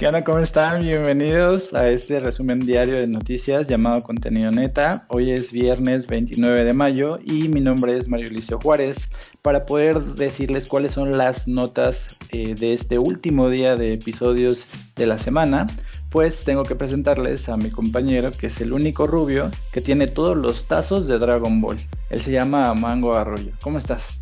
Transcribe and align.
¿Qué 0.00 0.06
onda? 0.06 0.24
¿Cómo 0.24 0.38
están? 0.38 0.80
Bienvenidos 0.80 1.74
a 1.74 1.90
este 1.90 2.20
resumen 2.20 2.60
diario 2.60 2.94
de 2.94 3.06
noticias 3.06 3.68
llamado 3.68 4.02
Contenido 4.02 4.50
Neta. 4.50 5.04
Hoy 5.08 5.30
es 5.30 5.52
viernes 5.52 6.06
29 6.06 6.64
de 6.64 6.72
mayo 6.72 7.18
y 7.22 7.48
mi 7.48 7.60
nombre 7.60 7.98
es 7.98 8.08
Mario 8.08 8.30
Licio 8.30 8.58
Juárez 8.58 9.10
para 9.42 9.66
poder 9.66 10.00
decirles 10.00 10.68
cuáles 10.68 10.92
son 10.92 11.18
las 11.18 11.48
notas 11.48 12.18
eh, 12.30 12.54
de 12.54 12.72
este 12.72 12.98
último 12.98 13.50
día 13.50 13.76
de 13.76 13.92
episodios 13.92 14.68
de 14.96 15.04
la 15.04 15.18
semana. 15.18 15.66
Pues 16.10 16.44
tengo 16.44 16.64
que 16.64 16.76
presentarles 16.76 17.50
a 17.50 17.58
mi 17.58 17.68
compañero 17.70 18.30
que 18.30 18.46
es 18.46 18.58
el 18.62 18.72
único 18.72 19.06
rubio 19.06 19.50
que 19.70 19.82
tiene 19.82 20.06
todos 20.06 20.34
los 20.34 20.64
tazos 20.64 21.08
de 21.08 21.18
Dragon 21.18 21.60
Ball. 21.60 21.78
Él 22.08 22.22
se 22.22 22.32
llama 22.32 22.72
Mango 22.72 23.14
Arroyo. 23.14 23.52
¿Cómo 23.60 23.76
estás? 23.76 24.19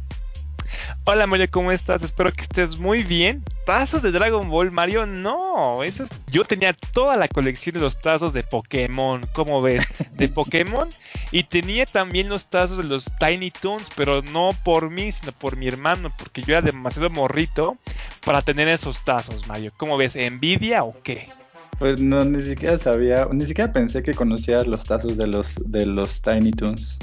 Hola 1.11 1.27
Mario, 1.27 1.47
¿cómo 1.51 1.73
estás? 1.73 2.03
Espero 2.03 2.31
que 2.31 2.43
estés 2.43 2.79
muy 2.79 3.03
bien. 3.03 3.43
¿Tazos 3.65 4.03
de 4.03 4.11
Dragon 4.11 4.47
Ball, 4.51 4.71
Mario? 4.71 5.07
No, 5.07 5.83
eso 5.83 6.05
yo 6.31 6.45
tenía 6.45 6.75
toda 6.75 7.17
la 7.17 7.29
colección 7.29 7.73
de 7.73 7.81
los 7.81 7.99
tazos 7.99 8.35
de 8.35 8.43
Pokémon, 8.43 9.23
¿cómo 9.33 9.63
ves? 9.63 9.87
De 10.13 10.29
Pokémon. 10.29 10.91
Y 11.33 11.45
tenía 11.45 11.87
también 11.87 12.29
los 12.29 12.49
tazos 12.49 12.77
de 12.77 12.85
los 12.85 13.11
Tiny 13.19 13.51
Toons, 13.51 13.89
pero 13.97 14.21
no 14.21 14.51
por 14.67 14.91
mí, 14.91 15.11
sino 15.11 15.33
por 15.33 15.57
mi 15.57 15.67
hermano, 15.67 16.13
porque 16.19 16.43
yo 16.43 16.59
era 16.59 16.61
demasiado 16.61 17.09
morrito 17.09 17.79
para 18.27 18.43
tener 18.43 18.69
esos 18.69 19.03
tazos, 19.03 19.49
Mario. 19.49 19.73
¿Cómo 19.79 19.97
ves? 19.97 20.15
¿Envidia 20.15 20.85
o 20.85 20.95
qué? 21.03 21.31
Pues 21.79 21.99
no, 22.03 22.23
ni 22.27 22.45
siquiera 22.45 22.77
sabía, 22.77 23.27
ni 23.33 23.47
siquiera 23.47 23.73
pensé 23.73 24.03
que 24.03 24.13
conocías 24.13 24.67
los 24.67 24.85
tazos 24.85 25.17
de 25.17 25.27
los, 25.27 25.55
de 25.65 25.87
los 25.87 26.21
Tiny 26.21 26.51
Toons. 26.51 26.99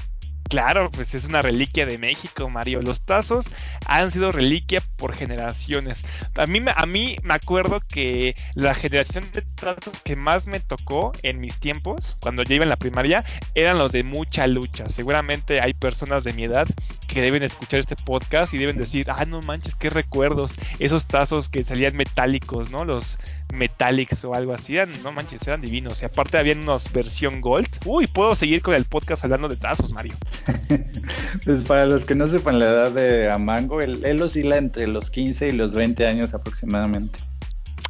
Claro, 0.47 0.91
pues 0.91 1.15
es 1.15 1.25
una 1.25 1.41
reliquia 1.41 1.87
de 1.87 1.97
México, 1.97 2.49
Mario. 2.49 2.81
Los 2.81 3.01
tazos 3.01 3.47
han 3.87 4.11
sido 4.11 4.31
reliquia 4.31 4.81
por 4.95 5.13
generaciones. 5.13 6.05
A 6.35 6.45
mí, 6.45 6.61
a 6.73 6.85
mí 6.85 7.15
me 7.23 7.33
acuerdo 7.33 7.81
que 7.89 8.35
la 8.53 8.75
generación 8.75 9.29
de 9.33 9.41
tazos 9.41 9.99
que 10.03 10.15
más 10.15 10.45
me 10.45 10.59
tocó 10.59 11.13
en 11.23 11.41
mis 11.41 11.57
tiempos, 11.59 12.15
cuando 12.21 12.43
yo 12.43 12.55
iba 12.55 12.63
en 12.63 12.69
la 12.69 12.75
primaria, 12.75 13.23
eran 13.55 13.79
los 13.79 13.91
de 13.91 14.03
mucha 14.03 14.45
lucha. 14.45 14.87
Seguramente 14.87 15.61
hay 15.61 15.73
personas 15.73 16.23
de 16.23 16.33
mi 16.33 16.43
edad 16.43 16.67
que 17.07 17.21
deben 17.21 17.41
escuchar 17.41 17.79
este 17.79 17.95
podcast 17.95 18.53
y 18.53 18.59
deben 18.59 18.77
decir, 18.77 19.07
ah, 19.09 19.25
no 19.25 19.41
manches, 19.41 19.75
qué 19.75 19.89
recuerdos. 19.89 20.55
Esos 20.77 21.07
tazos 21.07 21.49
que 21.49 21.63
salían 21.63 21.97
metálicos, 21.97 22.69
¿no? 22.69 22.85
Los 22.85 23.17
Metallics 23.53 24.25
o 24.25 24.33
algo 24.33 24.53
así, 24.53 24.75
no 25.03 25.11
manches, 25.11 25.47
eran 25.47 25.61
divinos. 25.61 26.01
Y 26.01 26.05
aparte 26.05 26.37
había 26.37 26.53
unos 26.53 26.91
versión 26.91 27.41
Gold. 27.41 27.67
Uy, 27.85 28.07
puedo 28.07 28.35
seguir 28.35 28.61
con 28.61 28.73
el 28.75 28.85
podcast 28.85 29.23
hablando 29.23 29.47
de 29.47 29.57
tazos, 29.57 29.91
Mario. 29.91 30.15
pues 31.45 31.63
para 31.63 31.85
los 31.85 32.05
que 32.05 32.15
no 32.15 32.27
sepan 32.27 32.59
la 32.59 32.65
edad 32.65 32.91
de 32.91 33.31
Amango, 33.31 33.81
él, 33.81 34.03
él 34.05 34.21
oscila 34.21 34.57
entre 34.57 34.87
los 34.87 35.09
15 35.09 35.49
y 35.49 35.51
los 35.51 35.73
20 35.73 36.05
años 36.05 36.33
aproximadamente. 36.33 37.19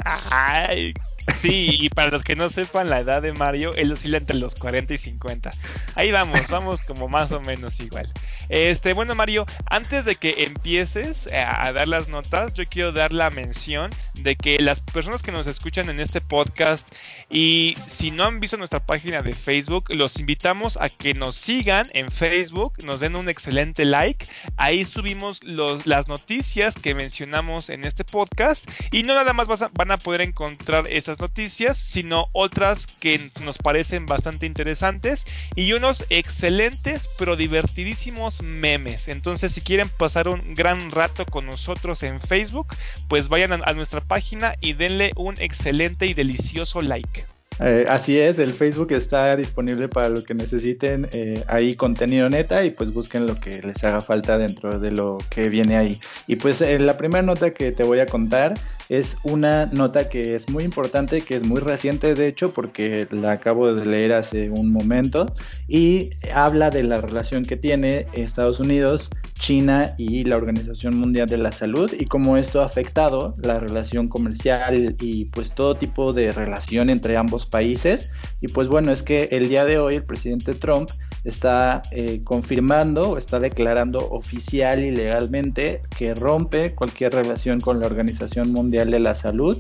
Ay, 0.04 0.94
Sí, 1.34 1.78
y 1.80 1.90
para 1.90 2.12
los 2.12 2.24
que 2.24 2.36
no 2.36 2.50
sepan 2.50 2.90
la 2.90 3.00
edad 3.00 3.22
de 3.22 3.34
Mario, 3.34 3.74
él 3.76 3.92
oscila 3.92 4.18
entre 4.18 4.38
los 4.38 4.56
40 4.56 4.94
y 4.94 4.98
50. 4.98 5.50
Ahí 5.96 6.12
vamos, 6.12 6.48
vamos 6.50 6.84
como 6.84 7.08
más 7.10 7.32
o 7.32 7.42
menos 7.42 7.80
igual. 7.80 8.12
Este, 8.50 8.94
bueno 8.94 9.16
Mario, 9.16 9.46
antes 9.66 10.06
de 10.06 10.16
que 10.16 10.44
empieces 10.44 11.28
a 11.34 11.72
dar 11.74 11.88
las 11.88 12.08
notas, 12.08 12.54
yo 12.54 12.64
quiero 12.68 12.92
dar 12.92 13.12
la 13.12 13.30
mención 13.30 13.92
de 14.14 14.36
que 14.36 14.60
las 14.60 14.80
personas 14.80 15.22
que 15.24 15.32
nos 15.32 15.48
escuchan 15.48 15.90
en 15.90 16.00
este 16.00 16.22
podcast 16.22 16.88
y 17.30 17.76
si 17.90 18.12
no 18.12 18.26
han 18.26 18.40
visto 18.40 18.58
nuestra 18.58 18.86
página 18.86 19.22
de 19.22 19.34
Facebook, 19.34 19.86
los 19.90 20.20
invitamos 20.20 20.78
a 20.80 20.90
que 20.90 21.14
nos 21.14 21.36
sigan 21.36 21.88
en 21.94 22.10
Facebook, 22.10 22.74
nos 22.84 23.00
den 23.00 23.16
un 23.16 23.30
excelente 23.30 23.84
like. 23.86 24.26
Ahí 24.58 24.86
subimos 24.86 25.44
las 25.44 26.08
noticias 26.08 26.76
que 26.76 26.96
mencionamos 26.96 27.70
en 27.70 27.84
este 27.86 28.04
podcast 28.04 28.70
y 28.92 29.04
no 29.04 29.16
nada 29.16 29.34
más 29.34 29.48
van 29.74 29.92
a 29.92 29.98
poder 29.98 30.22
encontrar 30.22 30.88
esas 30.88 31.20
noticias, 31.20 31.78
sino 31.78 32.30
otras 32.32 32.88
que 32.88 33.32
nos 33.42 33.58
parecen 33.58 34.06
bastante 34.06 34.46
interesantes 34.46 35.26
y 35.56 35.74
unos 35.74 36.06
excelentes 36.10 37.10
pero 37.18 37.36
divertidísimos 37.36 38.35
memes. 38.42 39.08
Entonces, 39.08 39.52
si 39.52 39.62
quieren 39.62 39.90
pasar 39.90 40.28
un 40.28 40.54
gran 40.54 40.92
rato 40.92 41.26
con 41.26 41.46
nosotros 41.46 42.04
en 42.04 42.20
Facebook, 42.22 42.68
pues 43.08 43.30
vayan 43.30 43.64
a, 43.64 43.74
nuestra 43.74 44.02
página 44.02 44.56
y 44.62 44.74
denle 44.74 45.12
un 45.16 45.36
excelente 45.40 46.06
y 46.06 46.14
delicioso 46.14 46.82
like. 46.82 47.26
Eh, 47.60 47.86
así 47.88 48.20
es, 48.20 48.38
el 48.40 48.54
Facebook 48.54 48.92
está 48.92 49.36
disponible 49.38 49.88
para 49.88 50.10
lo 50.10 50.22
que 50.24 50.34
necesiten 50.34 51.08
eh, 51.14 51.42
ahí 51.48 51.76
contenido 51.76 52.30
neta 52.30 52.66
y 52.66 52.72
pues 52.72 52.92
busquen 52.92 53.28
lo 53.28 53.40
que 53.40 53.62
les 53.62 53.82
haga 53.84 54.02
falta 54.02 54.38
dentro 54.38 54.78
de 54.78 54.92
lo 54.92 55.18
que 55.30 55.50
viene 55.50 55.78
ahí. 55.78 56.00
Y 56.28 56.36
pues 56.36 56.60
eh, 56.62 56.78
la 56.80 56.98
primera 56.98 57.22
nota 57.22 57.54
que 57.54 57.72
te 57.72 57.84
voy 57.84 58.00
a 58.02 58.08
contar 58.08 58.56
es 58.90 59.18
una 59.24 59.66
nota 59.68 60.10
que 60.10 60.36
es 60.36 60.50
muy 60.50 60.64
importante, 60.64 61.22
que 61.22 61.36
es 61.36 61.44
muy 61.44 61.60
reciente 61.60 62.14
de 62.14 62.28
hecho, 62.28 62.54
porque 62.54 63.08
la 63.12 63.34
acabo 63.34 63.74
de 63.74 63.86
leer 63.86 64.14
hace 64.14 64.50
un 64.50 64.72
momento 64.72 65.26
y 65.68 66.10
habla 66.34 66.70
de 66.70 66.84
la 66.84 66.98
relación 66.98 67.44
que 67.46 67.58
tiene 67.58 68.08
Estados 68.14 68.60
Unidos, 68.60 69.10
China 69.34 69.94
y 69.98 70.24
la 70.24 70.38
Organización 70.38 70.98
Mundial 70.98 71.28
de 71.28 71.38
la 71.38 71.52
Salud 71.52 71.92
y 71.98 72.06
cómo 72.06 72.38
esto 72.38 72.62
ha 72.62 72.66
afectado 72.66 73.36
la 73.38 73.60
relación 73.60 74.08
comercial 74.08 74.96
y 75.00 75.26
pues 75.26 75.52
todo 75.52 75.76
tipo 75.76 76.14
de 76.14 76.32
relación 76.32 76.90
entre 76.90 77.18
ambos 77.18 77.46
países. 77.46 78.12
Y 78.42 78.48
pues 78.48 78.68
bueno, 78.68 78.92
es 78.92 79.04
que 79.04 79.30
el 79.32 79.50
día 79.50 79.66
de 79.66 79.78
hoy 79.78 79.96
el 79.96 80.06
presidente 80.06 80.56
Trump 80.56 80.90
está 81.26 81.82
eh, 81.92 82.22
confirmando 82.24 83.12
o 83.12 83.18
está 83.18 83.40
declarando 83.40 84.08
oficial 84.10 84.84
y 84.84 84.92
legalmente 84.92 85.82
que 85.98 86.14
rompe 86.14 86.74
cualquier 86.76 87.14
relación 87.14 87.60
con 87.60 87.80
la 87.80 87.88
Organización 87.88 88.52
Mundial 88.52 88.92
de 88.92 89.00
la 89.00 89.16
Salud. 89.16 89.58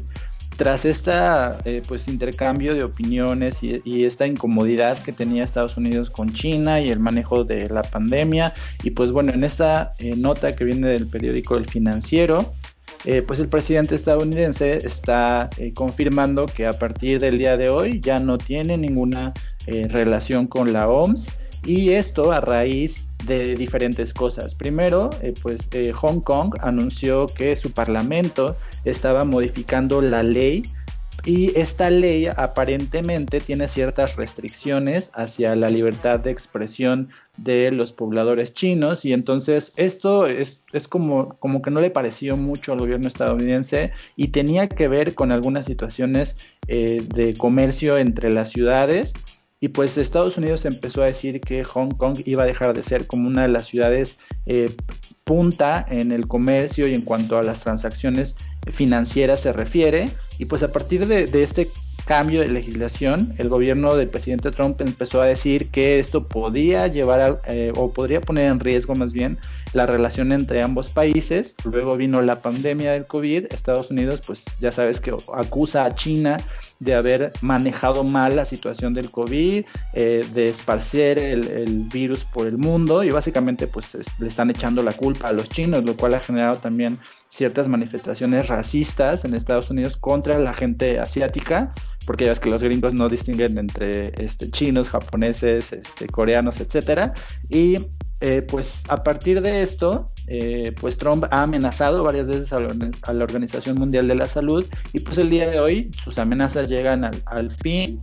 Tras 0.57 0.85
esta 0.85 1.57
eh, 1.65 1.81
pues 1.85 2.07
intercambio 2.07 2.75
de 2.75 2.83
opiniones 2.83 3.61
y, 3.61 4.05
esta 4.05 4.25
incomodidad 4.25 4.97
que 4.99 5.11
tenía 5.11 5.43
Estados 5.43 5.75
Unidos 5.75 6.09
con 6.09 6.31
China 6.31 6.79
y 6.79 6.91
el 6.91 6.99
manejo 6.99 7.43
de 7.43 7.67
la 7.67 7.83
pandemia 7.83 8.53
y 8.81 8.91
pues 8.91 9.11
bueno 9.11 9.33
en 9.33 9.43
esta 9.43 9.91
eh, 9.99 10.15
nota 10.15 10.55
que 10.55 10.63
viene 10.63 10.87
del 10.87 11.07
periódico 11.07 11.57
El 11.57 11.65
Financiero 11.65 12.53
pues 13.27 13.37
el 13.37 13.49
presidente 13.49 13.93
estadounidense 13.93 14.77
está 14.77 15.51
confirmando 15.75 16.47
que 16.47 16.65
a 16.65 16.73
partir 16.73 17.19
del 17.19 17.37
día 17.37 17.55
de 17.55 17.69
hoy 17.69 18.01
ya 18.01 18.19
no 18.19 18.39
tiene 18.39 18.79
ninguna 18.79 19.31
relación 19.67 20.47
con 20.47 20.73
la 20.73 20.89
OMS 20.89 21.29
y 21.65 21.91
esto 21.91 22.31
a 22.31 22.41
raíz 22.41 23.07
de 23.25 23.55
diferentes 23.55 24.13
cosas. 24.13 24.53
Primero, 24.53 25.09
eh, 25.21 25.33
pues 25.41 25.67
eh, 25.71 25.91
Hong 25.91 26.21
Kong 26.21 26.55
anunció 26.61 27.25
que 27.25 27.55
su 27.55 27.71
parlamento 27.71 28.55
estaba 28.83 29.23
modificando 29.23 30.01
la 30.01 30.21
ley 30.21 30.61
y 31.23 31.57
esta 31.57 31.89
ley 31.89 32.27
aparentemente 32.27 33.39
tiene 33.39 33.67
ciertas 33.67 34.15
restricciones 34.15 35.11
hacia 35.15 35.55
la 35.55 35.69
libertad 35.69 36.19
de 36.19 36.29
expresión 36.29 37.09
de 37.37 37.71
los 37.71 37.91
pobladores 37.93 38.53
chinos 38.53 39.05
y 39.05 39.13
entonces 39.13 39.73
esto 39.75 40.27
es, 40.27 40.61
como, 40.87 41.35
como 41.39 41.61
que 41.61 41.71
no 41.71 41.81
le 41.81 41.89
pareció 41.89 42.37
mucho 42.37 42.73
al 42.73 42.79
gobierno 42.79 43.07
estadounidense 43.07 43.91
y 44.15 44.27
tenía 44.27 44.67
que 44.67 44.87
ver 44.87 45.15
con 45.15 45.31
algunas 45.31 45.65
situaciones 45.65 46.37
eh, 46.67 47.03
de 47.07 47.33
comercio 47.33 47.97
entre 47.97 48.31
las 48.31 48.49
ciudades 48.49 49.13
y 49.61 49.69
pues 49.69 49.97
Estados 49.97 50.38
Unidos 50.38 50.66
empezó 50.66 51.01
a 51.01 51.05
decir 51.05 51.39
que 51.39 51.63
Hong 51.63 51.91
Kong 51.91 52.19
iba 52.25 52.43
a 52.43 52.45
dejar 52.45 52.75
de 52.75 52.83
ser 52.83 53.07
como 53.07 53.27
una 53.27 53.43
de 53.43 53.47
las 53.47 53.66
ciudades 53.66 54.19
eh, 54.45 54.75
punta 55.23 55.85
en 55.89 56.11
el 56.11 56.27
comercio 56.27 56.88
y 56.88 56.93
en 56.93 57.01
cuanto 57.01 57.38
a 57.38 57.43
las 57.43 57.63
transacciones 57.63 58.35
financieras 58.71 59.39
se 59.39 59.53
refiere. 59.53 60.11
Y 60.39 60.45
pues 60.45 60.61
a 60.61 60.71
partir 60.71 61.07
de, 61.07 61.23
este 61.41 61.69
cambio 62.05 62.41
de 62.41 62.49
legislación, 62.49 63.33
el 63.38 63.49
gobierno 63.49 63.95
del 63.95 64.09
presidente 64.09 64.51
Trump 64.51 64.79
empezó 64.81 65.21
a 65.21 65.25
decir 65.25 65.72
que 65.72 65.99
esto 65.99 66.27
podía 66.27 66.87
llevar 66.87 67.41
eh, 67.47 67.72
o 67.75 67.91
podría 67.91 68.22
poner 68.22 68.47
en 68.47 68.59
riesgo 68.59 68.93
más 68.93 69.13
bien 69.13 69.39
la 69.73 69.85
relación 69.85 70.31
entre 70.33 70.61
ambos 70.61 70.91
países. 70.91 71.55
Luego 71.63 71.95
vino 71.95 72.22
la 72.22 72.41
pandemia 72.41 72.91
del 72.91 73.07
COVID. 73.07 73.51
Estados 73.51 73.89
Unidos, 73.89 74.22
pues 74.27 74.45
ya 74.59 74.72
sabes 74.72 74.99
que 74.99 75.16
acusa 75.33 75.85
a 75.85 75.95
China 75.95 76.37
de 76.79 76.93
haber 76.93 77.33
manejado 77.41 78.03
mal 78.03 78.35
la 78.35 78.45
situación 78.45 78.93
del 78.93 79.11
COVID, 79.11 79.66
eh, 79.93 80.27
de 80.33 80.49
esparcer 80.49 81.17
el, 81.19 81.85
virus 81.91 82.25
por 82.25 82.47
el 82.47 82.57
mundo 82.57 83.03
y 83.03 83.11
básicamente 83.11 83.67
pues 83.67 83.97
le 84.19 84.27
están 84.27 84.49
echando 84.49 84.83
la 84.83 84.93
culpa 84.93 85.29
a 85.29 85.31
los 85.31 85.49
chinos, 85.49 85.85
lo 85.85 85.95
cual 85.95 86.13
ha 86.16 86.19
generado 86.19 86.57
también 86.57 86.99
ciertas 87.27 87.67
manifestaciones 87.67 88.47
racistas 88.47 89.25
en 89.25 89.33
Estados 89.33 89.69
Unidos 89.69 89.97
contra 89.97 90.39
la 90.39 90.53
gente 90.53 90.99
asiática, 90.99 91.73
porque 92.05 92.25
ya 92.25 92.31
ves 92.31 92.39
que 92.39 92.49
los 92.49 92.63
gringos 92.63 92.93
no 92.93 93.09
distinguen 93.09 93.57
entre 93.57 94.11
este, 94.23 94.49
chinos, 94.51 94.89
japoneses, 94.89 95.73
este, 95.73 96.07
coreanos, 96.07 96.59
etcétera, 96.59 97.13
y 97.49 97.78
eh, 98.25 98.41
pues 98.41 98.81
a 98.89 99.03
partir 99.03 99.39
de 99.39 99.61
esto, 99.61 100.09
eh, 100.25 100.73
pues 100.81 100.97
Trump 100.97 101.25
ha 101.29 101.43
amenazado 101.43 102.03
varias 102.03 102.27
veces 102.27 102.51
a 102.53 102.59
la, 103.13 103.23
Organización 103.23 103.77
Mundial 103.77 104.07
de 104.07 104.16
la 104.16 104.27
Salud 104.27 104.66
y 104.93 105.01
pues 105.01 105.19
el 105.19 105.29
día 105.29 105.47
de 105.47 105.59
hoy 105.59 105.91
sus 106.03 106.17
amenazas 106.17 106.67
llegan 106.67 107.03
al, 107.03 107.51
fin 107.51 108.01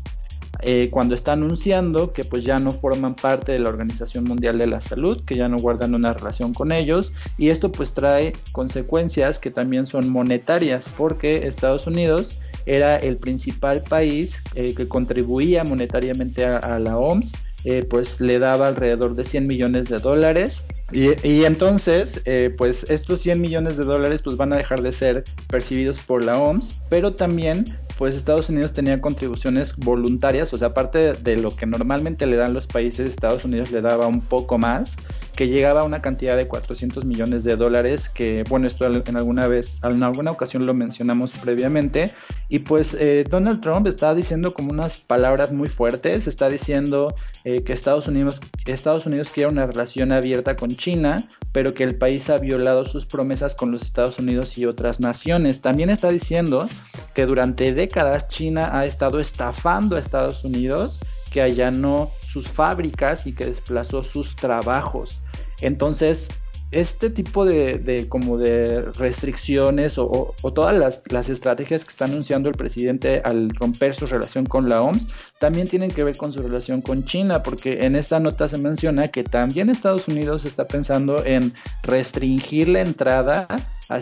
eh, 0.61 0.91
cuando 0.93 1.17
está 1.17 1.33
anunciando 1.33 2.13
que 2.13 2.23
pues 2.23 2.45
ya 2.45 2.61
no 2.61 2.71
forman 2.71 3.17
parte 3.17 3.51
de 3.51 3.59
la 3.59 3.71
Organización 3.71 4.23
Mundial 4.23 4.59
de 4.59 4.69
la 4.69 4.81
Salud, 4.81 5.25
que 5.25 5.35
ya 5.35 5.49
no 5.49 5.57
guardan 5.57 5.93
una 5.93 6.13
relación 6.13 6.55
con 6.55 6.71
ellos 6.71 7.13
y 7.37 7.49
esto 7.49 7.73
pues 7.73 7.93
trae 7.93 8.35
consecuencias 8.53 9.41
que 9.41 9.51
también 9.51 9.87
son 9.87 10.09
monetarias 10.09 10.89
porque 10.97 11.49
Estados 11.49 11.89
Unidos 11.89 12.41
era 12.65 12.97
el 12.97 13.17
principal 13.17 13.83
país 13.89 14.41
eh, 14.55 14.73
que 14.75 14.87
contribuía 14.87 15.65
monetariamente 15.65 16.45
a, 16.45 16.79
la 16.79 16.97
OMS, 16.97 17.33
eh, 17.65 17.85
pues 17.89 18.21
le 18.21 18.39
daba 18.39 18.69
alrededor 18.69 19.15
de 19.15 19.25
100 19.25 19.47
millones 19.47 19.89
de 19.89 19.99
dólares. 19.99 20.65
Y, 20.93 21.45
entonces, 21.45 22.21
eh, 22.27 22.55
pues 22.57 22.85
estos 22.91 23.21
100 23.21 23.41
millones 23.41 23.79
de 23.79 23.85
dólares 23.85 24.21
pues 24.21 24.37
van 24.37 24.53
a 24.53 24.57
dejar 24.57 24.83
de 24.83 24.93
ser 24.93 25.25
percibidos 25.49 25.99
por 26.01 26.23
la 26.23 26.39
OMS, 26.39 26.83
pero 26.91 27.15
también 27.15 27.65
pues 27.97 28.15
Estados 28.15 28.49
Unidos 28.49 28.73
tenía 28.73 29.01
contribuciones 29.01 29.75
voluntarias, 29.77 30.53
o 30.53 30.59
sea, 30.59 30.69
aparte 30.69 31.15
de 31.15 31.37
lo 31.37 31.51
que 31.51 31.67
normalmente 31.67 32.27
le 32.27 32.37
dan 32.37 32.53
los 32.53 32.67
países, 32.67 33.07
Estados 33.07 33.45
Unidos 33.45 33.71
le 33.71 33.81
daba 33.81 34.07
un 34.07 34.21
poco 34.21 34.59
más, 34.59 34.97
que 35.35 35.49
llegaba 35.49 35.81
a 35.81 35.85
una 35.85 36.03
cantidad 36.03 36.37
de 36.37 36.47
400 36.47 37.05
millones 37.05 37.45
de 37.45 37.57
dólares, 37.57 38.09
que 38.09 38.45
bueno, 38.49 38.67
esto 38.67 38.87
en 38.87 39.17
alguna 39.17 39.47
vez, 39.47 39.81
en 39.83 40.03
alguna 40.03 40.31
ocasión 40.31 40.67
lo 40.67 40.75
mencionamos 40.75 41.33
previamente, 41.33 42.11
y 42.49 42.61
pues 42.61 42.95
eh, 42.95 43.25
Donald 43.29 43.61
Trump 43.61 43.87
está 43.87 44.15
diciendo 44.15 44.53
como 44.53 44.71
unas 44.71 44.99
palabras 44.99 45.53
muy 45.53 45.69
fuertes, 45.69 46.27
está 46.27 46.49
diciendo 46.49 47.15
eh, 47.45 47.63
que 47.63 47.73
Estados 47.73 48.09
Unidos, 48.09 48.41
Estados 48.67 49.07
Unidos 49.07 49.31
quiere 49.33 49.51
una 49.51 49.67
relación 49.67 50.13
abierta 50.13 50.57
con 50.57 50.71
China, 50.71 51.23
pero 51.53 51.75
que 51.75 51.85
el 51.85 51.97
país 51.97 52.29
ha 52.31 52.39
violado 52.39 52.85
sus 52.85 53.07
promesas 53.07 53.55
con 53.55 53.71
los 53.71 53.83
Estados 53.83 54.19
Unidos 54.19 54.57
y 54.59 54.67
otras 54.67 55.01
naciones. 55.01 55.61
También 55.61 55.91
está 55.91 56.11
diciendo 56.11 56.69
que 57.15 57.27
durante 57.27 57.75
décadas 57.75 58.29
China 58.29 58.79
ha 58.79 58.85
estado 58.85 59.21
estafando 59.21 59.97
a 59.97 60.01
Estados 60.01 60.45
Unidos, 60.45 60.99
que 61.31 61.43
allanó 61.43 62.11
sus 62.33 62.49
fábricas 62.49 63.27
y 63.27 63.35
que 63.35 63.47
desplazó 63.47 64.03
sus 64.03 64.37
trabajos. 64.37 65.23
Entonces, 65.61 66.31
este 66.71 67.11
tipo 67.11 67.45
de, 67.45 68.07
como 68.09 68.39
de 68.39 68.81
restricciones 68.97 69.99
o, 69.99 70.35
todas 70.55 70.75
las, 70.75 71.03
las, 71.11 71.29
estrategias 71.29 71.85
que 71.85 71.91
está 71.91 72.07
anunciando 72.07 72.49
el 72.49 72.55
presidente 72.55 73.21
al 73.27 73.51
romper 73.51 73.95
su 73.95 74.07
relación 74.07 74.47
con 74.47 74.71
la 74.71 74.81
OMS 74.81 75.07
también 75.39 75.69
tienen 75.69 75.91
que 75.91 76.03
ver 76.03 76.17
con 76.17 76.33
su 76.33 76.41
relación 76.41 76.81
con 76.81 77.05
China, 77.05 77.43
porque 77.43 77.85
en 77.85 77.95
esta 77.95 78.19
nota 78.21 78.49
se 78.49 78.57
menciona 78.57 79.09
que 79.09 79.23
también 79.23 79.69
Estados 79.69 80.09
Unidos 80.09 80.47
está 80.47 80.67
pensando 80.67 81.23
en 81.27 81.53
restringir 81.83 82.71
la 82.71 82.81
entrada 82.81 83.47
a 83.91 84.01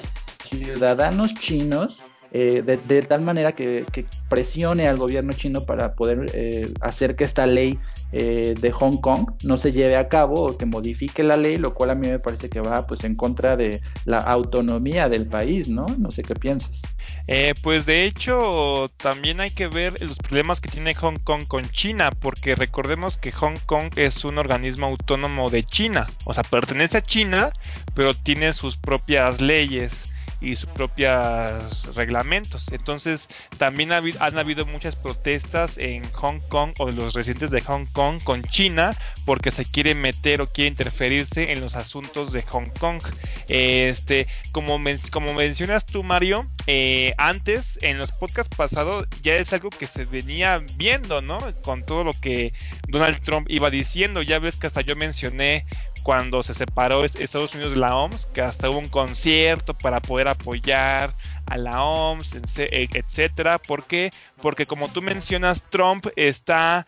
ciudadanos 0.49 1.35
chinos 1.35 2.03
eh, 2.32 2.62
de, 2.62 3.03
tal 3.03 3.23
manera 3.23 3.53
que, 3.53 3.85
presione 4.29 4.87
al 4.87 4.97
gobierno 4.97 5.32
chino 5.32 5.62
para 5.62 5.94
poder 5.94 6.31
eh, 6.32 6.73
hacer 6.81 7.17
que 7.17 7.25
esta 7.25 7.47
ley 7.47 7.79
eh, 8.12 8.55
de 8.61 8.71
Hong 8.71 9.00
Kong 9.00 9.32
no 9.43 9.56
se 9.56 9.73
lleve 9.73 9.97
a 9.97 10.09
cabo 10.09 10.35
o 10.47 10.56
que 10.56 10.67
modifique 10.67 11.25
la 11.25 11.37
ley, 11.37 11.56
lo 11.56 11.75
cual 11.75 11.91
a 11.91 11.94
mí 11.97 12.06
me 12.06 12.21
parece 12.21 12.49
que 12.49 12.61
va 12.61 12.87
pues 12.87 13.03
en 13.03 13.17
contra 13.17 13.56
de 13.56 13.81
la 14.05 14.19
autonomía 14.19 15.09
del 15.09 15.27
país, 15.27 15.69
¿no? 15.69 15.87
No 15.99 16.12
sé 16.12 16.23
qué 16.23 16.35
piensas. 16.35 16.82
pues 17.62 17.87
de 17.87 18.05
hecho 18.05 18.91
también 18.97 19.41
hay 19.41 19.50
que 19.50 19.67
ver 19.67 20.00
los 20.00 20.17
problemas 20.19 20.61
que 20.61 20.69
tiene 20.69 20.94
Hong 20.94 21.19
Kong 21.25 21.49
con 21.49 21.69
China, 21.71 22.11
porque 22.11 22.55
recordemos 22.55 23.17
que 23.17 23.33
Hong 23.33 23.59
Kong 23.67 23.91
es 23.97 24.25
un 24.25 24.38
organismo 24.38 24.87
autónomo 24.87 25.50
de 25.50 25.65
China, 25.65 26.09
o 26.25 26.33
sea, 26.33 26.44
pertenece 26.44 26.99
a 26.99 27.03
China, 27.03 27.53
pero 27.94 28.15
tiene 28.15 28.53
sus 28.53 28.76
propias 28.76 29.41
leyes 29.41 30.10
y 30.40 30.54
sus 30.54 30.69
propios 30.70 31.94
reglamentos. 31.94 32.66
Entonces, 32.72 33.28
también 33.58 33.92
han 33.92 34.38
habido 34.38 34.66
muchas 34.66 34.96
protestas 34.96 35.78
en 35.78 36.10
Hong 36.12 36.40
Kong 36.48 36.72
o 36.78 36.90
los 36.90 37.14
residentes 37.14 37.50
de 37.50 37.60
Hong 37.60 37.87
Kong 37.92 38.20
con 38.22 38.42
China 38.44 38.96
porque 39.26 39.50
se 39.50 39.64
quiere 39.64 39.94
meter 39.94 40.40
o 40.40 40.48
quiere 40.48 40.69
interferirse 40.69 41.52
en 41.52 41.60
los 41.60 41.76
asuntos 41.76 42.32
de 42.32 42.42
Hong 42.42 42.70
Kong. 42.78 43.02
Este, 43.48 44.26
como, 44.52 44.81
como 45.10 45.34
mencionas 45.34 45.84
tú, 45.84 46.02
Mario, 46.02 46.46
eh, 46.66 47.14
antes 47.19 47.78
en 47.82 47.98
los 47.98 48.12
podcasts 48.12 48.56
pasados 48.56 49.06
ya 49.22 49.37
es 49.37 49.52
algo 49.52 49.70
que 49.70 49.87
se 49.87 50.04
venía 50.04 50.64
viendo, 50.76 51.20
¿no? 51.20 51.38
Con 51.62 51.84
todo 51.84 52.04
lo 52.04 52.12
que 52.12 52.52
Donald 52.88 53.20
Trump 53.22 53.46
iba 53.50 53.70
diciendo. 53.70 54.22
Ya 54.22 54.38
ves 54.38 54.56
que 54.56 54.66
hasta 54.66 54.81
yo 54.81 54.96
mencioné 54.96 55.66
cuando 56.02 56.43
se 56.43 56.55
separó 56.55 57.05
Estados 57.05 57.55
Unidos 57.55 57.73
de 57.73 57.79
la 57.79 57.97
OMS, 57.97 58.26
que 58.26 58.43
hasta 58.43 58.70
hubo 58.70 58.79
un 58.79 58.88
concierto 58.88 59.75
para 59.75 60.00
poder 60.00 60.29
apoyar 60.29 61.14
a 61.47 61.56
la 61.56 61.82
OMS, 61.82 62.37
etcétera. 62.56 63.58
¿Por 63.58 63.85
qué? 63.85 64.11
Porque 64.41 64.67
como 64.67 64.88
tú 64.88 65.02
mencionas, 65.02 65.64
Trump 65.70 66.06
está 66.17 66.87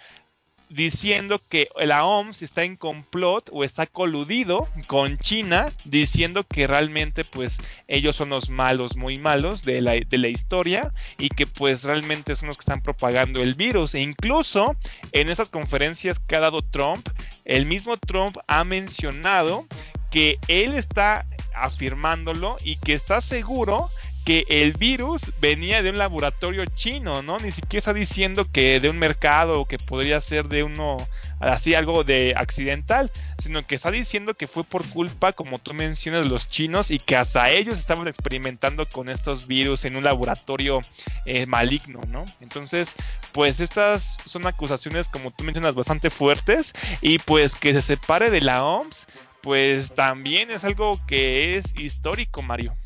diciendo 0.73 1.41
que 1.50 1.69
la 1.76 2.05
OMS 2.05 2.43
está 2.43 2.64
en 2.64 2.76
complot 2.76 3.50
o 3.53 3.64
está 3.64 3.87
coludido 3.87 4.69
con 4.87 5.19
China, 5.19 5.73
diciendo 5.85 6.44
que 6.44 6.67
realmente 6.67 7.25
pues 7.25 7.59
ellos 7.88 8.17
son 8.17 8.31
los 8.31 8.49
malos, 8.49 8.97
muy 8.97 9.19
malos 9.19 9.64
de 9.64 9.82
la, 9.82 9.93
de 9.93 10.19
la 10.19 10.29
historia 10.29 10.93
y 11.19 11.29
que 11.29 11.47
pues 11.47 11.85
realmente 11.85 12.37
son 12.37 12.49
los 12.49 12.56
que 12.56 12.62
están 12.62 12.82
propagando 12.82 13.43
el 13.43 13.55
virus. 13.55 13.94
E 13.94 14.00
incluso 14.00 14.76
en 15.12 15.29
esas 15.29 15.50
conferencias 15.50 16.19
que 16.19 16.37
ha 16.37 16.41
dado 16.41 16.62
Trump, 16.62 17.09
el 17.44 17.67
mismo 17.67 17.97
Trump 17.97 18.37
ha 18.47 18.65
mencionado 18.65 19.67
que 20.11 20.39
él 20.49 20.75
está 20.75 21.25
afirmándolo 21.55 22.56
y 22.65 22.77
que 22.77 22.94
está 22.94 23.21
seguro 23.21 23.91
que 24.25 24.45
el 24.49 24.73
virus 24.73 25.23
venía 25.41 25.83
de 25.83 25.91
un 25.91 25.99
laboratorio 25.99 26.65
chino, 26.67 27.23
¿no? 27.23 27.39
Ni 27.39 27.51
siquiera 27.51 27.79
está 27.79 27.93
diciendo 27.93 28.47
que 28.51 28.79
de 28.81 28.89
un 28.89 28.99
mercado 28.99 29.61
o 29.61 29.67
que 29.67 29.79
podría 29.79 30.21
ser 30.21 30.49
de 30.49 30.63
uno 30.63 30.97
así 31.41 31.75
algo 31.75 32.05
de 32.05 32.35
accidental, 32.37 33.11
sino 33.39 33.67
que 33.67 33.75
está 33.75 33.91
diciendo 33.91 34.35
que 34.35 34.47
fue 34.47 34.63
por 34.63 34.89
culpa, 34.89 35.33
como 35.33 35.59
tú 35.59 35.75
mencionas, 35.75 36.23
de 36.23 36.29
los 36.29 36.49
chinos 36.49 36.91
y 36.91 36.99
que 36.99 37.17
hasta 37.17 37.51
ellos 37.51 37.79
estaban 37.79 38.07
experimentando 38.07 38.87
con 38.87 39.09
estos 39.09 39.49
virus 39.49 39.85
en 39.85 39.97
un 39.97 40.05
laboratorio 40.05 40.81
eh, 41.27 41.47
maligno, 41.47 42.01
¿no? 42.09 42.25
Entonces, 42.41 42.95
pues 43.33 43.59
estas 43.61 44.19
son 44.25 44.47
acusaciones, 44.47 45.09
como 45.09 45.33
tú 45.33 45.43
mencionas, 45.43 45.75
bastante 45.75 46.11
fuertes 46.11 46.73
y 47.01 47.19
pues 47.19 47.57
que 47.57 47.73
se 47.73 47.83
separe 47.83 48.31
de 48.31 48.41
la 48.41 48.65
OMS, 48.65 49.07
pues 49.43 49.95
también 49.95 50.53
es 50.53 50.63
algo 50.63 50.93
que 51.07 51.57
es 51.57 51.77
histórico, 51.77 52.43
Mario. 52.43 52.77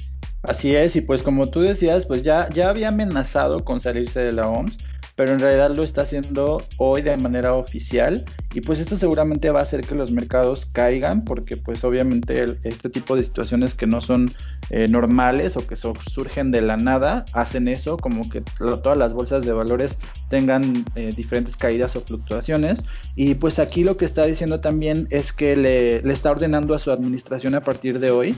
Así 0.49 0.77
es, 0.77 0.95
y 0.95 1.01
pues 1.01 1.25
como 1.25 1.49
tú 1.51 1.61
decías, 1.61 2.07
pues 2.07 2.23
ya, 2.23 2.49
ya 2.51 2.69
había 2.69 2.89
amenazado 2.89 3.65
con 3.65 3.81
salirse 3.81 4.21
de 4.21 4.31
la 4.31 4.49
OMS, 4.49 4.77
pero 5.17 5.33
en 5.33 5.41
realidad 5.41 5.75
lo 5.75 5.83
está 5.83 6.03
haciendo 6.03 6.65
hoy 6.77 7.03
de 7.03 7.17
manera 7.17 7.55
oficial 7.55 8.25
y 8.55 8.61
pues 8.61 8.79
esto 8.79 8.97
seguramente 8.97 9.51
va 9.51 9.61
a 9.61 9.63
hacer 9.63 9.81
que 9.81 9.95
los 9.95 10.13
mercados 10.13 10.67
caigan 10.73 11.25
porque 11.25 11.57
pues 11.57 11.83
obviamente 11.85 12.45
este 12.63 12.91
tipo 12.91 13.17
de 13.17 13.23
situaciones 13.23 13.75
que 13.75 13.87
no 13.87 14.01
son 14.01 14.35
eh, 14.71 14.87
normales 14.89 15.57
o 15.57 15.67
que 15.67 15.75
surgen 15.75 16.51
de 16.51 16.61
la 16.61 16.77
nada 16.77 17.25
hacen 17.33 17.67
eso 17.67 17.97
como 17.97 18.29
que 18.29 18.43
todas 18.83 18.97
las 18.97 19.15
bolsas 19.15 19.45
de 19.45 19.53
valores 19.53 19.99
tengan 20.29 20.85
eh, 20.95 21.11
diferentes 21.17 21.57
caídas 21.57 21.97
o 21.97 22.03
fluctuaciones 22.03 22.85
y 23.15 23.35
pues 23.35 23.59
aquí 23.59 23.85
lo 23.85 23.97
que 23.97 24.05
está 24.05 24.27
diciendo 24.27 24.61
también 24.61 25.09
es 25.11 25.33
que 25.33 25.57
le, 25.57 26.03
le 26.03 26.13
está 26.13 26.31
ordenando 26.31 26.75
a 26.75 26.79
su 26.79 26.91
administración 26.91 27.55
a 27.55 27.63
partir 27.63 28.01
de 28.01 28.11
hoy 28.11 28.37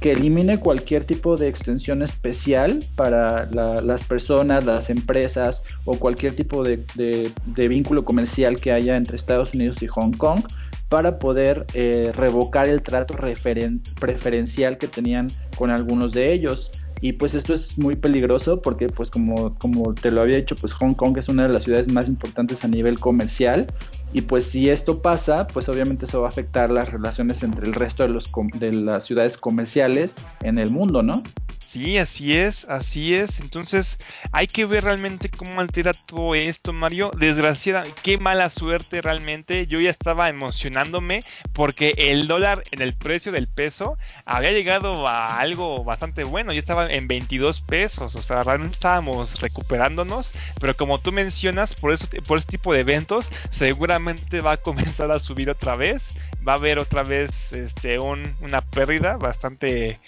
que 0.00 0.12
elimine 0.12 0.58
cualquier 0.58 1.04
tipo 1.04 1.36
de 1.36 1.48
extensión 1.48 2.02
especial 2.02 2.82
para 2.96 3.46
las 3.50 4.04
personas, 4.04 4.64
las 4.64 4.88
empresas 4.88 5.62
o 5.84 5.98
cualquier 5.98 6.34
tipo 6.34 6.64
de, 6.64 7.32
vínculo 7.46 8.04
comercial 8.04 8.58
que 8.58 8.72
haya 8.72 8.96
entre 8.96 9.16
Estados 9.16 9.54
Unidos 9.54 9.82
y 9.82 9.86
Hong 9.86 10.12
Kong 10.12 10.42
para 10.88 11.18
poder 11.18 11.66
eh, 11.74 12.12
revocar 12.14 12.68
el 12.68 12.82
trato 12.82 13.14
preferencial 13.14 14.78
que 14.78 14.88
tenían 14.88 15.28
con 15.56 15.70
algunos 15.70 16.12
de 16.12 16.32
ellos. 16.32 16.70
Y 17.02 17.12
pues 17.12 17.34
esto 17.34 17.54
es 17.54 17.78
muy 17.78 17.96
peligroso 17.96 18.60
porque 18.60 18.88
pues 18.88 19.10
como, 19.10 19.54
como 19.58 19.94
te 19.94 20.10
lo 20.10 20.20
había 20.22 20.36
dicho, 20.36 20.54
pues 20.56 20.72
Hong 20.74 20.94
Kong 20.94 21.16
es 21.16 21.28
una 21.28 21.46
de 21.46 21.54
las 21.54 21.62
ciudades 21.62 21.88
más 21.88 22.08
importantes 22.08 22.64
a 22.64 22.68
nivel 22.68 22.98
comercial 22.98 23.66
y 24.12 24.22
pues 24.22 24.44
si 24.44 24.68
esto 24.68 25.00
pasa, 25.02 25.46
pues 25.46 25.68
obviamente 25.68 26.06
eso 26.06 26.20
va 26.20 26.26
a 26.26 26.30
afectar 26.30 26.70
las 26.70 26.90
relaciones 26.90 27.42
entre 27.42 27.66
el 27.66 27.74
resto 27.74 28.02
de, 28.02 28.08
los, 28.08 28.30
de 28.54 28.72
las 28.72 29.04
ciudades 29.04 29.36
comerciales 29.36 30.16
en 30.42 30.58
el 30.58 30.70
mundo, 30.70 31.02
¿no? 31.02 31.22
Sí, 31.70 31.98
así 31.98 32.36
es, 32.36 32.68
así 32.68 33.14
es. 33.14 33.38
Entonces 33.38 33.96
hay 34.32 34.48
que 34.48 34.66
ver 34.66 34.82
realmente 34.82 35.30
cómo 35.30 35.60
altera 35.60 35.92
todo 35.92 36.34
esto, 36.34 36.72
Mario. 36.72 37.12
Desgraciada, 37.16 37.84
qué 38.02 38.18
mala 38.18 38.50
suerte 38.50 39.00
realmente. 39.00 39.68
Yo 39.68 39.78
ya 39.78 39.90
estaba 39.90 40.28
emocionándome 40.28 41.20
porque 41.52 41.94
el 41.96 42.26
dólar 42.26 42.64
en 42.72 42.82
el 42.82 42.96
precio 42.96 43.30
del 43.30 43.46
peso 43.46 43.96
había 44.24 44.50
llegado 44.50 45.06
a 45.06 45.38
algo 45.38 45.84
bastante 45.84 46.24
bueno. 46.24 46.52
Ya 46.52 46.58
estaba 46.58 46.90
en 46.90 47.06
22 47.06 47.60
pesos, 47.60 48.16
o 48.16 48.22
sea, 48.22 48.42
realmente 48.42 48.74
estábamos 48.74 49.40
recuperándonos. 49.40 50.32
Pero 50.60 50.76
como 50.76 50.98
tú 50.98 51.12
mencionas, 51.12 51.74
por, 51.74 51.92
eso, 51.92 52.08
por 52.26 52.38
este 52.38 52.50
tipo 52.50 52.74
de 52.74 52.80
eventos, 52.80 53.30
seguramente 53.50 54.40
va 54.40 54.54
a 54.54 54.56
comenzar 54.56 55.12
a 55.12 55.20
subir 55.20 55.48
otra 55.48 55.76
vez. 55.76 56.18
Va 56.46 56.54
a 56.54 56.56
haber 56.56 56.80
otra 56.80 57.04
vez 57.04 57.52
este, 57.52 58.00
un, 58.00 58.34
una 58.40 58.60
pérdida 58.60 59.16
bastante 59.18 60.00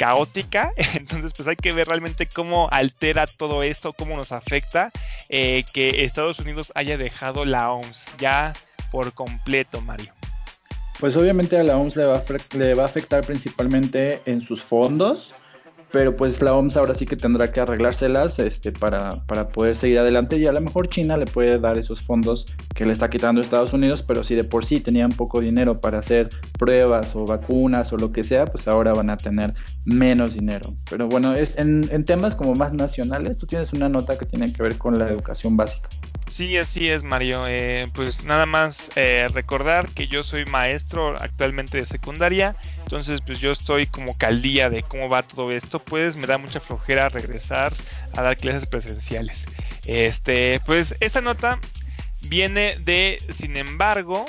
caótica. 0.00 0.72
Entonces, 0.94 1.32
pues 1.36 1.46
hay 1.46 1.56
que 1.56 1.72
ver 1.72 1.86
realmente 1.86 2.26
cómo 2.26 2.70
altera 2.70 3.26
todo 3.26 3.62
esto, 3.62 3.92
cómo 3.92 4.16
nos 4.16 4.32
afecta 4.32 4.90
eh, 5.28 5.64
que 5.74 6.04
Estados 6.04 6.38
Unidos 6.38 6.72
haya 6.74 6.96
dejado 6.96 7.44
la 7.44 7.70
OMS 7.70 8.06
ya 8.18 8.54
por 8.90 9.12
completo, 9.12 9.82
Mario. 9.82 10.10
Pues 10.98 11.16
obviamente 11.16 11.58
a 11.58 11.62
la 11.62 11.76
OMS 11.76 11.96
le 11.96 12.74
va 12.74 12.82
a 12.82 12.86
afectar 12.86 13.24
principalmente 13.24 14.22
en 14.24 14.40
sus 14.40 14.62
fondos, 14.62 15.34
pero 15.92 16.16
pues 16.16 16.40
la 16.42 16.54
OMS 16.54 16.76
ahora 16.76 16.94
sí 16.94 17.06
que 17.06 17.16
tendrá 17.16 17.50
que 17.52 17.60
arreglárselas 17.60 18.38
este, 18.38 18.72
para, 18.72 19.10
para 19.26 19.48
poder 19.48 19.76
seguir 19.76 19.98
adelante 19.98 20.36
y 20.36 20.46
a 20.46 20.52
lo 20.52 20.60
mejor 20.60 20.88
China 20.88 21.16
le 21.16 21.26
puede 21.26 21.58
dar 21.58 21.78
esos 21.78 22.02
fondos 22.02 22.56
que 22.74 22.84
le 22.84 22.92
está 22.92 23.10
quitando 23.10 23.40
Estados 23.40 23.72
Unidos, 23.72 24.02
pero 24.02 24.22
si 24.22 24.34
de 24.34 24.44
por 24.44 24.64
sí 24.64 24.80
tenían 24.80 25.12
poco 25.12 25.40
dinero 25.40 25.80
para 25.80 25.98
hacer 25.98 26.28
pruebas 26.58 27.14
o 27.16 27.24
vacunas 27.24 27.92
o 27.92 27.96
lo 27.96 28.12
que 28.12 28.24
sea, 28.24 28.44
pues 28.44 28.68
ahora 28.68 28.92
van 28.92 29.10
a 29.10 29.16
tener 29.16 29.54
menos 29.84 30.34
dinero. 30.34 30.68
Pero 30.88 31.08
bueno, 31.08 31.34
es 31.34 31.58
en, 31.58 31.88
en 31.90 32.04
temas 32.04 32.34
como 32.34 32.54
más 32.54 32.72
nacionales, 32.72 33.38
tú 33.38 33.46
tienes 33.46 33.72
una 33.72 33.88
nota 33.88 34.16
que 34.16 34.26
tiene 34.26 34.52
que 34.52 34.62
ver 34.62 34.78
con 34.78 34.98
la 34.98 35.08
educación 35.08 35.56
básica. 35.56 35.88
Sí, 36.30 36.56
así 36.56 36.88
es, 36.88 37.02
Mario. 37.02 37.48
Eh, 37.48 37.86
pues 37.92 38.22
nada 38.22 38.46
más 38.46 38.88
eh, 38.94 39.26
recordar 39.34 39.88
que 39.88 40.06
yo 40.06 40.22
soy 40.22 40.44
maestro 40.44 41.16
actualmente 41.20 41.78
de 41.78 41.84
secundaria, 41.84 42.54
entonces 42.90 43.20
pues 43.20 43.38
yo 43.38 43.52
estoy 43.52 43.86
como 43.86 44.18
caldía 44.18 44.68
de 44.68 44.82
cómo 44.82 45.08
va 45.08 45.22
todo 45.22 45.52
esto, 45.52 45.78
pues 45.78 46.16
me 46.16 46.26
da 46.26 46.38
mucha 46.38 46.58
flojera 46.58 47.08
regresar 47.08 47.72
a 48.16 48.22
dar 48.22 48.36
clases 48.36 48.66
presenciales. 48.66 49.46
Este, 49.86 50.60
pues 50.66 50.96
esa 50.98 51.20
nota 51.20 51.60
viene 52.22 52.74
de, 52.80 53.18
sin 53.32 53.56
embargo, 53.56 54.26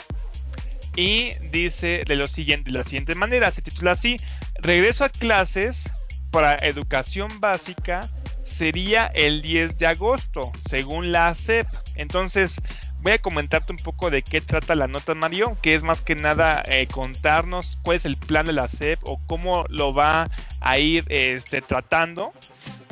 y 0.95 1.31
dice 1.49 2.03
de 2.05 2.15
lo 2.15 2.27
siguiente, 2.27 2.71
de 2.71 2.77
la 2.77 2.83
siguiente 2.83 3.15
manera, 3.15 3.49
se 3.49 3.63
titula 3.63 3.93
así: 3.93 4.17
Regreso 4.59 5.05
a 5.05 5.09
clases 5.09 5.91
para 6.29 6.55
educación 6.57 7.39
básica 7.39 8.01
sería 8.43 9.07
el 9.07 9.41
10 9.41 9.79
de 9.79 9.87
agosto, 9.87 10.51
según 10.59 11.11
la 11.11 11.33
CEP. 11.33 11.65
Entonces, 11.95 12.61
voy 13.01 13.13
a 13.13 13.21
comentarte 13.21 13.71
un 13.71 13.79
poco 13.79 14.09
de 14.09 14.21
qué 14.21 14.41
trata 14.41 14.75
la 14.75 14.87
nota 14.87 15.15
Mario, 15.15 15.57
que 15.61 15.73
es 15.73 15.83
más 15.83 16.01
que 16.01 16.15
nada 16.15 16.63
eh, 16.67 16.87
contarnos 16.87 17.77
cuál 17.83 17.97
es 17.97 18.05
el 18.05 18.17
plan 18.17 18.45
de 18.45 18.53
la 18.53 18.67
CEP 18.67 18.99
o 19.03 19.19
cómo 19.27 19.65
lo 19.69 19.93
va 19.93 20.29
a 20.61 20.77
ir 20.77 21.03
este, 21.09 21.61
tratando 21.61 22.33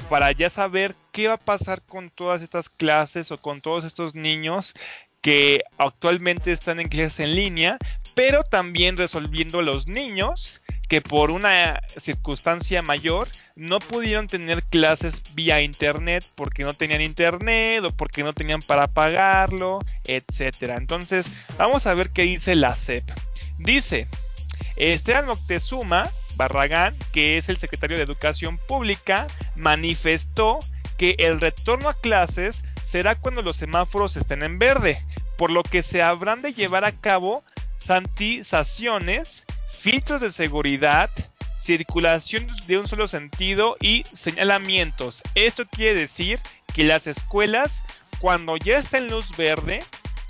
para 0.09 0.31
ya 0.31 0.49
saber 0.49 0.95
qué 1.11 1.27
va 1.27 1.35
a 1.35 1.37
pasar 1.37 1.81
con 1.83 2.09
todas 2.09 2.41
estas 2.41 2.69
clases 2.69 3.31
o 3.31 3.37
con 3.37 3.61
todos 3.61 3.85
estos 3.85 4.15
niños 4.15 4.73
que 5.21 5.63
actualmente 5.77 6.51
están 6.51 6.79
en 6.79 6.87
clases 6.87 7.19
en 7.19 7.35
línea, 7.35 7.77
pero 8.15 8.43
también 8.43 8.97
resolviendo 8.97 9.61
los 9.61 9.87
niños 9.87 10.61
que 10.89 11.01
por 11.01 11.29
una 11.29 11.81
circunstancia 11.87 12.81
mayor 12.81 13.29
no 13.55 13.79
pudieron 13.79 14.25
tener 14.25 14.63
clases 14.63 15.21
vía 15.35 15.61
internet 15.61 16.25
porque 16.35 16.63
no 16.63 16.73
tenían 16.73 17.01
internet 17.01 17.83
o 17.83 17.91
porque 17.91 18.23
no 18.23 18.33
tenían 18.33 18.61
para 18.63 18.87
pagarlo, 18.87 19.79
etcétera. 20.03 20.75
Entonces, 20.77 21.31
vamos 21.57 21.85
a 21.85 21.93
ver 21.93 22.09
qué 22.09 22.23
dice 22.23 22.55
la 22.55 22.75
SEP. 22.75 23.03
Dice, 23.59 24.07
Esteban 24.77 25.27
Moctezuma 25.27 26.11
Barragán, 26.35 26.97
que 27.11 27.37
es 27.37 27.49
el 27.49 27.57
secretario 27.57 27.95
de 27.97 28.03
Educación 28.03 28.57
Pública, 28.67 29.27
manifestó 29.55 30.57
que 30.97 31.15
el 31.19 31.39
retorno 31.39 31.89
a 31.89 31.99
clases 31.99 32.63
será 32.81 33.13
cuando 33.13 33.43
los 33.43 33.57
semáforos 33.57 34.17
estén 34.17 34.43
en 34.43 34.57
verde, 34.57 34.97
por 35.37 35.51
lo 35.51 35.61
que 35.61 35.83
se 35.83 36.01
habrán 36.01 36.41
de 36.41 36.53
llevar 36.53 36.83
a 36.83 36.93
cabo 36.93 37.43
santizaciones 37.77 39.45
filtros 39.79 40.21
de 40.21 40.31
seguridad, 40.31 41.09
circulación 41.57 42.47
de 42.67 42.77
un 42.77 42.87
solo 42.87 43.07
sentido 43.07 43.77
y 43.79 44.03
señalamientos. 44.03 45.21
Esto 45.35 45.65
quiere 45.67 46.01
decir 46.01 46.39
que 46.73 46.83
las 46.83 47.07
escuelas, 47.07 47.83
cuando 48.19 48.57
ya 48.57 48.77
está 48.77 48.97
en 48.97 49.09
luz 49.09 49.25
verde, 49.37 49.79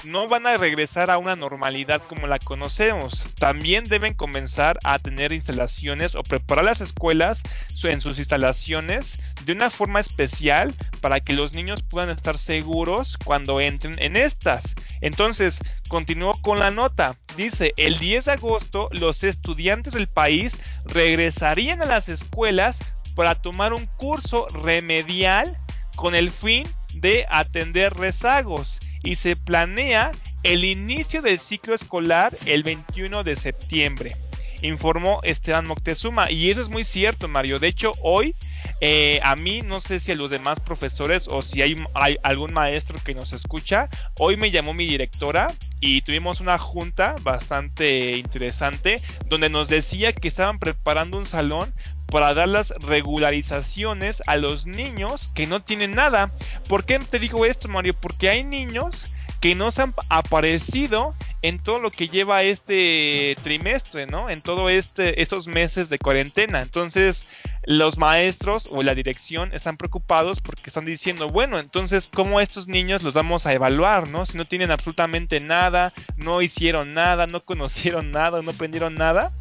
no 0.03 0.27
van 0.27 0.48
a 0.48 0.58
regresar 0.58 1.10
a 1.12 1.18
una 1.18 1.36
normalidad 1.36 2.01
como 2.01 2.27
la 2.27 2.39
conocemos. 2.39 3.27
También 3.36 3.84
deben 3.84 4.13
comenzar 4.13 4.77
a 4.84 5.00
tener 5.00 5.32
instalaciones 5.32 6.15
o 6.15 6.24
preparar 6.24 6.65
las 6.65 6.82
escuelas 6.82 7.44
en 7.84 8.01
sus 8.01 8.18
instalaciones 8.18 9.24
de 9.46 9.53
una 9.53 9.70
forma 9.70 10.00
especial 10.00 10.75
para 11.01 11.20
que 11.20 11.34
los 11.34 11.53
niños 11.53 11.84
puedan 11.84 12.10
estar 12.10 12.38
seguros 12.38 13.18
cuando 13.24 13.62
entren 13.62 13.96
en 14.00 14.15
estas. 14.15 14.75
Entonces, 15.01 15.60
continúo 15.88 16.32
con 16.41 16.60
la 16.60 16.72
nota. 16.72 17.18
Dice, 17.36 17.74
el 17.77 18.00
10 18.00 18.25
de 18.25 18.32
agosto 18.34 18.89
los 18.91 19.24
estudiantes 19.24 19.94
del 19.94 20.08
país 20.08 20.58
regresarían 20.86 21.82
a 21.82 21.86
las 21.86 22.10
escuelas 22.10 22.79
para 23.15 23.36
tomar 23.36 23.74
un 23.74 23.86
curso 23.98 24.48
remedial 24.48 25.58
con 25.96 26.15
el 26.15 26.32
fin 26.32 26.68
de 26.94 27.25
atender 27.29 27.94
rezagos 27.94 28.79
y 29.03 29.15
se 29.15 29.36
planea 29.36 30.12
el 30.44 30.65
inicio 30.65 31.22
del 31.22 31.39
ciclo 31.39 31.75
escolar 31.75 32.36
el 32.46 32.63
21 32.63 33.24
de 33.24 33.36
septiembre, 33.36 34.15
informó 34.62 35.20
Esteban 35.24 35.65
Moctezuma. 35.68 36.32
Y 36.32 36.50
eso 36.50 36.62
es 36.62 36.70
muy 36.70 36.84
cierto, 36.84 37.27
Mario. 37.27 37.60
De 37.60 37.68
hecho, 37.68 37.91
hoy 38.01 38.36
eh, 38.82 39.20
a 39.24 39.36
mí, 39.36 39.62
no 39.62 39.82
sé 39.82 40.00
si 40.00 40.12
a 40.12 40.15
los 40.15 40.29
demás 40.29 40.60
profesores 40.62 41.27
o 41.29 41.41
si 41.41 41.62
hay, 41.62 41.75
hay, 41.94 42.18
algún 42.24 42.53
maestro 42.53 42.98
que 43.03 43.13
nos 43.13 43.34
escucha, 43.34 43.89
hoy 44.18 44.38
me 44.38 44.51
llamó 44.51 44.74
mi 44.74 44.86
directora 44.86 45.53
y 45.82 46.01
tuvimos 46.01 46.39
una 46.39 46.58
junta 46.58 47.15
bastante 47.22 48.18
interesante 48.18 49.01
donde 49.27 49.50
nos 49.50 49.68
decía 49.68 50.13
que 50.13 50.29
estaban 50.29 50.60
preparando 50.60 51.18
un 51.18 51.25
salón 51.25 51.74
para 52.12 52.34
dar 52.34 52.50
las 52.50 52.70
regularizaciones 52.88 54.22
a 54.28 54.36
los 54.36 54.66
niños 54.66 55.32
que 55.34 55.48
no 55.48 55.62
tienen 55.62 55.92
nada. 55.92 56.32
¿Por 56.68 56.86
qué 56.86 57.00
te 57.00 57.20
digo 57.20 57.46
esto, 57.46 57.68
Mario? 57.68 57.94
Porque 57.94 58.30
hay 58.30 58.44
niños 58.44 59.16
que 59.39 59.56
no 59.56 59.72
se 59.72 59.84
han 59.84 59.94
aparecido 60.10 61.16
en 61.42 61.60
todo 61.60 61.80
lo 61.80 61.92
que 61.92 62.10
lleva 62.10 62.44
este 62.44 63.36
trimestre, 63.42 64.06
¿no? 64.06 64.30
En 64.30 64.42
todo 64.42 64.70
este 64.70 65.22
estos 65.22 65.48
meses 65.48 65.89
de 65.89 65.98
cuarentena. 65.98 66.62
Entonces, 66.62 67.32
los 67.66 67.98
maestros 67.98 68.68
o 68.72 68.84
la 68.84 68.96
dirección 68.96 69.54
están 69.54 69.78
preocupados 69.78 70.42
porque 70.42 70.63
están 70.68 70.86
diciendo, 70.86 71.28
bueno, 71.28 71.60
entonces, 71.60 72.10
¿cómo 72.13 72.42
estos 72.42 72.68
niños 72.68 73.04
los 73.04 73.13
vamos 73.13 73.46
a 73.46 73.54
evaluar, 73.54 74.10
no? 74.10 74.25
Si 74.25 74.38
no 74.38 74.44
tienen 74.44 74.72
absolutamente 74.72 75.39
nada, 75.39 75.94
no 76.18 76.42
hicieron 76.42 76.94
nada, 76.94 77.25
no 77.28 77.46
conocieron 77.46 78.12
nada, 78.12 78.42
no 78.42 78.51
aprendieron 78.51 78.96
nada 78.96 79.32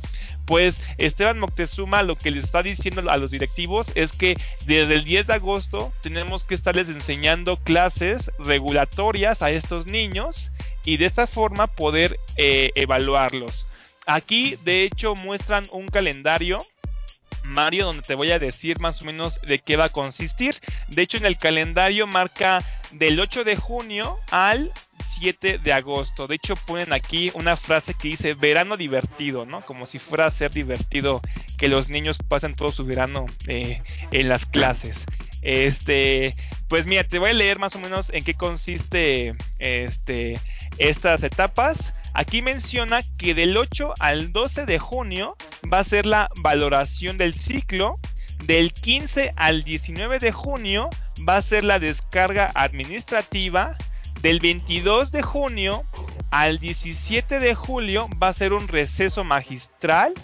pues 0.49 0.83
Esteban 0.97 1.38
Moctezuma 1.38 2.02
lo 2.02 2.17
que 2.17 2.31
les 2.31 2.45
está 2.45 2.62
diciendo 2.62 3.02
a 3.11 3.19
los 3.19 3.31
directivos 3.31 3.93
es 3.95 4.12
que 4.12 4.35
desde 4.64 4.95
el 4.95 5.05
10 5.05 5.26
de 5.26 5.35
agosto 5.35 5.93
tenemos 6.00 6.43
que 6.43 6.55
estarles 6.55 6.88
enseñando 6.88 7.59
clases 7.59 8.33
regulatorias 8.38 9.43
a 9.43 9.50
estos 9.50 9.85
niños 9.87 10.50
y 10.87 10.97
de 10.97 11.05
esta 11.05 11.26
forma 11.26 11.67
poder 11.67 12.19
eh, 12.38 12.71
evaluarlos. 12.76 13.67
Aquí 14.07 14.57
de 14.64 14.85
hecho 14.85 15.14
muestran 15.17 15.64
un 15.71 15.87
calendario 15.87 16.57
Mario, 17.45 17.87
donde 17.87 18.02
te 18.02 18.14
voy 18.14 18.31
a 18.31 18.38
decir 18.38 18.81
más 18.81 19.02
o 19.02 19.05
menos 19.05 19.40
de 19.43 19.59
qué 19.59 19.76
va 19.76 19.85
a 19.85 19.88
consistir. 19.90 20.57
De 20.88 21.02
hecho, 21.02 21.17
en 21.17 21.25
el 21.25 21.38
calendario 21.38 22.07
marca 22.07 22.59
del 22.93 23.19
8 23.21 23.45
de 23.45 23.57
junio 23.57 24.19
al 24.31 24.73
7 25.02 25.59
de 25.59 25.73
agosto. 25.73 26.26
De 26.26 26.37
hecho, 26.37 26.57
ponen 26.57 26.93
aquí 26.93 27.31
una 27.35 27.57
frase 27.57 27.95
que 27.95 28.09
dice 28.09 28.35
verano 28.35 28.76
divertido, 28.76 29.47
¿no? 29.47 29.61
Como 29.62 29.87
si 29.87 29.99
fuera 29.99 30.26
a 30.26 30.31
ser 30.31 30.50
divertido 30.50 31.21
que 31.57 31.69
los 31.69 31.88
niños 31.88 32.19
pasen 32.19 32.55
todo 32.55 32.73
su 32.73 32.85
verano 32.85 33.26
eh, 33.47 33.83
en 34.11 34.28
las 34.28 34.47
clases. 34.47 35.05
Este, 35.43 36.35
pues 36.69 36.87
mira, 36.87 37.05
te 37.05 37.19
voy 37.19 37.31
a 37.31 37.35
leer 37.35 37.59
más 37.59 37.75
o 37.76 37.78
menos 37.78 38.11
en 38.11 38.25
qué 38.25 38.35
consiste 38.35 39.35
este, 39.59 40.40
estas 40.78 41.23
etapas. 41.23 41.95
Aquí 42.14 42.43
menciona 42.43 43.00
que 43.17 43.35
del 43.35 43.57
8 43.57 43.95
al 44.00 44.33
12 44.33 44.67
de 44.67 44.78
junio 44.78 45.37
va 45.73 45.81
a 45.81 45.85
ser 45.85 46.07
la 46.07 46.31
valoración 46.43 47.19
del 47.19 47.35
ciclo. 47.35 47.99
Del 48.45 48.73
15 48.73 49.33
al 49.37 49.64
19 49.64 50.19
de 50.19 50.31
junio 50.31 50.90
va 51.28 51.38
a 51.38 51.43
ser 51.43 51.64
la 51.64 51.78
descarga 51.78 52.50
administrativa. 52.55 53.76
Del 54.23 54.41
22 54.41 55.13
de 55.13 55.23
junio 55.23 55.85
al 56.31 56.59
17 56.59 57.39
de 57.39 57.55
julio 57.55 58.09
va 58.21 58.29
a 58.29 58.33
ser 58.33 58.53
un 58.53 58.69
receso 58.69 59.25
magistral. 59.25 60.15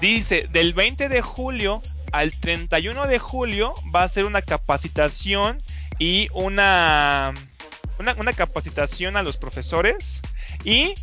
Dice, 0.00 0.46
del 0.52 0.72
20 0.72 1.08
de 1.08 1.20
julio 1.20 1.82
al 2.12 2.30
31 2.30 3.06
de 3.06 3.18
julio 3.18 3.74
va 3.94 4.04
a 4.04 4.08
ser 4.08 4.24
una 4.24 4.40
capacitación 4.40 5.60
y 5.98 6.28
una, 6.32 7.34
una, 7.98 8.32
capacitación 8.32 9.16
a 9.16 9.22
los 9.22 9.36
profesores. 9.36 10.22
Y 10.62 10.94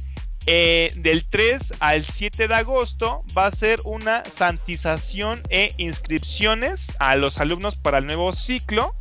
eh, 0.45 0.91
del 0.95 1.25
3 1.25 1.73
al 1.79 2.05
7 2.05 2.47
de 2.47 2.55
agosto 2.55 3.23
va 3.37 3.47
a 3.47 3.51
ser 3.51 3.79
una 3.83 4.23
santización 4.25 5.43
e 5.49 5.73
inscripciones 5.77 6.93
a 6.99 7.17
los 7.17 7.39
alumnos 7.39 7.75
para 7.75 7.97
el 7.97 8.05
nuevo 8.05 8.31
ciclo. 8.31 8.95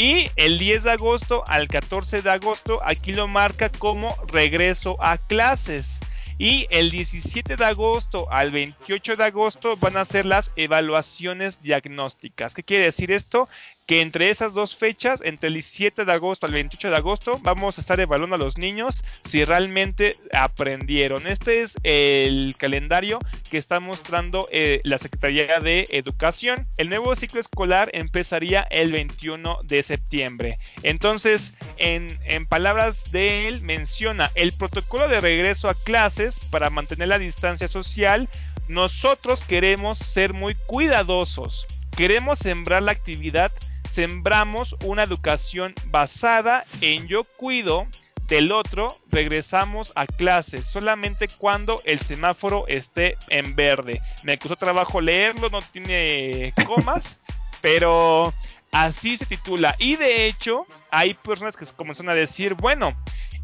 Y 0.00 0.30
el 0.36 0.58
10 0.58 0.84
de 0.84 0.92
agosto 0.92 1.44
al 1.46 1.68
14 1.68 2.22
de 2.22 2.30
agosto 2.30 2.80
aquí 2.82 3.12
lo 3.12 3.28
marca 3.28 3.68
como 3.68 4.16
regreso 4.28 4.96
a 4.98 5.18
clases. 5.18 6.00
Y 6.38 6.66
el 6.70 6.90
17 6.90 7.54
de 7.54 7.64
agosto 7.66 8.26
al 8.32 8.50
28 8.50 9.16
de 9.16 9.24
agosto 9.24 9.76
van 9.76 9.98
a 9.98 10.06
ser 10.06 10.24
las 10.24 10.52
evaluaciones 10.56 11.60
diagnósticas. 11.60 12.54
¿Qué 12.54 12.62
quiere 12.62 12.84
decir 12.84 13.12
esto? 13.12 13.46
Que 13.90 14.02
entre 14.02 14.30
esas 14.30 14.54
dos 14.54 14.76
fechas, 14.76 15.20
entre 15.24 15.48
el 15.48 15.54
17 15.54 16.04
de 16.04 16.12
agosto 16.12 16.46
al 16.46 16.52
28 16.52 16.90
de 16.90 16.96
agosto, 16.96 17.40
vamos 17.42 17.76
a 17.76 17.80
estar 17.80 17.98
evaluando 17.98 18.36
a 18.36 18.38
los 18.38 18.56
niños 18.56 19.02
si 19.24 19.44
realmente 19.44 20.14
aprendieron. 20.32 21.26
Este 21.26 21.62
es 21.62 21.76
el 21.82 22.54
calendario 22.56 23.18
que 23.50 23.58
está 23.58 23.80
mostrando 23.80 24.46
eh, 24.52 24.80
la 24.84 24.98
Secretaría 24.98 25.58
de 25.58 25.88
Educación. 25.90 26.68
El 26.76 26.88
nuevo 26.88 27.16
ciclo 27.16 27.40
escolar 27.40 27.90
empezaría 27.92 28.60
el 28.70 28.92
21 28.92 29.58
de 29.64 29.82
septiembre. 29.82 30.60
Entonces, 30.84 31.54
en, 31.76 32.06
en 32.26 32.46
palabras 32.46 33.10
de 33.10 33.48
él, 33.48 33.60
menciona 33.62 34.30
el 34.36 34.52
protocolo 34.52 35.08
de 35.08 35.20
regreso 35.20 35.68
a 35.68 35.74
clases 35.74 36.38
para 36.38 36.70
mantener 36.70 37.08
la 37.08 37.18
distancia 37.18 37.66
social. 37.66 38.28
Nosotros 38.68 39.42
queremos 39.42 39.98
ser 39.98 40.32
muy 40.32 40.54
cuidadosos. 40.68 41.66
Queremos 41.96 42.38
sembrar 42.38 42.84
la 42.84 42.92
actividad 42.92 43.50
sembramos 43.90 44.76
una 44.84 45.02
educación 45.02 45.74
basada 45.86 46.64
en 46.80 47.06
yo 47.06 47.24
cuido 47.24 47.86
del 48.28 48.52
otro, 48.52 48.88
regresamos 49.10 49.92
a 49.96 50.06
clases 50.06 50.66
solamente 50.66 51.26
cuando 51.38 51.80
el 51.84 51.98
semáforo 51.98 52.64
esté 52.68 53.16
en 53.28 53.56
verde. 53.56 54.00
Me 54.22 54.38
costó 54.38 54.54
trabajo 54.54 55.00
leerlo, 55.00 55.50
no 55.50 55.60
tiene 55.60 56.54
comas, 56.64 57.18
pero 57.60 58.32
así 58.70 59.16
se 59.16 59.26
titula. 59.26 59.74
Y 59.80 59.96
de 59.96 60.26
hecho, 60.26 60.64
hay 60.92 61.14
personas 61.14 61.56
que 61.56 61.66
comienzan 61.66 62.08
a 62.08 62.14
decir, 62.14 62.54
bueno, 62.54 62.96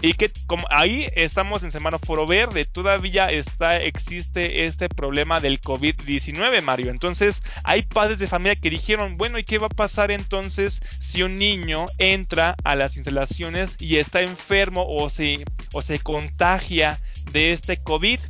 y 0.02 0.12
que 0.12 0.30
como 0.46 0.66
ahí 0.70 1.08
estamos 1.14 1.62
en 1.62 1.70
semáforo 1.70 2.26
verde, 2.26 2.64
todavía 2.64 3.30
está 3.30 3.80
existe 3.80 4.64
este 4.64 4.88
problema 4.88 5.40
del 5.40 5.60
COVID-19, 5.60 6.62
Mario. 6.62 6.90
Entonces, 6.90 7.42
hay 7.64 7.82
padres 7.82 8.18
de 8.18 8.26
familia 8.26 8.60
que 8.60 8.70
dijeron, 8.70 9.16
bueno, 9.16 9.38
¿y 9.38 9.44
qué 9.44 9.58
va 9.58 9.66
a 9.66 9.70
pasar 9.70 10.10
entonces 10.10 10.80
si 11.00 11.22
un 11.22 11.38
niño 11.38 11.86
entra 11.98 12.56
a 12.64 12.76
las 12.76 12.96
instalaciones 12.96 13.76
y 13.80 13.96
está 13.96 14.20
enfermo 14.20 14.84
o 14.88 15.08
se, 15.08 15.44
o 15.72 15.82
se 15.82 15.98
contagia 15.98 17.00
de 17.32 17.52
este 17.52 17.78
COVID? 17.82 18.20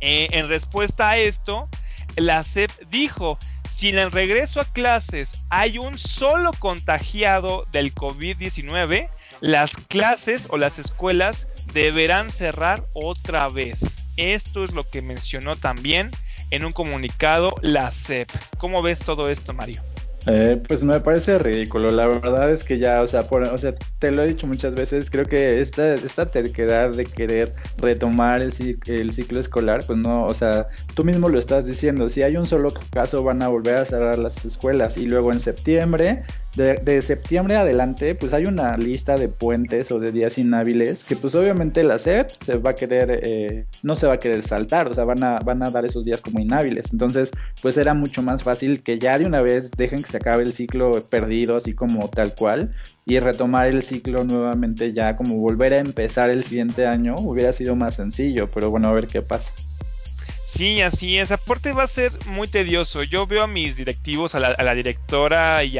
Eh, 0.00 0.28
en 0.32 0.48
respuesta 0.48 1.10
a 1.10 1.16
esto, 1.16 1.68
la 2.16 2.44
SEP 2.44 2.70
dijo, 2.90 3.38
si 3.68 3.88
en 3.88 3.98
el 3.98 4.12
regreso 4.12 4.60
a 4.60 4.64
clases 4.64 5.44
hay 5.50 5.78
un 5.78 5.98
solo 5.98 6.52
contagiado 6.52 7.66
del 7.72 7.94
COVID-19, 7.94 9.10
las 9.44 9.76
clases 9.76 10.46
o 10.48 10.56
las 10.56 10.78
escuelas 10.78 11.46
deberán 11.74 12.32
cerrar 12.32 12.86
otra 12.94 13.50
vez. 13.50 13.80
Esto 14.16 14.64
es 14.64 14.72
lo 14.72 14.84
que 14.84 15.02
mencionó 15.02 15.56
también 15.56 16.10
en 16.50 16.64
un 16.64 16.72
comunicado 16.72 17.54
la 17.60 17.90
SEP. 17.90 18.30
¿Cómo 18.56 18.80
ves 18.80 19.00
todo 19.00 19.28
esto, 19.28 19.52
Mario? 19.52 19.82
Eh, 20.26 20.62
pues 20.66 20.82
me 20.82 20.98
parece 21.00 21.38
ridículo. 21.38 21.90
La 21.90 22.06
verdad 22.06 22.50
es 22.50 22.64
que 22.64 22.78
ya, 22.78 23.02
o 23.02 23.06
sea, 23.06 23.28
por, 23.28 23.42
o 23.42 23.58
sea, 23.58 23.74
te 23.98 24.10
lo 24.10 24.22
he 24.22 24.28
dicho 24.28 24.46
muchas 24.46 24.74
veces. 24.74 25.10
Creo 25.10 25.26
que 25.26 25.60
esta, 25.60 25.94
esta 25.94 26.30
terquedad 26.30 26.92
de 26.92 27.04
querer 27.04 27.54
retomar 27.76 28.40
el, 28.40 28.50
el 28.86 29.12
ciclo 29.12 29.40
escolar, 29.40 29.84
pues 29.86 29.98
no, 29.98 30.24
o 30.24 30.32
sea, 30.32 30.68
tú 30.94 31.04
mismo 31.04 31.28
lo 31.28 31.38
estás 31.38 31.66
diciendo. 31.66 32.08
Si 32.08 32.22
hay 32.22 32.38
un 32.38 32.46
solo 32.46 32.72
caso, 32.90 33.22
van 33.22 33.42
a 33.42 33.48
volver 33.48 33.76
a 33.76 33.84
cerrar 33.84 34.18
las 34.18 34.42
escuelas 34.46 34.96
y 34.96 35.06
luego 35.06 35.32
en 35.32 35.40
septiembre 35.40 36.22
de, 36.56 37.02
septiembre 37.02 37.56
adelante, 37.56 38.14
pues 38.14 38.32
hay 38.32 38.44
una 38.44 38.76
lista 38.76 39.18
de 39.18 39.28
puentes 39.28 39.90
o 39.90 39.98
de 39.98 40.12
días 40.12 40.38
inhábiles 40.38 41.04
que 41.04 41.16
pues 41.16 41.34
obviamente 41.34 41.82
la 41.82 41.98
SEP 41.98 42.30
se 42.30 42.56
va 42.56 42.70
a 42.70 42.74
querer, 42.74 43.20
eh, 43.22 43.66
no 43.82 43.96
se 43.96 44.06
va 44.06 44.14
a 44.14 44.18
querer 44.18 44.42
saltar, 44.42 44.88
o 44.88 44.94
sea, 44.94 45.04
van 45.04 45.22
a, 45.22 45.38
van 45.40 45.62
a 45.62 45.70
dar 45.70 45.84
esos 45.84 46.04
días 46.04 46.20
como 46.20 46.40
inhábiles. 46.40 46.92
Entonces, 46.92 47.30
pues 47.62 47.76
era 47.76 47.94
mucho 47.94 48.22
más 48.22 48.42
fácil 48.42 48.82
que 48.82 48.98
ya 48.98 49.18
de 49.18 49.26
una 49.26 49.42
vez 49.42 49.70
dejen 49.70 50.02
que 50.02 50.10
se 50.10 50.16
acabe 50.18 50.44
el 50.44 50.52
ciclo 50.52 50.92
perdido, 51.08 51.56
así 51.56 51.74
como 51.74 52.08
tal 52.08 52.34
cual, 52.34 52.74
y 53.04 53.18
retomar 53.18 53.68
el 53.68 53.82
ciclo 53.82 54.24
nuevamente 54.24 54.92
ya 54.92 55.16
como 55.16 55.36
volver 55.36 55.74
a 55.74 55.78
empezar 55.78 56.30
el 56.30 56.44
siguiente 56.44 56.86
año 56.86 57.14
hubiera 57.18 57.52
sido 57.52 57.76
más 57.76 57.96
sencillo, 57.96 58.48
pero 58.52 58.70
bueno, 58.70 58.88
a 58.88 58.92
ver 58.92 59.06
qué 59.06 59.22
pasa. 59.22 59.52
Sí, 60.44 60.82
así 60.82 61.18
es. 61.18 61.32
Aparte 61.32 61.72
va 61.72 61.84
a 61.84 61.88
ser 61.88 62.12
muy 62.26 62.46
tedioso. 62.46 63.02
Yo 63.02 63.26
veo 63.26 63.42
a 63.42 63.46
mis 63.46 63.76
directivos, 63.76 64.34
a 64.34 64.40
la, 64.40 64.74
directora 64.74 65.64
y 65.64 65.78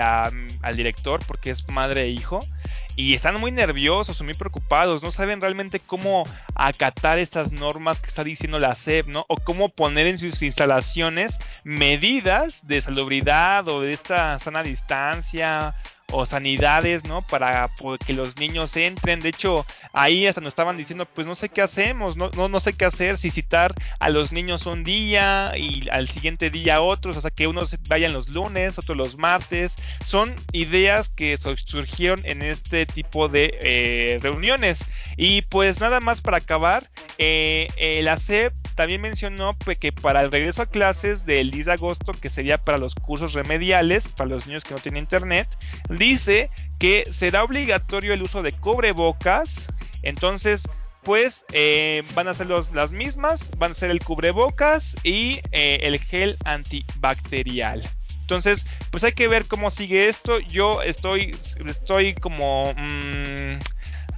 al 0.65 0.77
director, 0.77 1.21
porque 1.27 1.51
es 1.51 1.69
madre 1.69 2.03
e 2.03 2.09
hijo, 2.09 2.41
y 2.97 3.15
están 3.15 3.41
muy 3.41 3.51
nerviosos 3.51 4.21
o 4.21 4.25
muy 4.25 4.35
preocupados. 4.35 5.03
No 5.03 5.11
saben 5.11 5.41
realmente 5.41 5.81
cómo 5.81 6.25
acatar 6.55 7.19
estas 7.19 7.53
normas 7.53 7.99
que 7.99 8.07
está 8.07 8.25
diciendo 8.25 8.59
la 8.59 8.75
SEP, 8.75 9.09
¿no? 9.09 9.27
O 9.29 9.37
cómo 9.37 9.69
poner 9.69 10.07
en 10.07 10.19
sus 10.19 10.43
instalaciones 10.43 11.39
medidas 11.65 12.67
de 12.67 12.81
salubridad 12.81 13.69
o 13.69 13.81
de 13.81 13.93
esta 13.93 14.39
sana 14.39 14.63
distancia 14.63 15.75
o 16.13 16.27
sanidades, 16.27 17.05
¿no? 17.05 17.23
Para 17.23 17.71
que 18.07 18.13
los 18.13 18.37
niños 18.39 18.77
entren. 18.77 19.21
De 19.21 19.31
hecho, 19.31 19.67
ahí 19.93 20.27
hasta 20.27 20.41
nos 20.41 20.49
estaban 20.49 20.77
diciendo, 20.77 21.07
pues 21.07 21.27
no 21.27 21.35
sé 21.35 21.49
qué 21.49 21.63
hacemos, 21.63 22.17
no, 22.17 22.31
no, 22.31 22.49
no 22.49 22.61
sé 22.61 22.75
qué 22.75 22.85
hacer, 22.85 23.19
si 23.19 23.31
citar 23.31 23.75
a 24.01 24.11
los 24.11 24.33
niños 24.33 24.67
un 24.67 24.85
día 24.85 25.53
y 25.57 25.89
al 25.91 26.09
siguiente 26.09 26.51
día 26.51 26.81
otros, 26.81 27.17
o 27.17 27.21
sea, 27.21 27.31
que 27.31 27.47
unos 27.47 27.77
vayan 27.89 28.13
los 28.13 28.29
lunes, 28.29 28.79
otros 28.79 28.97
los 28.97 29.17
martes. 29.17 29.75
Son 30.05 30.35
ideas 30.53 31.09
que 31.09 31.37
surgieron 31.37 32.21
en 32.25 32.43
este 32.43 32.87
tipo 32.87 33.29
de 33.29 33.59
eh, 33.61 34.19
reuniones. 34.23 34.85
Y 35.17 35.43
pues 35.43 35.81
nada 35.81 36.01
más 36.01 36.21
para 36.21 36.39
acabar, 36.39 36.91
eh, 37.19 38.01
la 38.03 38.17
SEP 38.17 38.53
también 38.75 39.01
mencionó 39.01 39.57
que 39.57 39.93
para 39.93 40.23
el 40.23 40.31
regreso 40.31 40.63
a 40.63 40.67
clases 40.67 41.25
del 41.27 41.51
10 41.51 41.67
de 41.67 41.73
agosto, 41.73 42.13
que 42.13 42.29
sería 42.29 42.59
para 42.59 42.79
los 42.79 42.95
cursos 42.95 43.33
remediales, 43.33 44.09
para 44.09 44.31
los 44.31 44.47
niños 44.47 44.65
que 44.65 44.75
no 44.75 44.81
tienen 44.81 45.05
internet, 45.05 45.49
dice 45.89 46.51
que 46.79 47.05
será 47.11 47.45
obligatorio 47.45 48.13
el 48.13 48.23
uso 48.23 48.43
de 48.43 48.53
cubrebocas. 48.53 49.67
Entonces, 50.03 50.69
pues 51.03 51.45
eh, 51.53 52.03
van 52.15 52.29
a 52.29 52.35
ser 52.35 52.49
las 52.49 52.91
mismas, 52.91 53.51
van 53.59 53.73
a 53.73 53.75
ser 53.75 53.91
el 53.91 54.03
cubrebocas 54.03 54.97
y 55.05 55.41
eh, 55.53 55.81
el 55.83 55.99
gel 56.01 56.37
antibacterial. 56.45 57.83
Entonces, 58.23 58.67
pues 58.91 59.05
hay 59.05 59.13
que 59.13 59.29
ver 59.29 59.47
cómo 59.47 59.71
sigue 59.71 60.09
esto. 60.09 60.41
Yo 60.41 60.81
estoy, 60.83 61.37
estoy 61.67 62.15
como, 62.15 62.73
mm, 62.73 63.59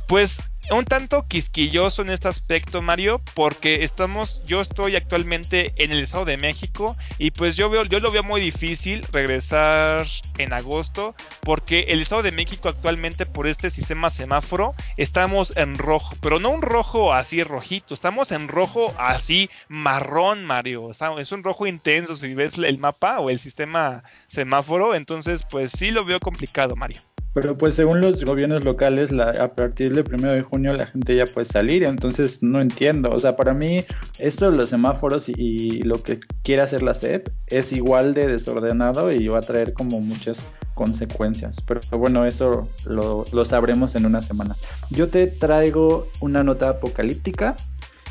pues 0.06 0.40
un 0.70 0.84
tanto 0.84 1.26
quisquilloso 1.28 2.02
en 2.02 2.08
este 2.08 2.28
aspecto, 2.28 2.82
Mario, 2.82 3.20
porque 3.34 3.84
estamos, 3.84 4.42
yo 4.46 4.60
estoy 4.60 4.96
actualmente 4.96 5.72
en 5.76 5.92
el 5.92 6.00
Estado 6.00 6.24
de 6.24 6.36
México 6.38 6.96
y 7.18 7.30
pues 7.30 7.56
yo 7.56 7.70
veo, 7.70 7.84
yo 7.84 8.00
lo 8.00 8.10
veo 8.10 8.24
muy 8.24 8.40
difícil 8.40 9.02
regresar 9.12 10.06
en 10.38 10.52
agosto, 10.52 11.14
porque 11.40 11.86
el 11.88 12.00
Estado 12.00 12.22
de 12.22 12.32
México 12.32 12.68
actualmente 12.68 13.26
por 13.26 13.46
este 13.46 13.70
sistema 13.70 14.10
semáforo 14.10 14.74
estamos 14.96 15.56
en 15.56 15.78
rojo, 15.78 16.16
pero 16.20 16.40
no 16.40 16.50
un 16.50 16.62
rojo 16.62 17.12
así 17.12 17.42
rojito, 17.42 17.94
estamos 17.94 18.32
en 18.32 18.48
rojo 18.48 18.92
así 18.98 19.48
marrón, 19.68 20.44
Mario, 20.44 20.90
es 20.90 21.32
un 21.32 21.44
rojo 21.44 21.66
intenso 21.66 22.16
si 22.16 22.34
ves 22.34 22.58
el 22.58 22.78
mapa 22.78 23.20
o 23.20 23.30
el 23.30 23.38
sistema 23.38 24.02
semáforo, 24.26 24.94
entonces 24.94 25.44
pues 25.48 25.72
sí 25.72 25.90
lo 25.90 26.04
veo 26.04 26.18
complicado, 26.18 26.74
Mario. 26.74 27.00
Pero 27.36 27.58
pues 27.58 27.74
según 27.74 28.00
los 28.00 28.24
gobiernos 28.24 28.64
locales, 28.64 29.12
la, 29.12 29.28
a 29.28 29.54
partir 29.54 29.94
del 29.94 30.04
primero 30.04 30.32
de 30.32 30.40
junio 30.40 30.72
la 30.72 30.86
gente 30.86 31.14
ya 31.14 31.26
puede 31.26 31.44
salir, 31.44 31.82
entonces 31.82 32.42
no 32.42 32.62
entiendo. 32.62 33.10
O 33.10 33.18
sea, 33.18 33.36
para 33.36 33.52
mí 33.52 33.84
esto 34.18 34.50
de 34.50 34.56
los 34.56 34.70
semáforos 34.70 35.28
y, 35.28 35.82
lo 35.82 36.02
que 36.02 36.18
quiere 36.42 36.62
hacer 36.62 36.82
la 36.82 36.94
SEP 36.94 37.28
es 37.48 37.74
igual 37.74 38.14
de 38.14 38.26
desordenado 38.26 39.12
y 39.12 39.28
va 39.28 39.40
a 39.40 39.42
traer 39.42 39.74
como 39.74 40.00
muchas 40.00 40.38
consecuencias. 40.72 41.60
Pero 41.60 41.82
bueno, 41.98 42.24
eso 42.24 42.66
lo, 42.86 43.26
lo 43.30 43.44
sabremos 43.44 43.94
en 43.96 44.06
unas 44.06 44.24
semanas. 44.24 44.62
Yo 44.88 45.10
te 45.10 45.26
traigo 45.26 46.08
una 46.22 46.42
nota 46.42 46.70
apocalíptica 46.70 47.54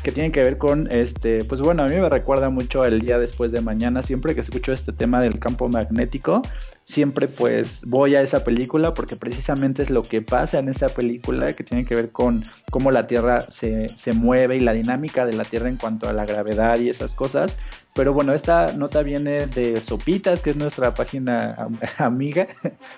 que 0.06 0.12
tiene 0.12 0.30
que 0.30 0.40
ver 0.40 0.56
con 0.56 0.88
este, 0.92 1.42
pues 1.46 1.60
bueno, 1.60 1.82
a 1.82 1.88
mí 1.88 1.96
me 1.96 2.08
recuerda 2.08 2.48
mucho 2.48 2.84
el 2.84 3.00
día 3.00 3.18
después 3.18 3.50
de 3.50 3.60
mañana, 3.60 4.04
siempre 4.04 4.36
que 4.36 4.40
escucho 4.40 4.72
este 4.72 4.92
tema 4.92 5.20
del 5.20 5.40
campo 5.40 5.68
magnético, 5.68 6.42
siempre 6.84 7.26
pues 7.26 7.82
voy 7.84 8.14
a 8.14 8.20
esa 8.20 8.44
película 8.44 8.94
porque 8.94 9.16
precisamente 9.16 9.82
es 9.82 9.90
lo 9.90 10.02
que 10.02 10.22
pasa 10.22 10.60
en 10.60 10.68
esa 10.68 10.90
película 10.90 11.52
que 11.54 11.64
tiene 11.64 11.84
que 11.84 11.96
ver 11.96 12.12
con 12.12 12.44
cómo 12.70 12.92
la 12.92 13.08
Tierra 13.08 13.40
se, 13.40 13.88
se 13.88 14.12
mueve 14.12 14.58
y 14.58 14.60
la 14.60 14.74
dinámica 14.74 15.26
de 15.26 15.32
la 15.32 15.42
Tierra 15.42 15.68
en 15.68 15.76
cuanto 15.76 16.08
a 16.08 16.12
la 16.12 16.24
gravedad 16.24 16.78
y 16.78 16.88
esas 16.88 17.12
cosas. 17.12 17.58
Pero 17.92 18.12
bueno, 18.12 18.32
esta 18.32 18.74
nota 18.74 19.02
viene 19.02 19.46
de 19.48 19.80
Sopitas, 19.80 20.40
que 20.40 20.50
es 20.50 20.56
nuestra 20.56 20.94
página 20.94 21.66
amiga, 21.98 22.46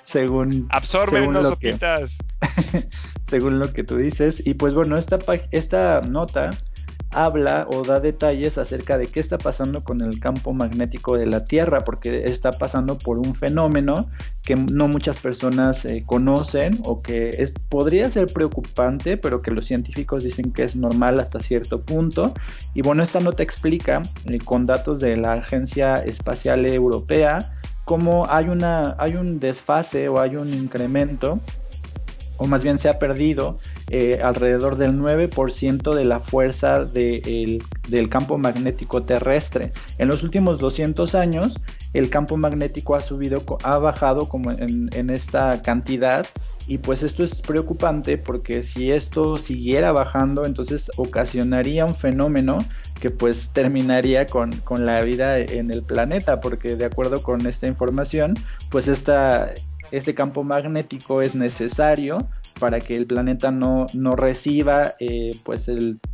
según... 0.03 0.67
Absorben 0.69 1.23
según 1.23 1.43
Sopitas. 1.43 2.19
según 3.29 3.61
lo 3.61 3.73
que 3.73 3.85
tú 3.85 3.97
dices. 3.97 4.47
Y 4.47 4.55
pues 4.55 4.75
bueno, 4.75 4.99
esta, 4.99 5.19
esta 5.53 6.03
nota 6.03 6.51
habla 7.11 7.67
o 7.71 7.83
da 7.83 8.01
detalles 8.01 8.59
acerca 8.59 8.99
de 8.99 9.09
qué 9.09 9.21
está 9.21 9.39
pasando 9.39 9.83
con 9.83 10.01
el 10.03 10.21
campo 10.21 10.53
magnético 10.53 11.17
de 11.17 11.27
la 11.27 11.45
Tierra, 11.45 11.81
porque 11.81 12.29
está 12.29 12.53
pasando 12.53 12.99
por 12.99 13.19
un 13.19 13.35
fenómeno 13.35 14.09
que 14.43 14.57
no 14.57 14.89
muchas 14.89 15.19
personas 15.19 15.85
eh, 15.85 16.05
conocen 16.07 16.81
o 16.85 17.03
que 17.03 17.31
es, 17.31 17.55
podría 17.69 18.11
ser 18.11 18.27
preocupante, 18.27 19.17
pero 19.17 19.43
que 19.43 19.51
los 19.51 19.67
científicos 19.67 20.25
dicen 20.25 20.53
que 20.53 20.65
es 20.65 20.77
normal 20.77 21.19
hasta 21.21 21.41
cierto 21.41 21.83
punto. 21.83 22.35
Y 22.75 22.83
bueno, 22.83 23.03
esta 23.03 23.21
nota 23.21 23.43
explica 23.43 24.03
eh, 24.27 24.39
con 24.39 24.67
datos 24.67 25.01
de 25.01 25.17
la 25.17 25.35
Agencia 25.35 25.95
Espacial 25.97 26.67
Europea 26.67 27.55
cómo 27.85 28.27
hay, 28.29 28.49
una, 28.51 28.97
hay 28.99 29.15
un 29.15 29.41
desfase 29.41 30.09
o 30.09 30.21
hay 30.21 30.37
un 30.37 30.53
incremento 30.53 31.41
o 32.39 32.47
más 32.47 32.63
bien 32.63 32.79
se 32.79 32.89
ha 32.89 32.99
perdido 32.99 33.59
eh, 33.91 34.21
alrededor 34.23 34.77
del 34.77 34.99
9% 34.99 35.95
de 35.95 36.05
la 36.05 36.21
fuerza 36.21 36.85
del 36.85 38.09
campo 38.11 38.37
magnético 38.37 39.03
terrestre. 39.03 39.73
En 39.97 40.09
los 40.09 40.23
últimos 40.23 40.59
200 40.59 41.15
años, 41.15 41.59
el 41.95 42.11
campo 42.11 42.37
magnético 42.37 42.97
ha 42.97 43.01
subido, 43.01 43.45
ha 43.63 43.79
bajado 43.79 44.29
como 44.29 44.51
en, 44.51 45.11
esta 45.11 45.63
cantidad 45.63 46.27
y 46.67 46.77
pues 46.77 47.03
esto 47.03 47.25
es 47.25 47.41
preocupante 47.41 48.19
porque 48.19 48.63
si 48.63 48.93
esto 48.93 49.39
siguiera 49.39 49.91
bajando, 49.91 50.45
entonces 50.45 50.91
ocasionaría 50.99 51.87
un 51.87 51.95
fenómeno 51.95 52.67
que 53.01 53.09
pues 53.09 53.53
terminaría 53.55 54.27
con, 54.27 54.53
con, 54.61 54.85
la 54.85 55.01
vida 55.01 55.39
en 55.39 55.71
el 55.71 55.83
planeta, 55.83 56.43
porque 56.43 56.77
de 56.77 56.85
acuerdo 56.85 57.23
con 57.23 57.47
esta 57.47 57.67
información, 57.67 58.35
pues 58.71 58.87
esta, 58.87 59.51
ese 59.93 60.15
campo 60.15 60.45
magnético 60.45 61.23
es 61.23 61.35
necesario 61.35 62.29
para 62.59 62.81
que 62.81 62.97
el 62.97 63.07
planeta 63.07 63.51
no, 63.51 63.87
no 63.95 64.17
reciba 64.17 64.95
eh, 65.01 65.31
pues 65.45 65.71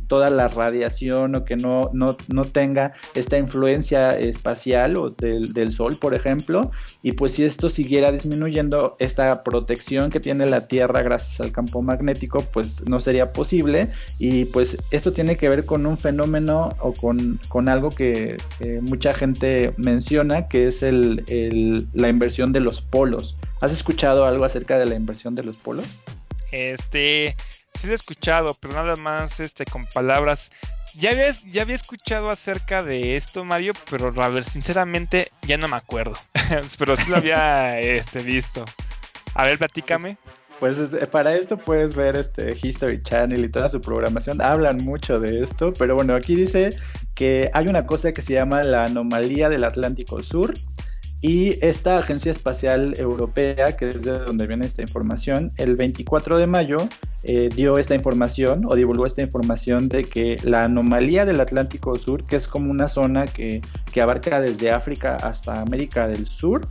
toda 0.07 0.29
la 0.29 0.47
radiación 0.47 1.35
o 1.35 1.45
que 1.45 1.55
no, 1.55 1.89
no, 1.93 2.15
no 2.27 2.45
tenga 2.45 2.93
esta 3.13 3.37
influencia 3.37 4.17
espacial 4.17 4.97
o 4.97 5.09
del, 5.09 5.53
del, 5.53 5.71
sol, 5.71 5.97
por 5.99 6.13
ejemplo. 6.13 6.71
Y 7.01 7.13
pues 7.13 7.33
si 7.33 7.43
esto 7.43 7.69
siguiera 7.69 8.11
disminuyendo, 8.11 8.95
esta 8.99 9.43
protección 9.43 10.11
que 10.11 10.19
tiene 10.19 10.45
la 10.45 10.67
Tierra 10.67 11.01
gracias 11.01 11.41
al 11.41 11.51
campo 11.51 11.81
magnético, 11.81 12.41
pues 12.53 12.87
no 12.87 12.99
sería 12.99 13.33
posible. 13.33 13.89
Y 14.19 14.45
pues 14.45 14.77
esto 14.91 15.11
tiene 15.11 15.37
que 15.37 15.49
ver 15.49 15.65
con 15.65 15.85
un 15.85 15.97
fenómeno 15.97 16.69
o 16.79 16.93
con, 16.93 17.39
con 17.49 17.69
algo 17.69 17.89
que 17.89 18.37
mucha 18.81 19.13
gente 19.13 19.73
menciona, 19.77 20.47
que 20.47 20.67
es 20.67 20.83
el, 20.83 21.23
el, 21.27 21.87
la 21.93 22.09
inversión 22.09 22.51
de 22.51 22.59
los 22.59 22.81
polos. 22.81 23.37
¿Has 23.61 23.71
escuchado 23.71 24.25
algo 24.25 24.45
acerca 24.45 24.77
de 24.77 24.85
la 24.85 24.95
inversión 24.95 25.35
de 25.35 25.43
los 25.43 25.57
polos? 25.57 25.85
Este, 26.51 27.35
sí 27.79 27.87
lo 27.87 27.93
he 27.93 27.95
escuchado, 27.95 28.55
pero 28.59 28.73
nada 28.73 28.95
más 28.95 29.39
este 29.39 29.65
con 29.65 29.85
palabras. 29.87 30.51
Ya 30.97 31.11
había, 31.11 31.31
ya 31.51 31.63
había 31.63 31.75
escuchado 31.75 32.29
acerca 32.29 32.81
de 32.81 33.17
esto, 33.17 33.43
Mario, 33.43 33.73
pero 33.89 34.13
a 34.21 34.29
ver, 34.29 34.45
sinceramente 34.45 35.31
ya 35.45 35.57
no 35.57 35.67
me 35.67 35.75
acuerdo. 35.75 36.13
pero 36.79 36.95
sí 36.95 37.09
lo 37.09 37.17
había 37.17 37.79
este, 37.79 38.19
visto. 38.19 38.65
A 39.33 39.43
ver, 39.43 39.57
platícame. 39.57 40.17
Pues, 40.59 40.77
pues 40.77 41.07
para 41.07 41.35
esto 41.35 41.57
puedes 41.57 41.95
ver 41.95 42.15
este 42.15 42.57
History 42.61 43.03
Channel 43.03 43.43
y 43.43 43.49
toda 43.49 43.67
su 43.67 43.81
programación. 43.81 44.41
Hablan 44.41 44.77
mucho 44.77 45.19
de 45.19 45.43
esto, 45.43 45.73
pero 45.77 45.95
bueno, 45.95 46.15
aquí 46.15 46.35
dice 46.35 46.69
que 47.13 47.51
hay 47.53 47.67
una 47.67 47.85
cosa 47.85 48.13
que 48.13 48.21
se 48.21 48.33
llama 48.33 48.63
la 48.63 48.85
anomalía 48.85 49.49
del 49.49 49.65
Atlántico 49.65 50.23
Sur 50.23 50.53
y 51.21 51.63
esta 51.65 51.97
Agencia 51.97 52.31
Espacial 52.31 52.93
Europea, 52.97 53.75
que 53.77 53.89
es 53.89 54.03
de 54.03 54.19
donde 54.19 54.47
viene 54.47 54.65
esta 54.65 54.81
información, 54.81 55.51
el 55.57 55.75
24 55.75 56.37
de 56.37 56.47
mayo 56.47 56.77
eh, 57.23 57.49
dio 57.55 57.77
esta 57.77 57.95
información 57.95 58.65
o 58.67 58.75
divulgó 58.75 59.05
esta 59.05 59.23
información 59.23 59.89
de 59.89 60.03
que 60.03 60.37
la 60.43 60.61
anomalía 60.61 61.25
del 61.25 61.39
Atlántico 61.39 61.97
Sur, 61.97 62.25
que 62.25 62.35
es 62.35 62.47
como 62.47 62.69
una 62.69 62.87
zona 62.87 63.25
que, 63.25 63.61
que 63.91 64.01
abarca 64.01 64.39
desde 64.39 64.71
África 64.71 65.15
hasta 65.15 65.61
América 65.61 66.07
del 66.07 66.27
Sur, 66.27 66.67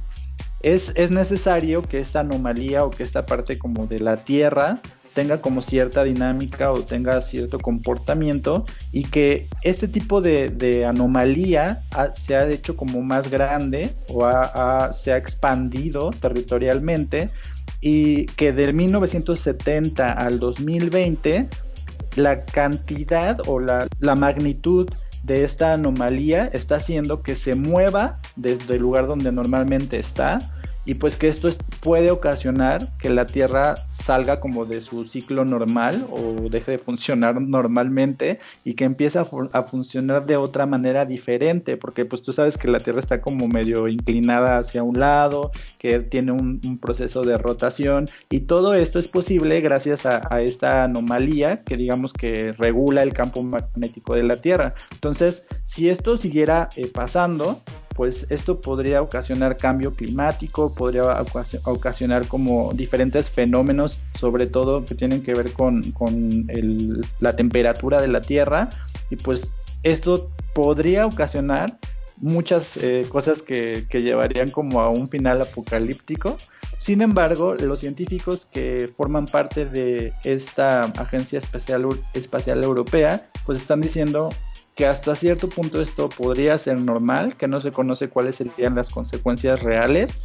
es, 0.61 0.93
es, 0.97 1.11
necesario 1.11 1.83
que 1.83 1.99
esta 1.99 2.21
anomalía 2.21 2.85
o 2.85 2.91
que 2.91 3.03
esta 3.03 3.27
parte 3.27 3.59
como 3.59 3.87
de 3.87 3.99
la 3.99 4.25
Tierra 4.25 4.81
tenga 5.15 5.41
como 5.41 5.63
cierta 5.63 6.05
dinámica 6.05 6.73
o 6.73 6.83
tenga 6.83 7.23
cierto 7.23 7.59
comportamiento 7.59 8.67
y 8.93 9.05
que 9.05 9.47
este 9.63 9.89
tipo 9.89 10.21
de, 10.21 10.85
anomalía 10.87 11.81
se 12.15 12.37
ha 12.37 12.47
hecho 12.49 12.77
como 12.77 13.01
más 13.01 13.31
grande 13.31 13.95
o 14.09 14.29
se 14.93 15.13
ha 15.13 15.17
expandido 15.17 16.11
territorialmente 16.11 17.31
y 17.81 18.27
que 18.27 18.53
del 18.53 18.75
1970 18.75 20.13
al 20.13 20.39
2020 20.39 21.49
la 22.17 22.45
cantidad 22.45 23.39
o 23.47 23.61
la, 23.61 23.89
magnitud 24.17 24.89
de 25.23 25.45
esta 25.45 25.73
anomalía 25.73 26.47
está 26.49 26.77
haciendo 26.77 27.23
que 27.23 27.35
se 27.35 27.55
mueva 27.55 28.21
desde 28.37 28.75
el 28.75 28.83
lugar 28.83 29.07
donde 29.07 29.33
normalmente 29.33 29.99
está 29.99 30.39
y 30.85 30.95
pues 30.95 31.17
que 31.17 31.29
esto 31.29 31.49
puede 31.81 32.11
ocasionar 32.11 32.87
que 32.99 33.09
la 33.09 33.25
Tierra 33.27 33.75
salga 34.05 34.39
como 34.39 34.67
de 34.67 34.83
su 34.83 35.07
ciclo 35.07 35.47
normal 35.47 36.07
o 36.11 36.51
deje 36.51 36.73
de 36.73 36.79
funcionar 36.79 37.41
normalmente 37.41 38.39
y 38.63 38.75
que 38.75 38.85
empiece 38.85 39.19
a, 39.19 39.63
funcionar 39.63 40.27
de 40.27 40.37
otra 40.37 40.67
manera 40.67 41.07
diferente, 41.07 41.79
porque 41.79 42.05
pues 42.05 42.21
tú 42.21 42.35
sabes 42.35 42.59
que 42.59 42.69
la 42.69 42.81
Tierra 42.81 42.99
está 42.99 43.23
como 43.23 43.49
medio 43.49 43.89
inclinada 43.89 44.59
hacia 44.59 44.83
un 44.83 45.01
lado, 45.01 45.53
que 45.79 46.01
tiene 46.01 46.33
un, 46.33 46.61
proceso 46.81 47.23
de 47.23 47.39
rotación 47.39 48.07
y 48.29 48.41
todo 48.41 48.75
esto 48.75 48.99
es 48.99 49.09
posible 49.09 49.61
gracias 49.61 50.05
a, 50.05 50.21
esta 50.43 50.85
anomalía 50.85 51.63
que 51.63 51.77
digamos 51.77 52.13
que 52.13 52.53
regula 52.53 53.03
el 53.03 53.15
campo 53.15 53.43
magnético 53.43 54.15
de 54.15 54.25
la 54.25 54.37
Tierra. 54.37 54.75
Entonces, 54.93 55.47
si 55.65 55.89
esto 55.89 56.19
siguiera 56.19 56.69
eh, 56.77 56.89
pasando, 56.89 57.63
pues 57.95 58.27
esto 58.31 58.61
podría 58.61 59.03
ocasionar 59.03 59.57
cambio 59.57 59.95
climático, 59.95 60.75
podría 60.75 61.25
ocasionar 61.65 62.27
como 62.27 62.73
diferentes 62.73 63.31
fenómenos, 63.31 64.03
sobre 64.15 64.47
todo 64.47 64.85
que 64.85 64.95
tienen 64.95 65.23
que 65.23 65.35
ver 65.35 65.53
con, 65.53 65.83
la 67.21 67.37
temperatura 67.37 68.01
de 68.01 68.09
la 68.09 68.21
Tierra, 68.21 68.69
y 69.11 69.17
pues 69.17 69.53
esto 69.83 70.31
podría 70.55 71.07
ocasionar 71.07 71.79
muchas 72.17 72.77
eh, 72.77 73.07
cosas 73.09 73.43
que, 73.43 73.87
llevarían 73.91 74.51
como 74.51 74.81
a 74.81 74.89
un 74.89 75.09
final 75.09 75.43
apocalíptico. 75.43 76.37
Sin 76.79 77.01
embargo, 77.03 77.55
los 77.55 77.81
científicos 77.81 78.47
que 78.51 78.91
forman 78.97 79.27
parte 79.27 79.67
de 79.67 80.13
esta 80.25 80.83
Agencia 80.83 81.39
Espacial, 81.39 81.87
Espacial 82.13 82.65
Europea, 82.65 83.29
pues 83.47 83.59
están 83.59 83.81
diciendo 83.81 84.31
que 84.75 84.87
hasta 84.87 85.15
cierto 85.15 85.49
punto 85.49 85.81
esto 85.81 86.09
podría 86.09 86.59
ser 86.59 86.79
normal, 86.79 87.37
que 87.37 87.47
no 87.47 87.61
se 87.61 87.73
conoce 87.73 88.09
cuáles 88.09 88.37
serían 88.37 88.75
las 88.75 88.91
consecuencias 88.91 89.63
reales, 89.63 90.17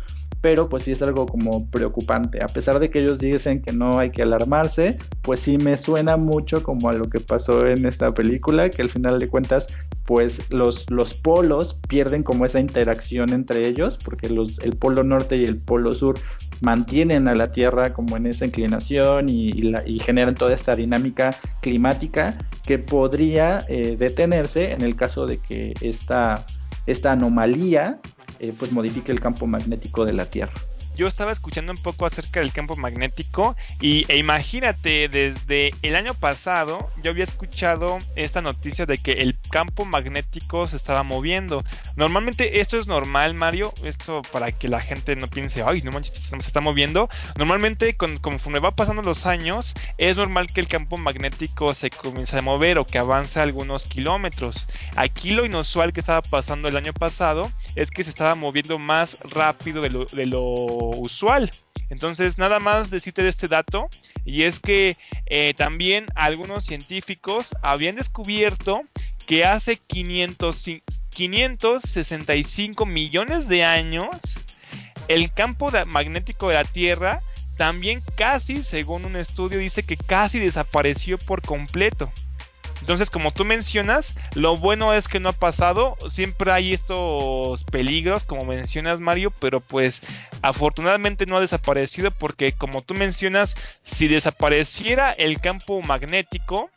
pero 0.42 0.70
pues 0.70 0.84
sí 0.84 0.92
es 0.92 1.02
algo 1.02 1.26
como 1.26 1.70
preocupante. 1.70 2.42
A 2.44 2.48
pesar 2.48 2.80
de 2.80 2.90
que 2.90 3.02
ellos 3.02 3.20
dicen 3.20 3.62
que 3.62 3.74
no 3.74 4.00
hay 4.00 4.10
que 4.10 4.24
alarmarse, 4.24 4.98
pues 5.22 5.42
sí 5.42 5.58
me 5.58 5.78
suena 5.78 6.18
mucho 6.18 6.64
como 6.64 6.90
a 6.90 6.94
lo 6.94 7.06
que 7.06 7.20
pasó 7.20 7.68
en 7.68 7.86
esta 7.86 8.14
película, 8.14 8.70
que 8.70 8.82
al 8.82 8.90
final 8.90 9.20
de 9.20 9.28
cuentas 9.28 9.68
pues 10.06 10.42
los, 10.50 10.90
los 10.90 11.14
polos 11.14 11.78
pierden 11.88 12.24
como 12.24 12.46
esa 12.46 12.60
interacción 12.60 13.32
entre 13.32 13.68
ellos, 13.68 14.00
porque 14.04 14.30
los, 14.30 14.58
el 14.60 14.76
polo 14.76 15.04
norte 15.04 15.38
y 15.38 15.44
el 15.44 15.58
polo 15.58 15.94
sur 15.94 16.20
mantienen 16.62 17.28
a 17.28 17.36
la 17.36 17.52
Tierra 17.52 17.94
como 17.94 18.18
en 18.18 18.26
esa 18.26 18.46
inclinación 18.46 19.30
y, 19.30 19.52
y, 19.86 20.00
generan 20.00 20.36
toda 20.36 20.54
esta 20.54 20.76
dinámica 20.76 21.36
climática 21.62 22.38
que 22.66 22.80
podría 22.80 23.60
eh, 23.70 23.96
detenerse 23.98 24.72
en 24.72 24.82
el 24.82 24.96
caso 24.96 25.26
de 25.26 25.40
que 25.40 25.74
esta, 25.82 26.46
esta 26.86 27.12
anomalía 27.12 28.00
eh, 28.40 28.54
pues 28.58 28.72
modifique 28.72 29.12
el 29.12 29.20
campo 29.20 29.48
magnético 29.48 30.06
de 30.06 30.14
la 30.14 30.26
Tierra 30.26 30.60
yo 31.00 31.08
estaba 31.08 31.32
escuchando 31.32 31.72
un 31.72 31.78
poco 31.78 32.06
acerca 32.06 32.42
del 32.42 32.52
campo 32.52 32.76
magnético 32.76 33.56
y 33.80 34.04
e 34.10 34.18
imagínate, 34.18 35.08
desde 35.08 35.74
el 35.82 35.96
año 35.96 36.14
pasado 36.14 36.92
yo 37.02 37.12
había 37.12 37.24
escuchado 37.24 38.00
esta 38.18 38.42
noticia 38.42 38.86
de 38.86 38.98
que 38.98 39.14
el 39.14 39.38
campo 39.50 39.86
magnético 39.86 40.68
se 40.68 40.76
estaba 40.76 41.04
moviendo. 41.04 41.64
Normalmente 41.96 42.60
esto 42.60 42.78
es 42.78 42.88
normal, 42.88 43.34
Mario, 43.34 43.74
esto 43.86 44.24
para 44.34 44.52
que 44.52 44.68
la 44.68 44.82
gente 44.82 45.16
no 45.16 45.30
piense, 45.30 45.64
ay, 45.66 45.82
no 45.84 45.92
manches, 45.94 46.16
se 46.16 46.36
está 46.36 46.60
moviendo. 46.60 47.08
Normalmente 47.38 47.96
con, 47.96 48.18
conforme 48.18 48.60
va 48.60 48.72
pasando 48.72 49.02
los 49.02 49.26
años, 49.26 49.76
es 49.98 50.18
normal 50.18 50.48
que 50.54 50.60
el 50.60 50.68
campo 50.68 50.98
magnético 50.98 51.74
se 51.76 51.92
comience 51.92 52.38
a 52.38 52.42
mover 52.42 52.78
o 52.78 52.86
que 52.86 52.98
avance 52.98 53.40
algunos 53.40 53.86
kilómetros. 53.86 54.68
Aquí 54.98 55.30
lo 55.30 55.46
inusual 55.46 55.94
que 55.94 56.02
estaba 56.02 56.22
pasando 56.24 56.68
el 56.68 56.76
año 56.76 56.92
pasado 56.92 57.50
es 57.78 57.90
que 57.90 58.04
se 58.04 58.10
estaba 58.10 58.36
moviendo 58.36 58.78
más 58.78 59.22
rápido 59.22 59.82
de 59.82 59.92
lo, 59.92 60.04
de 60.04 60.26
lo 60.26 60.89
usual. 60.90 61.50
Entonces, 61.90 62.38
nada 62.38 62.60
más 62.60 62.90
decirte 62.90 63.24
de 63.24 63.30
este 63.30 63.48
dato, 63.48 63.90
y 64.24 64.44
es 64.44 64.60
que 64.60 64.96
eh, 65.26 65.54
también 65.56 66.06
algunos 66.16 66.66
científicos 66.66 67.56
habían 67.64 67.96
descubierto 67.96 68.82
que 69.26 69.46
hace 69.46 69.78
500, 69.78 70.66
565 71.10 72.86
millones 72.86 73.48
de 73.48 73.64
años, 73.64 74.10
el 75.08 75.34
campo 75.34 75.72
magnético 75.88 76.50
de 76.50 76.56
la 76.56 76.64
Tierra 76.64 77.22
también 77.60 78.02
casi, 78.16 78.64
según 78.64 79.06
un 79.06 79.18
estudio, 79.18 79.60
dice 79.60 79.84
que 79.84 79.98
casi 79.98 80.40
desapareció 80.40 81.18
por 81.18 81.42
completo. 81.42 82.10
Entonces, 82.82 83.10
como 83.10 83.32
tú 83.32 83.46
mencionas, 83.46 84.18
lo 84.36 84.56
bueno 84.58 84.94
es 84.94 85.08
que 85.08 85.20
no 85.20 85.30
ha 85.30 85.34
pasado. 85.34 85.96
Siempre 86.08 86.52
hay 86.52 86.74
estos 86.74 87.64
peligros, 87.66 88.24
como 88.24 88.46
mencionas, 88.46 89.00
Mario, 89.00 89.32
pero 89.32 89.60
pues 89.60 90.02
afortunadamente 90.42 91.26
no 91.26 91.38
ha 91.38 91.42
desaparecido 91.42 92.12
porque, 92.12 92.54
como 92.54 92.82
tú 92.82 92.94
mencionas, 92.94 93.56
si 93.84 94.08
desapareciera 94.08 95.12
el 95.12 95.40
campo 95.40 95.82
magnético, 95.82 96.70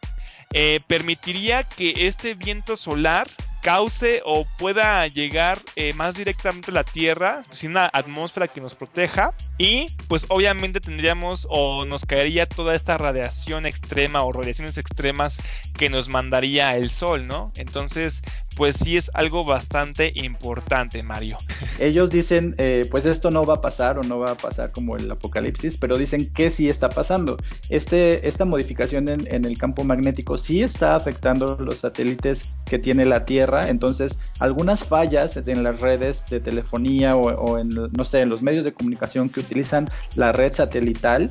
eh, 0.52 0.80
permitiría 0.86 1.62
que 1.62 2.06
este 2.06 2.34
viento 2.34 2.76
solar 2.76 3.28
cause 3.62 4.20
o 4.24 4.44
pueda 4.58 5.06
llegar 5.06 5.58
eh, 5.76 5.94
más 5.94 6.14
directamente 6.14 6.70
a 6.70 6.74
la 6.74 6.84
Tierra 6.84 7.42
sin 7.50 7.70
una 7.70 7.88
atmósfera 7.92 8.48
que 8.48 8.60
nos 8.60 8.74
proteja 8.74 9.34
y 9.56 9.86
pues 10.08 10.26
obviamente 10.28 10.80
tendríamos 10.80 11.46
o 11.48 11.84
nos 11.84 12.04
caería 12.04 12.46
toda 12.46 12.74
esta 12.74 12.98
radiación 12.98 13.64
extrema 13.64 14.22
o 14.22 14.32
radiaciones 14.32 14.76
extremas 14.76 15.38
que 15.78 15.88
nos 15.88 16.08
mandaría 16.08 16.76
el 16.76 16.90
Sol, 16.90 17.26
¿no? 17.26 17.52
Entonces 17.56 18.22
pues 18.56 18.76
sí 18.76 18.96
es 18.96 19.10
algo 19.14 19.44
bastante 19.44 20.12
importante, 20.14 21.02
Mario. 21.02 21.38
Ellos 21.78 22.10
dicen, 22.10 22.54
eh, 22.58 22.86
pues 22.90 23.06
esto 23.06 23.30
no 23.30 23.46
va 23.46 23.54
a 23.54 23.60
pasar 23.60 23.98
o 23.98 24.02
no 24.02 24.18
va 24.18 24.32
a 24.32 24.36
pasar 24.36 24.72
como 24.72 24.96
el 24.96 25.10
apocalipsis, 25.10 25.76
pero 25.76 25.98
dicen 25.98 26.32
que 26.32 26.50
sí 26.50 26.68
está 26.68 26.90
pasando. 26.90 27.36
Este, 27.70 28.26
esta 28.28 28.44
modificación 28.44 29.08
en, 29.08 29.44
el 29.44 29.58
campo 29.58 29.84
magnético 29.84 30.36
sí 30.36 30.62
está 30.62 30.94
afectando 30.94 31.56
los 31.60 31.80
satélites 31.80 32.54
que 32.66 32.78
tiene 32.78 33.04
la 33.04 33.24
Tierra, 33.24 33.51
entonces 33.60 34.18
algunas 34.40 34.84
fallas 34.84 35.36
en 35.36 35.62
las 35.62 35.80
redes 35.80 36.24
de 36.28 36.40
telefonía 36.40 37.16
o, 37.16 37.58
en, 37.58 37.68
no 37.68 38.04
sé, 38.04 38.20
en 38.20 38.28
los 38.28 38.42
medios 38.42 38.64
de 38.64 38.72
comunicación 38.72 39.28
que 39.28 39.40
utilizan 39.40 39.88
la 40.16 40.32
red 40.32 40.52
satelital, 40.52 41.30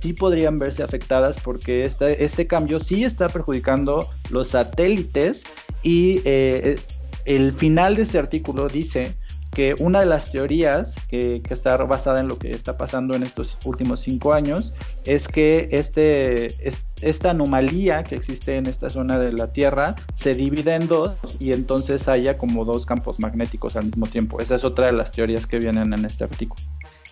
sí 0.00 0.12
podrían 0.12 0.58
verse 0.58 0.82
afectadas 0.82 1.36
porque 1.42 1.84
este, 1.84 2.24
este 2.24 2.46
cambio 2.46 2.80
sí 2.80 3.04
está 3.04 3.28
perjudicando 3.28 4.06
los 4.30 4.48
satélites 4.48 5.44
y 5.82 6.20
eh, 6.24 6.78
el 7.24 7.52
final 7.52 7.96
de 7.96 8.02
este 8.02 8.18
artículo 8.18 8.68
dice 8.68 9.16
que 9.56 9.74
una 9.78 10.00
de 10.00 10.06
las 10.06 10.32
teorías 10.32 10.96
que, 11.08 11.40
está 11.48 11.78
basada 11.78 12.20
en 12.20 12.28
lo 12.28 12.38
que 12.38 12.50
está 12.50 12.76
pasando 12.76 13.14
en 13.14 13.22
estos 13.22 13.56
últimos 13.64 14.00
cinco 14.00 14.34
años 14.34 14.74
es 15.06 15.28
que 15.28 15.68
este, 15.72 16.48
esta 17.00 17.30
anomalía 17.30 18.04
que 18.04 18.16
existe 18.16 18.56
en 18.56 18.66
esta 18.66 18.90
zona 18.90 19.18
de 19.18 19.32
la 19.32 19.54
Tierra 19.54 19.94
se 20.12 20.34
divide 20.34 20.74
en 20.74 20.88
dos 20.88 21.16
y 21.40 21.52
entonces 21.52 22.06
haya 22.06 22.36
como 22.36 22.66
dos 22.66 22.84
campos 22.84 23.18
magnéticos 23.18 23.76
al 23.76 23.86
mismo 23.86 24.06
tiempo. 24.06 24.40
Esa 24.40 24.56
es 24.56 24.64
otra 24.64 24.88
de 24.88 24.92
las 24.92 25.10
teorías 25.10 25.46
que 25.46 25.58
vienen 25.58 25.94
en 25.94 26.04
este 26.04 26.24
artículo. 26.24 26.62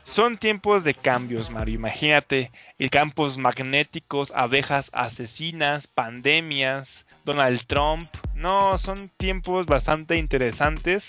Son 0.04 0.36
tiempos 0.36 0.84
de 0.84 0.92
cambios, 0.92 1.48
Mario. 1.50 1.76
Imagínate, 1.76 2.52
campos 2.90 3.38
magnéticos, 3.38 4.32
abejas 4.36 4.90
asesinas, 4.92 5.86
pandemias, 5.86 7.06
Donald 7.24 7.62
Trump. 7.66 8.02
No, 8.34 8.76
son 8.76 9.08
tiempos 9.16 9.64
bastante 9.64 10.16
interesantes 10.18 11.08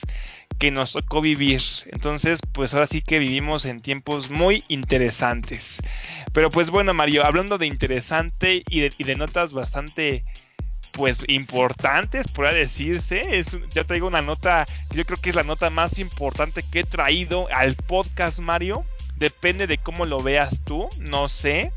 que 0.58 0.72
nos 0.72 0.94
tocó 0.94 1.22
vivir. 1.22 1.62
Entonces, 1.92 2.40
pues 2.52 2.74
ahora 2.74 2.88
sí 2.88 3.02
que 3.02 3.20
vivimos 3.20 3.66
en 3.66 3.82
tiempos 3.82 4.30
muy 4.30 4.64
interesantes. 4.68 5.80
Pero 6.34 6.50
pues 6.50 6.70
bueno, 6.70 6.94
Mario, 6.94 7.26
hablando 7.26 7.58
de 7.58 7.68
interesante 7.68 8.64
y 8.70 8.82
de, 8.82 9.16
notas 9.16 9.54
bastante 9.54 10.24
pues 10.94 11.24
importantes, 11.28 12.28
podría 12.32 12.54
decirse. 12.54 13.38
Es, 13.38 13.48
ya 13.74 13.84
traigo 13.84 14.08
una 14.08 14.22
nota, 14.22 14.66
yo 14.94 15.06
creo 15.06 15.18
que 15.22 15.30
es 15.30 15.36
la 15.36 15.44
nota 15.44 15.70
más 15.70 16.00
importante 16.00 16.62
que 16.72 16.82
he 16.82 16.84
traído 16.84 17.48
al 17.54 17.76
podcast, 17.76 18.40
Mario. 18.40 18.86
Depende 19.18 19.68
de 19.68 19.78
cómo 19.78 20.06
lo 20.06 20.22
veas 20.22 20.62
tú, 20.64 20.90
no 21.00 21.30
sé. 21.30 21.72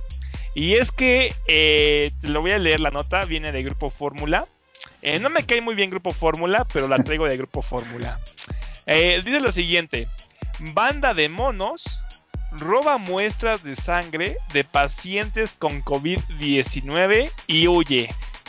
Y 0.54 0.74
es 0.74 0.90
que, 0.90 1.34
eh, 1.46 2.10
lo 2.22 2.40
voy 2.40 2.50
a 2.50 2.58
leer 2.58 2.80
la 2.80 2.90
nota, 2.90 3.24
viene 3.24 3.52
de 3.52 3.62
Grupo 3.62 3.90
Fórmula. 3.90 4.46
Eh, 5.02 5.18
no 5.20 5.30
me 5.30 5.44
cae 5.44 5.60
muy 5.60 5.74
bien 5.74 5.90
Grupo 5.90 6.10
Fórmula, 6.10 6.66
pero 6.72 6.88
la 6.88 7.02
traigo 7.02 7.26
de 7.26 7.36
Grupo 7.36 7.62
Fórmula. 7.62 8.18
Eh, 8.90 9.20
dice 9.22 9.40
lo 9.40 9.52
siguiente, 9.52 10.08
banda 10.72 11.12
de 11.12 11.28
monos 11.28 12.00
roba 12.52 12.96
muestras 12.96 13.62
de 13.62 13.76
sangre 13.76 14.38
de 14.54 14.64
pacientes 14.64 15.52
con 15.58 15.84
COVID-19 15.84 17.30
y 17.46 17.68
huye. 17.68 18.08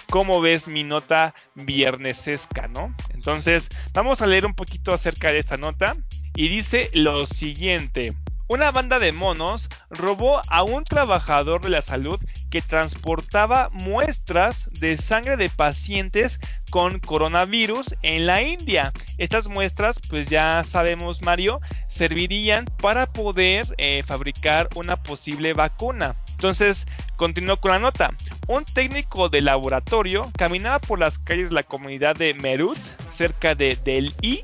¿Cómo 0.10 0.40
ves 0.40 0.70
mi 0.70 0.86
nota 0.86 1.36
viernesesca, 1.56 2.70
no? 2.70 2.96
Entonces, 3.14 3.68
vamos 3.94 4.22
a 4.22 4.28
leer 4.28 4.46
un 4.46 4.54
poquito 4.54 4.94
acerca 4.94 5.34
de 5.34 5.40
esta 5.40 5.58
nota. 5.58 5.98
Y 6.36 6.48
dice 6.48 6.90
lo 6.94 7.26
siguiente 7.26 8.16
una 8.50 8.72
banda 8.72 8.98
de 8.98 9.12
monos 9.12 9.70
robó 9.90 10.42
a 10.50 10.64
un 10.64 10.84
trabajador 10.84 11.62
de 11.62 11.70
la 11.70 11.82
salud 11.82 12.20
que 12.50 12.62
transportaba 12.62 13.70
muestras 13.72 14.70
de 14.80 14.98
sangre 14.98 15.38
de 15.38 15.50
pacientes 15.50 16.40
con 16.70 17.00
coronavirus 17.00 17.96
en 18.02 18.28
la 18.28 18.42
India. 18.42 18.94
Estas 19.18 19.48
muestras, 19.48 20.00
pues 20.10 20.30
ya 20.30 20.64
sabemos 20.64 21.22
Mario, 21.22 21.60
servirían 21.88 22.66
para 22.82 23.08
poder 23.08 23.68
eh, 23.78 24.04
fabricar 24.06 24.70
una 24.76 25.02
posible 25.02 25.54
vacuna. 25.54 26.16
Entonces, 26.32 26.88
continuó 27.18 27.58
con 27.58 27.72
la 27.72 27.80
nota. 27.80 28.12
Un 28.48 28.66
técnico 28.66 29.30
de 29.30 29.42
laboratorio 29.42 30.32
caminaba 30.38 30.80
por 30.80 31.00
las 31.00 31.18
calles 31.18 31.50
de 31.50 31.56
la 31.56 31.64
comunidad 31.64 32.16
de 32.16 32.34
Merut, 32.34 32.78
cerca 33.10 33.56
de 33.56 33.78
Delhi, 33.84 34.42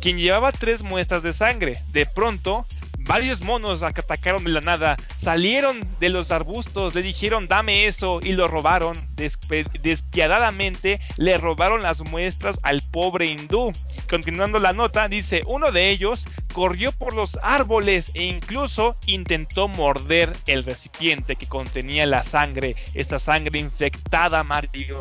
quien 0.00 0.18
llevaba 0.18 0.50
tres 0.50 0.82
muestras 0.82 1.22
de 1.22 1.32
sangre. 1.32 1.76
De 1.92 2.06
pronto, 2.06 2.64
Varios 3.10 3.40
monos 3.40 3.82
atacaron 3.82 4.44
de 4.44 4.50
la 4.50 4.60
nada, 4.60 4.96
salieron 5.18 5.80
de 5.98 6.10
los 6.10 6.30
arbustos, 6.30 6.94
le 6.94 7.02
dijeron 7.02 7.48
dame 7.48 7.86
eso 7.86 8.20
y 8.22 8.34
lo 8.34 8.46
robaron. 8.46 8.96
despiadadamente 9.82 11.00
le 11.16 11.36
robaron 11.36 11.82
las 11.82 12.02
muestras 12.02 12.60
al 12.62 12.80
pobre 12.92 13.26
hindú. 13.26 13.72
Continuando 14.08 14.60
la 14.60 14.72
nota, 14.72 15.08
dice, 15.08 15.42
uno 15.48 15.72
de 15.72 15.90
ellos 15.90 16.28
corrió 16.52 16.92
por 16.92 17.12
los 17.12 17.36
árboles 17.42 18.12
e 18.14 18.26
incluso 18.26 18.94
intentó 19.06 19.66
morder 19.66 20.32
el 20.46 20.62
recipiente 20.62 21.34
que 21.34 21.48
contenía 21.48 22.06
la 22.06 22.22
sangre, 22.22 22.76
esta 22.94 23.18
sangre 23.18 23.58
infectada, 23.58 24.44
Mario. 24.44 25.00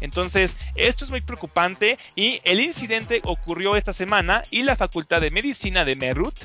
Entonces, 0.00 0.54
esto 0.74 1.06
es 1.06 1.10
muy 1.10 1.22
preocupante 1.22 1.98
y 2.14 2.42
el 2.44 2.60
incidente 2.60 3.22
ocurrió 3.24 3.74
esta 3.74 3.94
semana 3.94 4.42
y 4.50 4.64
la 4.64 4.76
Facultad 4.76 5.22
de 5.22 5.30
Medicina 5.30 5.86
de 5.86 5.96
Merut 5.96 6.38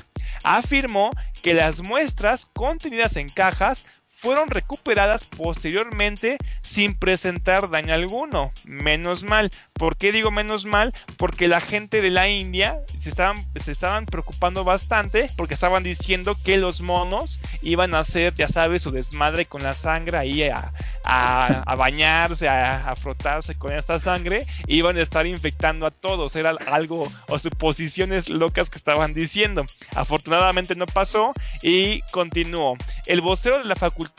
afirmó 0.44 1.10
que 1.42 1.54
las 1.54 1.82
muestras 1.82 2.46
contenidas 2.46 3.16
en 3.16 3.28
cajas 3.28 3.86
fueron 4.24 4.48
recuperadas 4.48 5.26
posteriormente 5.26 6.38
sin 6.62 6.94
presentar 6.94 7.68
daño 7.68 7.92
alguno. 7.92 8.52
Menos 8.64 9.22
mal. 9.22 9.50
¿Por 9.74 9.98
qué 9.98 10.12
digo 10.12 10.30
menos 10.30 10.64
mal? 10.64 10.94
Porque 11.18 11.46
la 11.46 11.60
gente 11.60 12.00
de 12.00 12.10
la 12.10 12.26
India 12.28 12.78
se 12.98 13.10
estaban, 13.10 13.36
se 13.54 13.70
estaban 13.70 14.06
preocupando 14.06 14.64
bastante 14.64 15.26
porque 15.36 15.52
estaban 15.52 15.82
diciendo 15.82 16.38
que 16.42 16.56
los 16.56 16.80
monos 16.80 17.38
iban 17.60 17.94
a 17.94 17.98
hacer, 17.98 18.34
ya 18.34 18.48
sabes, 18.48 18.80
su 18.80 18.90
desmadre 18.90 19.44
con 19.44 19.62
la 19.62 19.74
sangre 19.74 20.16
ahí 20.16 20.42
a, 20.44 20.72
a, 21.04 21.74
bañarse, 21.76 22.48
a, 22.48 22.94
frotarse 22.96 23.56
con 23.56 23.72
esta 23.72 23.98
sangre, 23.98 24.46
iban 24.66 24.96
a 24.96 25.02
estar 25.02 25.26
infectando 25.26 25.86
a 25.86 25.90
todos. 25.90 26.34
Era 26.34 26.56
algo 26.72 27.12
o 27.28 27.38
suposiciones 27.38 28.30
locas 28.30 28.70
que 28.70 28.78
estaban 28.78 29.12
diciendo. 29.12 29.66
Afortunadamente 29.94 30.74
no 30.74 30.86
pasó 30.86 31.34
y 31.62 32.00
continuó. 32.10 32.76
El 33.06 33.20
vocero 33.20 33.58
de 33.58 33.64
la 33.64 33.76
facultad, 33.76 34.13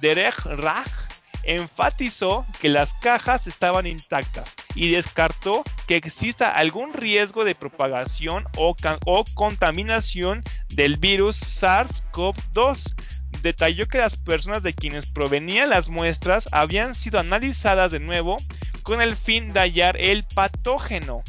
Derek 0.00 0.38
Raj, 0.44 0.88
enfatizó 1.44 2.46
que 2.60 2.68
las 2.68 2.94
cajas 2.94 3.46
estaban 3.46 3.86
intactas 3.86 4.54
y 4.74 4.90
descartó 4.92 5.64
que 5.86 5.96
exista 5.96 6.48
algún 6.48 6.92
riesgo 6.92 7.44
de 7.44 7.54
propagación 7.54 8.44
o, 8.56 8.76
o 9.06 9.24
contaminación 9.34 10.42
del 10.68 10.98
virus 10.98 11.40
SARS-CoV-2 11.42 12.94
detalló 13.42 13.88
que 13.88 13.98
las 13.98 14.16
personas 14.16 14.62
de 14.62 14.74
quienes 14.74 15.10
provenían 15.10 15.70
las 15.70 15.88
muestras 15.88 16.48
habían 16.52 16.94
sido 16.94 17.18
analizadas 17.18 17.90
de 17.90 18.00
nuevo 18.00 18.36
con 18.82 19.00
el 19.00 19.16
fin 19.16 19.52
de 19.52 19.60
hallar 19.60 19.96
el 19.98 20.24
patógeno. 20.24 21.22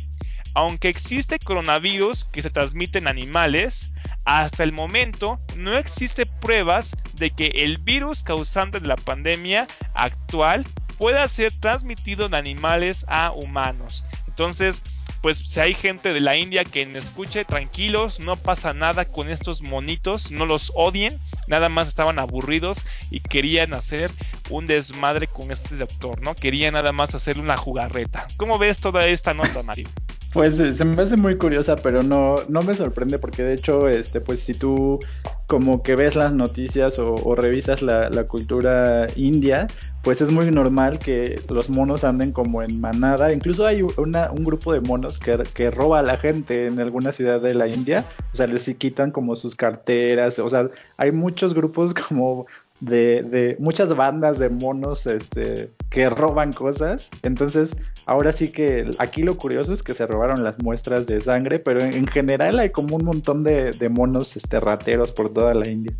Aunque 0.53 0.89
existe 0.89 1.39
coronavirus 1.39 2.25
que 2.25 2.43
se 2.43 2.51
transmite 2.51 2.99
en 2.99 3.07
animales, 3.07 3.92
hasta 4.25 4.63
el 4.63 4.71
momento 4.71 5.39
no 5.55 5.77
existe 5.77 6.25
pruebas 6.25 6.95
de 7.15 7.31
que 7.31 7.47
el 7.47 7.77
virus 7.77 8.23
causante 8.23 8.79
de 8.79 8.87
la 8.87 8.95
pandemia 8.95 9.67
actual 9.93 10.65
pueda 10.97 11.27
ser 11.27 11.51
transmitido 11.59 12.29
de 12.29 12.37
animales 12.37 13.05
a 13.09 13.31
humanos. 13.31 14.05
Entonces, 14.27 14.81
pues 15.21 15.37
si 15.37 15.59
hay 15.59 15.73
gente 15.73 16.11
de 16.11 16.19
la 16.19 16.35
India 16.35 16.65
que 16.65 16.85
me 16.85 16.99
escuche, 16.99 17.45
tranquilos, 17.45 18.19
no 18.19 18.35
pasa 18.35 18.73
nada 18.73 19.05
con 19.05 19.29
estos 19.29 19.61
monitos, 19.61 20.31
no 20.31 20.45
los 20.45 20.71
odien, 20.75 21.17
nada 21.47 21.69
más 21.69 21.87
estaban 21.87 22.19
aburridos 22.19 22.83
y 23.09 23.19
querían 23.21 23.73
hacer 23.73 24.11
un 24.49 24.67
desmadre 24.67 25.27
con 25.27 25.51
este 25.51 25.77
doctor, 25.77 26.21
¿no? 26.21 26.35
Querían 26.35 26.73
nada 26.73 26.91
más 26.91 27.15
hacerle 27.15 27.43
una 27.43 27.57
jugarreta. 27.57 28.27
¿Cómo 28.37 28.57
ves 28.57 28.79
toda 28.79 29.07
esta 29.07 29.33
nota, 29.33 29.63
Mario? 29.63 29.87
Pues 30.33 30.59
eh, 30.59 30.73
se 30.73 30.83
me 30.83 30.99
hace 30.99 31.15
muy 31.15 31.37
curiosa, 31.37 31.75
pero 31.75 32.01
no, 32.01 32.37
no 32.47 32.63
me 32.63 32.73
sorprende 32.73 33.19
porque 33.19 33.43
de 33.43 33.53
hecho, 33.53 33.87
este, 33.87 34.19
pues 34.19 34.39
si 34.39 34.55
tú 34.55 34.99
como 35.45 35.83
que 35.83 35.95
ves 35.95 36.15
las 36.15 36.33
noticias 36.33 36.97
o, 36.97 37.35
revisas 37.35 37.83
la, 37.83 38.09
cultura 38.27 39.07
india, 39.15 39.67
pues 40.01 40.21
es 40.21 40.31
muy 40.31 40.49
normal 40.49 40.97
que 40.97 41.39
los 41.49 41.69
monos 41.69 42.03
anden 42.03 42.31
como 42.31 42.63
en 42.63 42.81
manada. 42.81 43.31
Incluso 43.31 43.67
hay 43.67 43.83
una, 43.97 44.31
un 44.31 44.43
grupo 44.43 44.73
de 44.73 44.81
monos 44.81 45.19
que, 45.19 45.37
que, 45.53 45.69
roba 45.69 45.99
a 45.99 46.01
la 46.01 46.17
gente 46.17 46.65
en 46.65 46.79
alguna 46.79 47.11
ciudad 47.11 47.39
de 47.39 47.53
la 47.53 47.67
India. 47.67 48.03
O 48.31 48.35
sea, 48.35 48.47
les 48.47 48.65
quitan 48.75 49.11
como 49.11 49.35
sus 49.35 49.53
carteras. 49.53 50.39
O 50.39 50.49
sea, 50.49 50.67
hay 50.97 51.11
muchos 51.11 51.53
grupos 51.53 51.93
como 52.09 52.47
de, 52.83 53.23
de, 53.23 53.55
muchas 53.59 53.95
bandas 53.95 54.39
de 54.39 54.49
monos 54.49 55.05
este, 55.07 55.71
que 55.89 56.09
roban 56.09 56.51
cosas. 56.51 57.09
Entonces, 57.23 57.77
ahora 58.05 58.31
sí 58.31 58.51
que 58.51 58.89
aquí 58.99 59.23
lo 59.23 59.37
curioso 59.37 59.71
es 59.73 59.83
que 59.83 59.93
se 59.93 60.05
robaron 60.05 60.43
las 60.43 60.61
muestras 60.61 61.07
de 61.07 61.21
sangre, 61.21 61.59
pero 61.59 61.81
en, 61.81 62.07
general 62.07 62.59
hay 62.59 62.71
como 62.71 62.97
un 62.97 63.05
montón 63.05 63.43
de, 63.43 63.73
monos 63.89 64.35
este, 64.35 64.59
rateros 64.59 65.11
por 65.11 65.31
toda 65.33 65.53
la 65.53 65.67
India. 65.67 65.95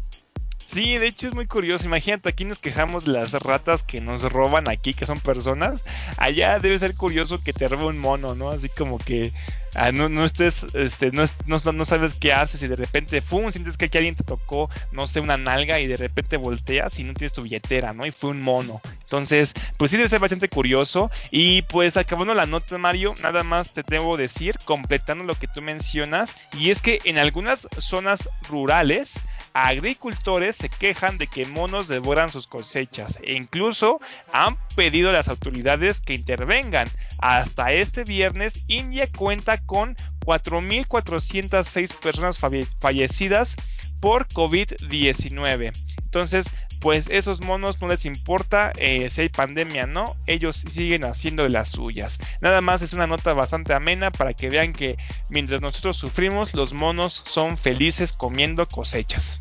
Sí, 0.74 0.98
de 0.98 1.06
hecho 1.06 1.28
es 1.28 1.36
muy 1.36 1.46
curioso. 1.46 1.86
Imagínate, 1.86 2.30
aquí 2.30 2.46
nos 2.46 2.58
quejamos 2.58 3.08
las 3.08 3.32
ratas 3.32 3.84
que 3.84 4.02
nos 4.02 4.24
roban 4.24 4.68
aquí, 4.68 4.96
que 4.96 5.06
son 5.06 5.20
personas. 5.20 5.84
Allá 6.18 6.58
debe 6.58 6.80
ser 6.80 6.96
curioso 6.96 7.44
que 7.44 7.54
te 7.54 7.68
robe 7.68 7.86
un 7.86 8.00
mono, 8.00 8.34
¿no? 8.34 8.50
Así 8.50 8.70
como 8.70 8.98
que 8.98 9.32
ah, 9.76 9.92
no, 9.92 10.10
no, 10.10 10.26
estés, 10.26 10.64
este, 10.76 11.12
no, 11.12 11.26
no, 11.46 11.86
sabes 11.86 12.16
qué 12.16 12.34
haces 12.34 12.62
y 12.64 12.68
de 12.68 12.76
repente, 12.76 13.22
¡fum! 13.22 13.52
Sientes 13.52 13.78
que 13.78 13.86
aquí 13.86 13.98
alguien 13.98 14.16
te 14.16 14.24
tocó, 14.24 14.70
no 14.92 15.08
sé, 15.08 15.20
una 15.20 15.38
nalga 15.38 15.80
y 15.80 15.88
de 15.88 15.98
repente 15.98 16.38
volteas 16.38 17.00
y 17.00 17.04
no 17.04 17.14
tienes 17.14 17.34
tu 17.34 17.44
billetera, 17.44 17.94
¿no? 17.94 18.06
Y 18.06 18.12
fue 18.12 18.32
un 18.32 18.42
mono. 18.42 18.82
Entonces, 19.02 19.54
pues 19.78 19.92
sí 19.92 19.98
debe 19.98 20.10
ser 20.10 20.20
bastante 20.20 20.50
curioso. 20.50 21.12
Y 21.32 21.64
pues 21.64 21.98
acabando 21.98 22.34
la 22.34 22.46
nota, 22.46 22.78
Mario, 22.78 23.14
nada 23.22 23.44
más 23.44 23.74
te 23.74 23.84
debo 23.88 24.18
decir, 24.18 24.58
completando 24.66 25.24
lo 25.24 25.36
que 25.36 25.48
tú 25.48 25.62
mencionas, 25.62 26.36
y 26.58 26.70
es 26.72 26.82
que 26.82 27.00
en 27.06 27.18
algunas 27.18 27.68
zonas 27.78 28.28
rurales, 28.48 29.20
agricultores 29.54 30.56
se 30.56 30.70
quejan 30.70 31.18
de 31.18 31.28
que 31.28 31.46
monos 31.46 31.88
devoran 31.88 32.30
sus 32.30 32.48
cosechas 32.48 33.20
e 33.24 33.34
incluso 33.36 34.00
han 34.32 34.58
pedido 34.76 35.10
a 35.10 35.14
las 35.14 35.28
autoridades 35.28 36.00
que 36.02 36.14
intervengan. 36.14 36.90
Hasta 37.20 37.72
este 37.72 38.04
viernes, 38.04 38.66
India 38.68 39.08
cuenta 39.16 39.58
con 39.60 39.96
4.406 40.26 41.94
personas 42.00 42.38
fallecidas 42.80 43.56
por 44.00 44.28
COVID-19. 44.28 45.72
Entonces, 46.04 46.46
pues 46.84 47.06
esos 47.10 47.40
monos 47.40 47.82
no 47.82 47.88
les 47.88 48.06
importa 48.06 48.74
eh, 48.76 49.10
si 49.10 49.22
hay 49.22 49.30
pandemia 49.30 49.88
no, 49.88 50.04
ellos 50.28 50.66
siguen 50.68 51.06
haciendo 51.06 51.44
de 51.44 51.50
las 51.50 51.70
suyas. 51.70 52.20
Nada 52.42 52.60
más 52.60 52.82
es 52.82 52.92
una 52.92 53.08
nota 53.08 53.34
bastante 53.34 53.74
amena 53.74 54.12
para 54.12 54.34
que 54.34 54.50
vean 54.50 54.74
que 54.74 54.98
mientras 55.30 55.62
nosotros 55.62 55.96
sufrimos, 55.96 56.54
los 56.54 56.74
monos 56.74 57.24
son 57.26 57.58
felices 57.58 58.12
comiendo 58.12 58.68
cosechas. 58.68 59.40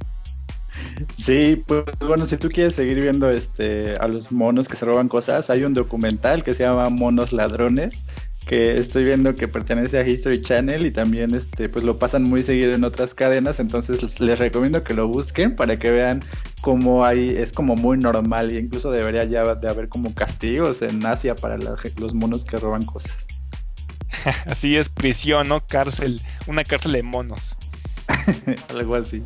Sí, 1.17 1.61
pues 1.67 1.83
bueno, 2.07 2.27
si 2.27 2.37
tú 2.37 2.49
quieres 2.49 2.77
seguir 2.77 3.01
viendo 3.01 3.29
este 3.29 3.97
a 3.97 4.07
los 4.07 4.31
monos 4.31 4.69
que 4.69 4.77
se 4.77 4.85
roban 4.85 5.09
cosas, 5.09 5.51
hay 5.51 5.65
un 5.65 5.75
documental 5.75 6.45
que 6.45 6.55
se 6.55 6.63
llama 6.63 6.91
Monos 6.91 7.33
Ladrones, 7.33 8.05
que 8.47 8.79
estoy 8.79 9.05
viendo 9.05 9.35
que 9.35 9.49
pertenece 9.49 9.99
a 9.99 10.07
History 10.07 10.43
Channel 10.43 10.85
y 10.87 10.91
también 10.91 11.35
este 11.35 11.69
pues 11.69 11.85
lo 11.85 11.99
pasan 11.99 12.25
muy 12.25 12.43
seguido 12.43 12.73
en 12.73 12.85
otras 12.85 13.15
cadenas, 13.15 13.61
entonces 13.61 14.21
les, 14.21 14.39
recomiendo 14.39 14.83
que 14.83 14.95
lo 14.95 15.09
busquen 15.09 15.57
para 15.57 15.79
que 15.79 15.91
vean 15.91 16.25
cómo 16.63 17.05
hay 17.05 17.31
es 17.37 17.53
como 17.53 17.77
muy 17.77 17.99
normal 17.99 18.51
e 18.51 18.61
incluso 18.61 18.91
debería 18.91 19.25
ya 19.25 19.55
de 19.55 19.69
haber 19.69 19.89
como 19.89 20.15
castigos 20.15 20.81
en 20.81 21.05
Asia 21.05 21.35
para 21.35 21.59
los 21.59 22.15
monos 22.15 22.45
que 22.45 22.57
roban 22.57 22.87
cosas. 22.87 23.27
Así 24.47 24.77
es, 24.77 24.89
prisión, 24.89 25.49
¿no? 25.49 25.67
Cárcel, 25.67 26.21
una 26.47 26.65
cárcel 26.65 26.93
de 26.93 27.03
monos. 27.03 27.57
Algo 28.69 28.95
así. 28.95 29.23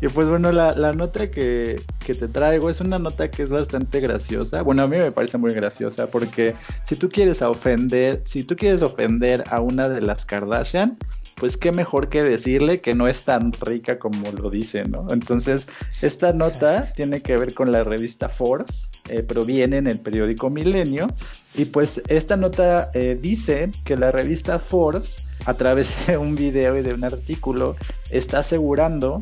Y 0.00 0.08
pues 0.08 0.28
bueno, 0.28 0.50
la, 0.50 0.92
nota 0.94 1.30
que, 1.30 1.82
que, 2.04 2.14
te 2.14 2.26
traigo 2.26 2.70
es 2.70 2.80
una 2.80 2.98
nota 2.98 3.30
que 3.30 3.44
es 3.44 3.50
bastante 3.50 4.00
graciosa. 4.00 4.62
Bueno, 4.62 4.82
a 4.82 4.88
mí 4.88 4.96
me 4.96 5.12
parece 5.12 5.38
muy 5.38 5.52
graciosa 5.54 6.08
porque 6.08 6.54
si 6.82 6.96
tú 6.96 7.08
quieres 7.08 7.40
ofender, 7.42 8.20
si 8.24 8.44
tú 8.44 8.56
quieres 8.56 8.82
ofender 8.82 9.44
a 9.48 9.60
una 9.60 9.88
de 9.88 10.00
las 10.00 10.24
Kardashian, 10.24 10.98
pues 11.42 11.56
qué 11.56 11.72
mejor 11.72 12.08
que 12.08 12.22
decirle 12.22 12.80
que 12.80 12.94
no 12.94 13.08
es 13.08 13.24
tan 13.24 13.52
rica 13.52 13.98
como 13.98 14.30
lo 14.30 14.48
dice, 14.48 14.84
¿no? 14.84 15.08
Entonces, 15.10 15.66
esta 16.00 16.32
nota 16.32 16.92
tiene 16.92 17.20
que 17.20 17.36
ver 17.36 17.52
con 17.52 17.72
la 17.72 17.82
revista 17.82 18.28
Forbes, 18.28 18.88
eh, 19.08 19.24
proviene 19.24 19.78
en 19.78 19.88
el 19.88 19.98
periódico 19.98 20.50
Milenio, 20.50 21.08
y 21.56 21.64
pues 21.64 22.00
esta 22.06 22.36
nota 22.36 22.92
eh, 22.94 23.18
dice 23.20 23.72
que 23.84 23.96
la 23.96 24.12
revista 24.12 24.60
Forbes, 24.60 25.26
a 25.44 25.54
través 25.54 25.96
de 26.06 26.16
un 26.16 26.36
video 26.36 26.78
y 26.78 26.82
de 26.82 26.94
un 26.94 27.02
artículo, 27.02 27.74
está 28.12 28.38
asegurando 28.38 29.20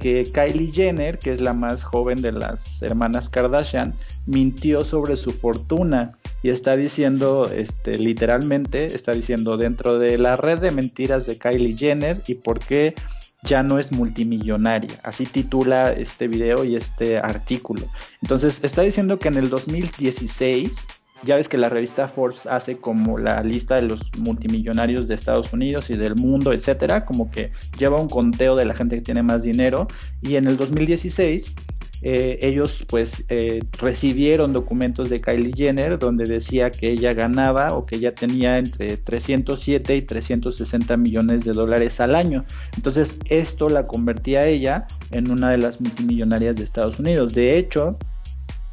que 0.00 0.24
Kylie 0.24 0.72
Jenner, 0.72 1.20
que 1.20 1.32
es 1.32 1.40
la 1.40 1.52
más 1.52 1.84
joven 1.84 2.20
de 2.20 2.32
las 2.32 2.82
hermanas 2.82 3.28
Kardashian, 3.28 3.94
mintió 4.26 4.84
sobre 4.84 5.16
su 5.16 5.30
fortuna 5.30 6.18
y 6.42 6.50
está 6.50 6.76
diciendo, 6.76 7.50
este, 7.50 7.98
literalmente, 7.98 8.86
está 8.86 9.12
diciendo 9.12 9.56
dentro 9.56 9.98
de 9.98 10.18
la 10.18 10.36
red 10.36 10.58
de 10.58 10.70
mentiras 10.70 11.26
de 11.26 11.38
Kylie 11.38 11.76
Jenner 11.76 12.22
y 12.26 12.34
por 12.36 12.60
qué 12.60 12.94
ya 13.42 13.62
no 13.62 13.78
es 13.78 13.92
multimillonaria. 13.92 15.00
Así 15.02 15.26
titula 15.26 15.92
este 15.92 16.28
video 16.28 16.64
y 16.64 16.76
este 16.76 17.18
artículo. 17.18 17.86
Entonces, 18.22 18.64
está 18.64 18.82
diciendo 18.82 19.18
que 19.18 19.28
en 19.28 19.36
el 19.36 19.48
2016 19.48 20.84
ya 21.22 21.36
ves 21.36 21.48
que 21.48 21.58
la 21.58 21.68
revista 21.68 22.08
Forbes 22.08 22.46
hace 22.46 22.78
como 22.78 23.18
la 23.18 23.42
lista 23.42 23.76
de 23.76 23.82
los 23.82 24.00
multimillonarios 24.16 25.06
de 25.06 25.14
Estados 25.14 25.52
Unidos 25.52 25.90
y 25.90 25.96
del 25.96 26.16
mundo, 26.16 26.52
etcétera, 26.52 27.04
como 27.04 27.30
que 27.30 27.52
lleva 27.78 28.00
un 28.00 28.08
conteo 28.08 28.56
de 28.56 28.64
la 28.64 28.74
gente 28.74 28.96
que 28.96 29.02
tiene 29.02 29.22
más 29.22 29.42
dinero. 29.42 29.86
Y 30.22 30.36
en 30.36 30.46
el 30.46 30.56
2016 30.56 31.54
eh, 32.02 32.38
ellos 32.42 32.86
pues 32.88 33.24
eh, 33.28 33.60
recibieron 33.78 34.52
documentos 34.54 35.10
de 35.10 35.20
Kylie 35.20 35.52
Jenner 35.54 35.98
donde 35.98 36.24
decía 36.24 36.70
que 36.70 36.90
ella 36.90 37.12
ganaba 37.12 37.74
o 37.74 37.84
que 37.84 37.96
ella 37.96 38.14
tenía 38.14 38.58
entre 38.58 38.96
307 38.96 39.96
y 39.96 40.02
360 40.02 40.96
millones 40.96 41.44
de 41.44 41.52
dólares 41.52 42.00
al 42.00 42.14
año. 42.14 42.44
Entonces 42.76 43.18
esto 43.28 43.68
la 43.68 43.86
convertía 43.86 44.40
a 44.40 44.46
ella 44.46 44.86
en 45.10 45.30
una 45.30 45.50
de 45.50 45.58
las 45.58 45.80
multimillonarias 45.80 46.56
de 46.56 46.64
Estados 46.64 46.98
Unidos. 46.98 47.34
De 47.34 47.58
hecho, 47.58 47.98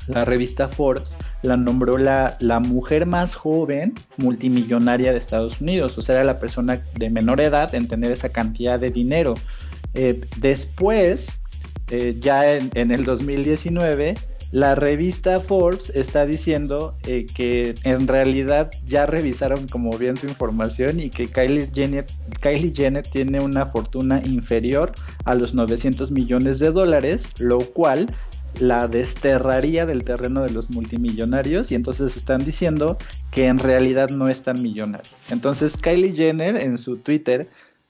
la 0.08 0.24
revista 0.24 0.70
Forbes 0.70 1.18
la 1.42 1.58
nombró 1.58 1.98
la, 1.98 2.38
la, 2.40 2.62
mujer 2.62 3.06
más 3.06 3.36
joven 3.36 3.94
multimillonaria 4.16 5.12
de 5.12 5.18
Estados 5.18 5.60
Unidos, 5.60 5.98
o 5.98 6.02
sea, 6.02 6.16
era 6.16 6.24
la 6.24 6.40
persona 6.40 6.80
de 6.96 7.10
menor 7.10 7.42
edad 7.42 7.76
en 7.76 7.90
tener 7.90 8.12
esa 8.12 8.30
cantidad 8.30 8.80
de 8.80 8.90
dinero. 8.90 9.36
Eh, 9.94 10.22
después, 10.38 11.40
eh, 11.90 12.16
ya 12.20 12.56
en, 12.56 12.92
el 12.92 13.06
2019, 13.06 14.16
la 14.52 14.76
revista 14.76 15.40
Forbes 15.40 15.90
está 15.96 16.26
diciendo 16.26 16.96
eh, 17.06 17.26
que 17.34 17.76
en 17.84 18.08
realidad 18.08 18.72
ya 18.86 19.06
revisaron 19.06 19.68
como 19.68 19.98
bien 19.98 20.18
su 20.18 20.28
información 20.28 21.00
y 21.00 21.10
que 21.10 21.30
Kylie 21.30 21.70
Jenner, 21.74 23.04
tiene 23.04 23.40
una 23.40 23.66
fortuna 23.66 24.22
inferior 24.24 24.94
a 25.26 25.36
los 25.36 25.54
900 25.54 26.12
millones 26.12 26.60
de 26.60 26.72
dólares, 26.72 27.28
lo 27.40 27.60
cual 27.60 28.14
la 28.60 28.88
desterraría 28.88 29.86
del 29.86 30.04
terreno 30.04 30.42
de 30.42 30.50
los 30.50 30.70
multimillonarios 30.72 31.72
y 31.72 31.76
entonces 31.76 32.16
están 32.16 32.44
diciendo 32.44 32.98
que 33.32 33.48
en 33.48 33.60
realidad 33.60 34.10
no 34.10 34.30
es 34.30 34.44
tan 34.44 34.62
millonario. 34.62 35.12
Entonces 35.30 35.78
Kylie 35.78 36.16
Jenner 36.16 36.56
en 36.56 36.78
su 36.78 36.98
Twitter 36.98 37.48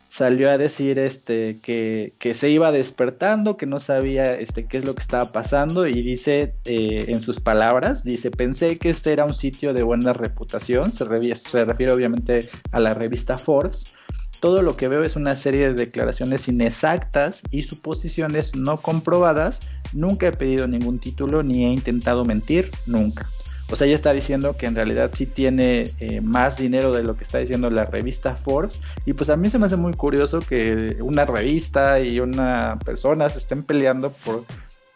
salió 0.10 0.50
a 0.50 0.58
decir 0.58 1.00
este 1.00 1.60
que, 1.62 2.14
que, 2.20 2.34
se 2.34 2.50
iba 2.50 2.72
despertando, 2.72 3.58
que 3.58 3.66
no 3.66 3.80
sabía 3.80 4.34
este 4.34 4.66
qué 4.66 4.78
es 4.78 4.86
lo 4.86 4.96
que 4.96 5.02
estaba 5.02 5.32
pasando 5.32 5.88
y 5.88 6.02
dice 6.02 6.54
eh, 6.66 7.06
en 7.10 7.22
sus 7.22 7.40
palabras, 7.40 8.04
dice, 8.04 8.32
pensé 8.32 8.78
que 8.78 8.90
este 8.90 9.14
era 9.14 9.26
un 9.26 9.34
sitio 9.34 9.74
de 9.74 9.84
buena 9.84 10.14
reputación, 10.14 10.92
se, 10.92 11.06
se 11.36 11.66
refiere 11.66 11.92
obviamente 11.92 12.48
a 12.72 12.80
la 12.80 12.94
revista 12.94 13.38
Forbes, 13.38 13.98
todo 14.40 14.62
lo 14.62 14.78
que 14.78 14.88
veo 14.88 15.04
es 15.04 15.16
una 15.16 15.36
serie 15.36 15.68
de 15.70 15.74
declaraciones 15.74 16.48
inexactas 16.48 17.42
y 17.50 17.64
suposiciones 17.64 18.56
no 18.56 18.82
comprobadas. 18.82 19.62
Nunca 19.94 20.28
he 20.28 20.32
pedido 20.32 20.68
ningún 20.68 21.00
título 21.00 21.42
ni 21.42 21.66
he 21.66 21.70
intentado 21.70 22.24
mentir, 22.24 22.70
nunca. 22.86 23.28
O 23.70 23.76
sea, 23.76 23.88
ella 23.88 23.96
está 23.96 24.14
diciendo 24.14 24.56
que 24.58 24.66
en 24.66 24.76
realidad 24.76 25.12
sí 25.14 25.26
tiene 25.26 25.92
eh, 26.00 26.22
más 26.22 26.58
dinero 26.58 26.92
de 26.92 27.04
lo 27.04 27.18
que 27.18 27.24
está 27.24 27.40
diciendo 27.40 27.70
la 27.70 27.86
revista 27.86 28.36
Forbes. 28.36 28.82
Y 29.06 29.14
pues 29.14 29.30
a 29.30 29.38
mí 29.38 29.50
se 29.50 29.60
me 29.60 29.66
hace 29.66 29.76
muy 29.76 29.94
curioso 29.94 30.40
que 30.40 30.98
una 31.02 31.26
revista 31.26 32.00
y 32.00 32.20
una 32.20 32.80
persona 32.86 33.30
se 33.30 33.40
estén 33.40 33.64
peleando 33.64 34.12
por 34.12 34.46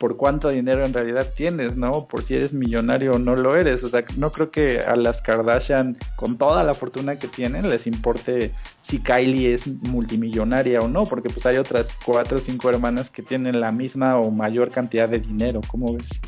por 0.02 0.18
cuánto 0.18 0.50
dinero 0.50 0.84
en 0.84 0.96
realidad 0.96 1.28
tienes, 1.36 1.78
¿no? 1.78 2.08
Por 2.08 2.24
si 2.24 2.34
eres 2.34 2.56
millonario 2.56 3.12
o 3.12 3.20
no 3.20 3.36
lo 3.36 3.56
eres. 3.56 3.84
O 3.84 3.88
sea, 3.88 4.04
no 4.18 4.32
creo 4.32 4.50
que 4.50 4.80
a 4.80 4.96
las 4.96 5.22
Kardashian, 5.22 5.96
con 6.16 6.40
toda 6.40 6.64
la 6.64 6.74
fortuna 6.74 7.20
que 7.20 7.28
tienen, 7.28 7.70
les 7.70 7.86
importe 7.86 8.52
si 8.82 8.98
Kylie 8.98 9.54
es 9.54 9.68
multimillonaria 9.68 10.80
o 10.80 10.88
no, 10.88 11.04
porque 11.04 11.30
pues 11.30 11.46
hay 11.46 11.58
otras 11.58 12.00
cuatro 12.04 12.40
o 12.40 12.42
cinco 12.42 12.72
hermanas 12.72 13.12
que 13.12 13.22
tienen 13.22 13.62
la 13.62 13.72
misma 13.72 14.18
o 14.18 14.32
mayor 14.32 14.72
cantidad 14.72 15.08
de 15.08 15.20
dinero. 15.20 15.62
¿Cómo 15.68 15.96
ves? 15.96 16.20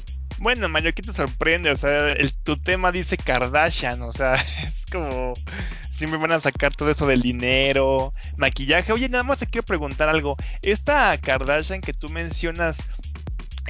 Bueno, 0.43 0.67
Mario, 0.67 0.91
¿qué 0.93 1.01
te 1.01 1.13
sorprende? 1.13 1.71
O 1.71 1.77
sea, 1.77 2.17
tu 2.43 2.57
tema 2.57 2.91
dice 2.91 3.15
Kardashian, 3.15 4.01
o 4.01 4.11
sea, 4.11 4.35
es 4.67 4.83
como 4.91 5.31
siempre 5.95 6.19
van 6.19 6.33
a 6.33 6.41
sacar 6.41 6.75
todo 6.75 6.91
eso 6.91 7.07
del 7.07 7.21
dinero, 7.21 8.13
maquillaje. 8.35 8.91
Oye, 8.91 9.07
nada 9.07 9.23
más 9.23 9.37
te 9.37 9.45
quiero 9.45 9.63
preguntar 9.63 10.09
algo. 10.09 10.35
Esta 10.61 11.17
Kardashian 11.17 11.79
que 11.79 11.93
tú 11.93 12.09
mencionas, 12.09 12.75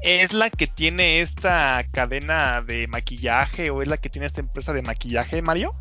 es 0.02 0.34
la 0.34 0.50
que 0.50 0.66
tiene 0.66 1.22
esta 1.22 1.86
cadena 1.92 2.64
de 2.64 2.88
maquillaje 2.88 3.70
o 3.70 3.84
es 3.84 3.88
la 3.88 3.98
que 3.98 4.10
tiene 4.10 4.26
esta 4.26 4.42
empresa 4.42 4.74
de 4.74 4.82
maquillaje, 4.82 5.44
Mario? 5.44 5.76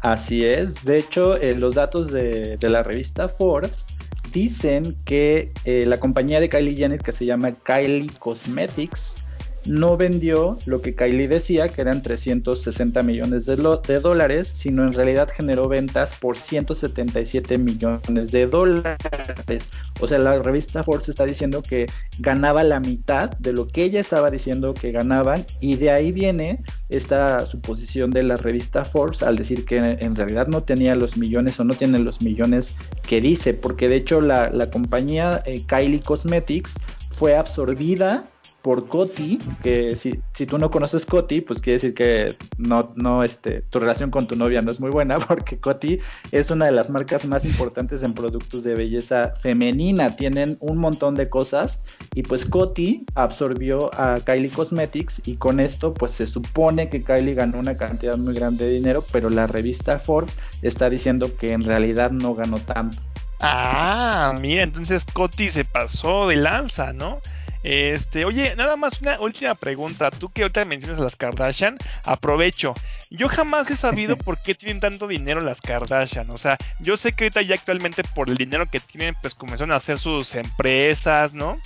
Así 0.00 0.42
es, 0.42 0.86
de 0.86 1.00
hecho 1.00 1.36
eh, 1.36 1.54
los 1.54 1.74
datos 1.74 2.10
de, 2.10 2.56
la 2.62 2.82
revista 2.82 3.28
Forbes 3.28 3.84
dicen 4.32 4.96
que 5.04 5.52
eh, 5.66 5.84
la 5.84 6.00
compañía 6.00 6.40
de 6.40 6.48
Kylie 6.48 6.76
Jenner 6.76 7.02
que 7.02 7.12
se 7.12 7.26
llama 7.26 7.52
Kylie 7.52 8.10
Cosmetics 8.18 9.25
no 9.68 9.96
vendió 9.96 10.58
lo 10.66 10.80
que 10.80 10.94
Kylie 10.94 11.28
decía, 11.28 11.68
que 11.68 11.80
eran 11.80 12.02
360 12.02 13.02
millones 13.02 13.46
de, 13.46 13.56
dólares, 13.56 14.48
sino 14.48 14.84
en 14.84 14.92
realidad 14.92 15.28
generó 15.34 15.68
ventas 15.68 16.12
por 16.20 16.36
177 16.36 17.58
millones 17.58 18.32
de 18.32 18.46
dólares. 18.46 19.68
O 20.00 20.06
sea, 20.06 20.18
la 20.18 20.40
revista 20.40 20.82
Forbes 20.82 21.08
está 21.08 21.24
diciendo 21.24 21.62
que 21.62 21.86
ganaba 22.18 22.62
la 22.62 22.80
mitad 22.80 23.30
de 23.38 23.52
lo 23.52 23.66
que 23.66 23.84
ella 23.84 24.00
estaba 24.00 24.30
diciendo 24.30 24.74
que 24.74 24.92
ganaban 24.92 25.44
y 25.60 25.76
de 25.76 25.90
ahí 25.90 26.12
viene 26.12 26.62
esta 26.88 27.40
suposición 27.40 28.10
de 28.10 28.22
la 28.22 28.36
revista 28.36 28.84
Forbes 28.84 29.22
al 29.22 29.36
decir 29.36 29.64
que 29.64 29.78
en 29.78 30.14
realidad 30.16 30.46
no 30.46 30.62
tenía 30.62 30.94
los 30.94 31.16
millones 31.16 31.58
o 31.60 31.64
no 31.64 31.74
tiene 31.74 31.98
los 31.98 32.22
millones 32.22 32.76
que 33.06 33.20
dice, 33.20 33.54
porque 33.54 33.88
de 33.88 33.96
hecho 33.96 34.20
la, 34.20 34.50
compañía 34.72 35.42
eh, 35.46 35.62
Kylie 35.66 36.00
Cosmetics 36.00 36.74
fue 37.12 37.36
absorbida 37.36 38.28
por 38.66 38.88
Coti, 38.88 39.38
que 39.62 39.90
si, 39.90 40.20
si, 40.34 40.44
tú 40.44 40.58
no 40.58 40.72
conoces 40.72 41.06
Coti, 41.06 41.40
pues 41.40 41.60
quiere 41.60 41.74
decir 41.74 41.94
que 41.94 42.34
no, 42.58 42.92
no, 42.96 43.22
este, 43.22 43.62
tu 43.70 43.78
relación 43.78 44.10
con 44.10 44.26
tu 44.26 44.34
novia 44.34 44.60
no 44.60 44.72
es 44.72 44.80
muy 44.80 44.90
buena, 44.90 45.14
porque 45.28 45.60
Coti 45.60 46.00
es 46.32 46.50
una 46.50 46.64
de 46.64 46.72
las 46.72 46.90
marcas 46.90 47.24
más 47.26 47.44
importantes 47.44 48.02
en 48.02 48.12
productos 48.12 48.64
de 48.64 48.74
belleza 48.74 49.34
femenina. 49.40 50.16
Tienen 50.16 50.56
un 50.58 50.78
montón 50.78 51.14
de 51.14 51.28
cosas 51.28 51.80
y 52.16 52.24
pues 52.24 52.44
Coti 52.44 53.06
absorbió 53.14 53.88
a 53.94 54.18
Kylie 54.18 54.50
Cosmetics 54.50 55.22
y 55.24 55.36
con 55.36 55.60
esto 55.60 55.94
pues 55.94 56.10
se 56.10 56.26
supone 56.26 56.88
que 56.88 57.04
Kylie 57.04 57.34
ganó 57.34 57.60
una 57.60 57.76
cantidad 57.76 58.16
muy 58.16 58.34
grande 58.34 58.64
de 58.66 58.72
dinero, 58.72 59.04
pero 59.12 59.30
la 59.30 59.46
revista 59.46 60.00
Forbes 60.00 60.40
está 60.62 60.90
diciendo 60.90 61.36
que 61.36 61.52
en 61.52 61.62
realidad 61.62 62.10
no 62.10 62.34
ganó 62.34 62.58
tanto. 62.58 62.98
Ah, 63.42 64.34
mira, 64.40 64.64
entonces 64.64 65.04
Coti 65.12 65.50
se 65.50 65.64
pasó 65.64 66.26
de 66.26 66.34
lanza, 66.34 66.92
¿no? 66.92 67.20
Este, 67.66 68.24
oye, 68.24 68.54
nada 68.54 68.76
más 68.76 69.00
una 69.00 69.18
última 69.18 69.56
pregunta. 69.56 70.12
Tú 70.12 70.30
que 70.30 70.42
ahorita 70.42 70.64
mencionas 70.66 71.00
a 71.00 71.02
las 71.02 71.16
Kardashian, 71.16 71.76
aprovecho. 72.04 72.74
Yo 73.10 73.28
jamás 73.28 73.68
he 73.68 73.76
sabido 73.76 74.16
por 74.16 74.40
qué 74.40 74.54
tienen 74.54 74.78
tanto 74.78 75.08
dinero 75.08 75.40
las 75.40 75.60
Kardashian. 75.60 76.30
O 76.30 76.36
sea, 76.36 76.58
yo 76.78 76.96
sé 76.96 77.12
que 77.12 77.24
ahorita 77.24 77.42
ya 77.42 77.56
actualmente 77.56 78.04
por 78.14 78.30
el 78.30 78.36
dinero 78.36 78.70
que 78.70 78.78
tienen, 78.78 79.16
pues 79.20 79.34
comenzaron 79.34 79.72
a 79.72 79.76
hacer 79.76 79.98
sus 79.98 80.36
empresas, 80.36 81.34
¿no? 81.34 81.58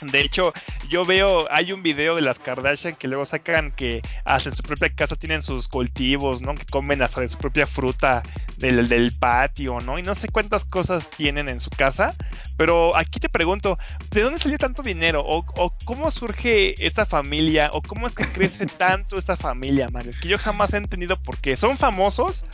De 0.12 0.20
hecho, 0.20 0.52
yo 0.88 1.04
veo, 1.04 1.46
hay 1.50 1.72
un 1.72 1.82
video 1.82 2.16
de 2.16 2.22
las 2.22 2.38
Kardashian 2.38 2.96
que 2.96 3.08
luego 3.08 3.24
sacan 3.24 3.72
que 3.72 4.02
hasta 4.24 4.50
en 4.50 4.56
su 4.56 4.62
propia 4.62 4.94
casa 4.94 5.16
tienen 5.16 5.42
sus 5.42 5.68
cultivos, 5.68 6.42
¿no? 6.42 6.54
Que 6.54 6.64
comen 6.66 7.02
hasta 7.02 7.20
de 7.20 7.28
su 7.28 7.38
propia 7.38 7.66
fruta 7.66 8.22
del, 8.58 8.88
del 8.88 9.12
patio, 9.18 9.80
¿no? 9.80 9.98
Y 9.98 10.02
no 10.02 10.14
sé 10.14 10.28
cuántas 10.28 10.64
cosas 10.64 11.08
tienen 11.10 11.48
en 11.48 11.60
su 11.60 11.70
casa. 11.70 12.14
Pero 12.56 12.96
aquí 12.96 13.20
te 13.20 13.28
pregunto, 13.28 13.78
¿de 14.10 14.22
dónde 14.22 14.38
salió 14.38 14.58
tanto 14.58 14.82
dinero? 14.82 15.22
¿O, 15.24 15.44
o 15.56 15.74
cómo 15.84 16.10
surge 16.10 16.74
esta 16.84 17.06
familia? 17.06 17.70
¿O 17.72 17.82
cómo 17.82 18.06
es 18.06 18.14
que 18.14 18.24
crece 18.24 18.66
tanto 18.78 19.16
esta 19.16 19.36
familia, 19.36 19.88
Mario? 19.92 20.12
Que 20.20 20.28
yo 20.28 20.38
jamás 20.38 20.72
he 20.72 20.76
entendido 20.76 21.16
por 21.16 21.38
qué. 21.38 21.56
Son 21.56 21.76
famosos 21.76 22.44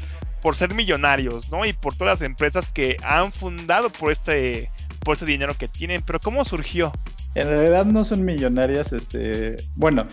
por 0.43 0.57
ser 0.57 0.75
millonarios, 0.75 1.51
¿no? 1.51 1.65
Y 1.65 1.73
por 1.73 1.95
todas 1.95 2.21
las 2.21 2.27
empresas 2.27 2.67
que 2.69 2.97
han 3.03 3.33
fundado 3.33 3.91
por 3.91 4.13
este, 4.13 4.71
por 5.01 5.17
ese 5.17 5.25
dinero 5.25 5.57
que 5.59 5.67
tienen. 5.67 6.03
Pero 6.03 6.21
¿cómo 6.21 6.45
surgió? 6.45 6.93
En 7.37 7.49
realidad 7.49 7.85
no 7.85 8.03
son 8.03 8.25
millonarias, 8.25 8.95
este, 8.95 9.57
bueno, 9.75 10.09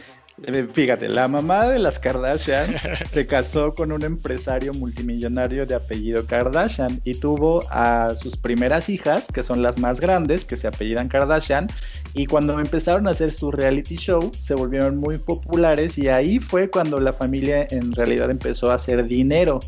eh, 0.45 0.67
fíjate, 0.74 1.07
la 1.07 1.30
mamá 1.30 1.69
de 1.69 1.80
las 1.80 1.97
Kardashian 1.97 2.76
se 3.09 3.26
casó 3.28 3.74
con 3.74 3.93
un 3.93 4.03
empresario 4.03 4.74
multimillonario 4.74 5.65
de 5.65 5.76
apellido 5.76 6.26
Kardashian 6.28 6.99
y 7.05 7.13
tuvo 7.13 7.63
a 7.71 8.13
sus 8.13 8.36
primeras 8.36 8.89
hijas, 8.89 9.30
que 9.30 9.41
son 9.41 9.61
las 9.61 9.78
más 9.78 10.01
grandes, 10.01 10.43
que 10.43 10.57
se 10.57 10.67
apellidan 10.67 11.07
Kardashian, 11.07 11.69
y 12.13 12.26
cuando 12.26 12.59
empezaron 12.59 13.07
a 13.07 13.11
hacer 13.11 13.32
su 13.32 13.51
reality 13.51 13.95
show 13.95 14.30
se 14.38 14.53
volvieron 14.55 14.97
muy 14.97 15.17
populares 15.17 15.97
y 15.97 16.09
ahí 16.09 16.39
fue 16.39 16.69
cuando 16.69 16.99
la 16.99 17.13
familia 17.13 17.65
en 17.71 17.93
realidad 17.93 18.32
empezó 18.32 18.69
a 18.69 18.76
hacer 18.76 19.05
dinero. 19.07 19.61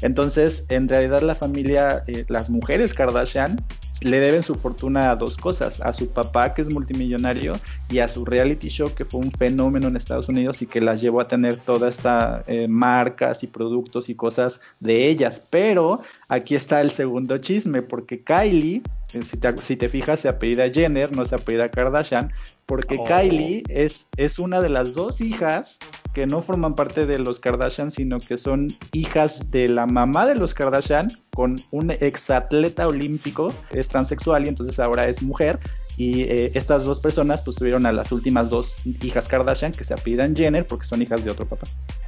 Entonces, 0.00 0.64
en 0.70 0.88
realidad 0.88 1.20
la 1.20 1.34
familia, 1.34 2.04
eh, 2.06 2.24
las 2.28 2.48
mujeres 2.48 2.94
Kardashian, 2.94 3.56
le 4.02 4.20
deben 4.20 4.42
su 4.42 4.54
fortuna 4.54 5.10
a 5.10 5.16
dos 5.16 5.36
cosas, 5.36 5.80
a 5.80 5.92
su 5.92 6.08
papá 6.08 6.54
que 6.54 6.62
es 6.62 6.72
multimillonario 6.72 7.58
y 7.88 7.98
a 7.98 8.08
su 8.08 8.24
reality 8.24 8.68
show 8.68 8.94
que 8.94 9.04
fue 9.04 9.20
un 9.20 9.32
fenómeno 9.32 9.88
en 9.88 9.96
Estados 9.96 10.28
Unidos 10.28 10.62
y 10.62 10.66
que 10.66 10.80
las 10.80 11.00
llevó 11.00 11.20
a 11.20 11.28
tener 11.28 11.56
toda 11.58 11.88
esta 11.88 12.44
eh, 12.46 12.66
marcas 12.68 13.42
y 13.42 13.46
productos 13.46 14.08
y 14.08 14.14
cosas 14.14 14.60
de 14.80 15.08
ellas. 15.08 15.42
Pero 15.50 16.02
aquí 16.28 16.54
está 16.54 16.80
el 16.80 16.90
segundo 16.90 17.38
chisme 17.38 17.82
porque 17.82 18.22
Kylie, 18.22 18.82
si 19.12 19.36
te, 19.36 19.56
si 19.58 19.76
te 19.76 19.88
fijas, 19.88 20.20
se 20.20 20.28
apellida 20.28 20.70
Jenner, 20.70 21.12
no 21.12 21.24
se 21.24 21.34
apellida 21.34 21.70
Kardashian, 21.70 22.32
porque 22.66 22.96
oh. 22.98 23.04
Kylie 23.04 23.62
es, 23.68 24.08
es 24.16 24.38
una 24.38 24.60
de 24.60 24.70
las 24.70 24.94
dos 24.94 25.20
hijas 25.20 25.78
que 26.14 26.26
no 26.26 26.42
forman 26.42 26.74
parte 26.74 27.06
de 27.06 27.18
los 27.18 27.38
Kardashian, 27.38 27.90
sino 27.90 28.18
que 28.18 28.38
son 28.38 28.68
hijas 28.92 29.50
de 29.50 29.68
la 29.68 29.86
mamá 29.86 30.26
de 30.26 30.34
los 30.34 30.54
Kardashian 30.54 31.10
con 31.34 31.60
un 31.70 31.90
exatleta 31.90 32.86
olímpico, 32.86 33.54
es 33.70 33.88
transexual 33.88 34.46
y 34.46 34.48
entonces 34.48 34.78
ahora 34.78 35.06
es 35.06 35.22
mujer. 35.22 35.58
Y 35.98 36.22
eh, 36.22 36.50
estas 36.54 36.84
dos 36.84 37.00
personas 37.00 37.42
pues 37.42 37.56
tuvieron 37.56 37.84
a 37.84 37.92
las 37.92 38.12
últimas 38.12 38.48
dos 38.48 38.86
hijas 39.02 39.28
Kardashian 39.28 39.72
que 39.72 39.84
se 39.84 39.92
apellidan 39.92 40.34
Jenner 40.34 40.66
porque 40.66 40.86
son 40.86 41.02
hijas 41.02 41.24
de 41.24 41.30
otro 41.30 41.46
papá. 41.46 41.66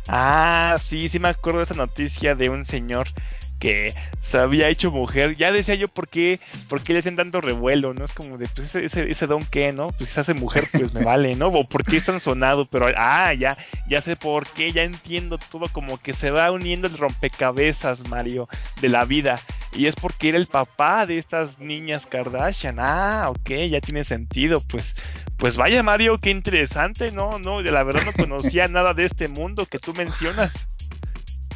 Ah, 0.09 0.79
sí, 0.83 1.09
sí 1.09 1.19
me 1.19 1.29
acuerdo 1.29 1.59
de 1.59 1.65
esa 1.65 1.75
noticia 1.75 2.35
de 2.35 2.49
un 2.49 2.65
señor 2.65 3.09
que 3.65 3.95
se 4.21 4.37
había 4.37 4.69
hecho 4.69 4.91
mujer. 4.91 5.39
Ya 5.39 5.51
decía 5.51 5.75
yo 5.75 5.89
por 5.89 6.07
qué, 6.07 6.39
por 6.69 6.83
qué 6.83 6.93
le 6.93 6.99
hacen 6.99 7.17
tanto 7.17 7.41
revuelo, 7.41 7.95
¿no? 7.95 8.05
Es 8.05 8.13
como 8.13 8.37
de, 8.37 8.47
pues 8.47 8.75
ese, 8.75 9.11
ese, 9.11 9.27
don 9.27 9.43
qué, 9.47 9.73
¿no? 9.73 9.87
Pues 9.87 10.11
si 10.11 10.17
se 10.17 10.21
hace 10.21 10.35
mujer, 10.35 10.65
pues 10.71 10.93
me 10.93 11.03
vale, 11.03 11.35
¿no? 11.35 11.49
O 11.49 11.67
por 11.67 11.83
qué 11.83 11.97
es 11.97 12.05
tan 12.05 12.21
sonado, 12.21 12.67
pero, 12.67 12.89
ah, 12.95 13.33
ya, 13.33 13.57
ya 13.89 14.03
sé 14.03 14.17
por 14.17 14.47
qué, 14.49 14.71
ya 14.73 14.83
entiendo 14.83 15.39
todo, 15.39 15.69
como 15.73 15.97
que 15.97 16.13
se 16.13 16.31
va 16.31 16.51
uniendo 16.51 16.89
el 16.89 16.99
rompecabezas, 16.99 18.07
Mario, 18.07 18.51
de 18.83 18.91
la 18.91 19.07
vida. 19.07 19.41
Y 19.73 19.87
es 19.87 19.97
porque 19.97 20.29
era 20.29 20.37
el 20.37 20.47
papá 20.47 21.07
de 21.07 21.17
estas 21.17 21.59
niñas 21.59 22.07
Kardashian. 22.07 22.77
Ah, 22.79 23.31
ok, 23.31 23.51
ya 23.71 23.81
tiene 23.81 24.05
sentido. 24.05 24.61
Pues, 24.69 24.95
pues 25.39 25.57
vaya 25.57 25.83
Mario, 25.83 26.19
qué 26.19 26.29
interesante, 26.29 27.13
¿no? 27.13 27.39
No, 27.39 27.63
de 27.63 27.73
la 27.73 27.83
verdad 27.83 28.03
no 28.05 28.13
conocía 28.13 28.69
nada 28.69 28.93
de 28.93 29.07
este 29.07 29.29
mundo 29.29 29.65
que 29.65 29.79
tú 29.79 29.95
mencionas. 29.95 30.53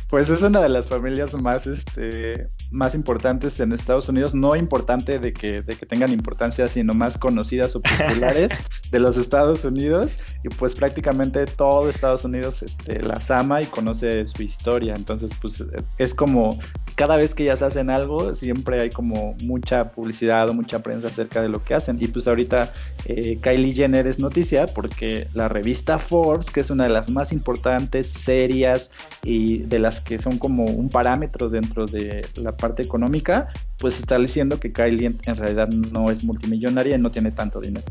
Pues 0.08 0.30
es 0.30 0.40
una 0.42 0.60
de 0.60 0.70
las 0.70 0.88
familias 0.88 1.34
más, 1.34 1.66
este, 1.66 2.48
más 2.70 2.94
importantes 2.94 3.60
en 3.60 3.72
Estados 3.72 4.08
Unidos, 4.08 4.34
no 4.34 4.56
importante 4.56 5.18
de 5.18 5.34
que, 5.34 5.60
de 5.60 5.76
que 5.76 5.84
tengan 5.84 6.12
importancia, 6.12 6.68
sino 6.68 6.94
más 6.94 7.18
conocidas 7.18 7.76
o 7.76 7.82
populares 7.82 8.52
de 8.90 8.98
los 8.98 9.16
Estados 9.16 9.64
Unidos. 9.64 10.16
Y 10.44 10.48
pues 10.48 10.74
prácticamente 10.74 11.46
todo 11.46 11.88
Estados 11.88 12.24
Unidos 12.24 12.62
este, 12.62 13.00
las 13.02 13.30
ama 13.30 13.62
y 13.62 13.66
conoce 13.66 14.26
su 14.26 14.42
historia. 14.42 14.94
Entonces, 14.94 15.30
pues 15.40 15.64
es 15.98 16.14
como 16.14 16.58
cada 16.98 17.16
vez 17.16 17.32
que 17.32 17.44
ellas 17.44 17.62
hacen 17.62 17.90
algo, 17.90 18.34
siempre 18.34 18.80
hay 18.80 18.90
como 18.90 19.36
mucha 19.44 19.92
publicidad 19.92 20.48
o 20.48 20.54
mucha 20.54 20.80
prensa 20.82 21.06
acerca 21.06 21.40
de 21.40 21.48
lo 21.48 21.62
que 21.62 21.74
hacen. 21.74 21.96
Y 22.00 22.08
pues 22.08 22.26
ahorita 22.26 22.72
eh, 23.04 23.38
Kylie 23.40 23.72
Jenner 23.72 24.08
es 24.08 24.18
noticia 24.18 24.66
porque 24.66 25.28
la 25.32 25.48
revista 25.48 26.00
Forbes, 26.00 26.50
que 26.50 26.58
es 26.58 26.70
una 26.70 26.84
de 26.84 26.90
las 26.90 27.08
más 27.08 27.32
importantes, 27.32 28.08
serias 28.10 28.90
y 29.22 29.58
de 29.58 29.78
las 29.78 30.00
que 30.00 30.18
son 30.18 30.38
como 30.38 30.64
un 30.64 30.88
parámetro 30.88 31.48
dentro 31.48 31.86
de 31.86 32.26
la 32.34 32.56
parte 32.56 32.82
económica, 32.82 33.48
pues 33.78 34.00
está 34.00 34.18
diciendo 34.18 34.58
que 34.58 34.72
Kylie 34.72 35.06
en, 35.06 35.36
realidad 35.36 35.68
no 35.68 36.10
es 36.10 36.24
multimillonaria 36.24 36.96
y 36.96 37.00
no 37.00 37.12
tiene 37.12 37.30
tanto 37.30 37.60
dinero. 37.60 37.86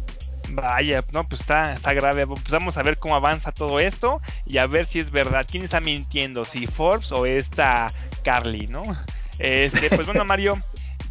Vaya, 0.50 1.04
no, 1.12 1.24
pues 1.24 1.42
está, 1.42 1.74
está 1.74 1.94
grave. 1.94 2.26
Pues 2.26 2.50
vamos 2.50 2.78
a 2.78 2.84
ver 2.84 2.98
cómo 2.98 3.16
avanza 3.16 3.52
todo 3.52 3.80
esto 3.80 4.22
y 4.46 4.58
a 4.58 4.68
ver 4.68 4.86
si 4.86 5.00
es 5.00 5.12
verdad. 5.12 5.46
¿Quién 5.50 5.64
está 5.64 5.80
mintiendo? 5.80 6.46
¿Si 6.46 6.68
Forbes 6.68 7.12
o 7.12 7.26
esta 7.26 7.88
Carly, 8.24 8.68
no? 8.68 8.82
Este, 9.40 9.90
pues 9.90 10.06
bueno, 10.06 10.26
Mario, 10.26 10.56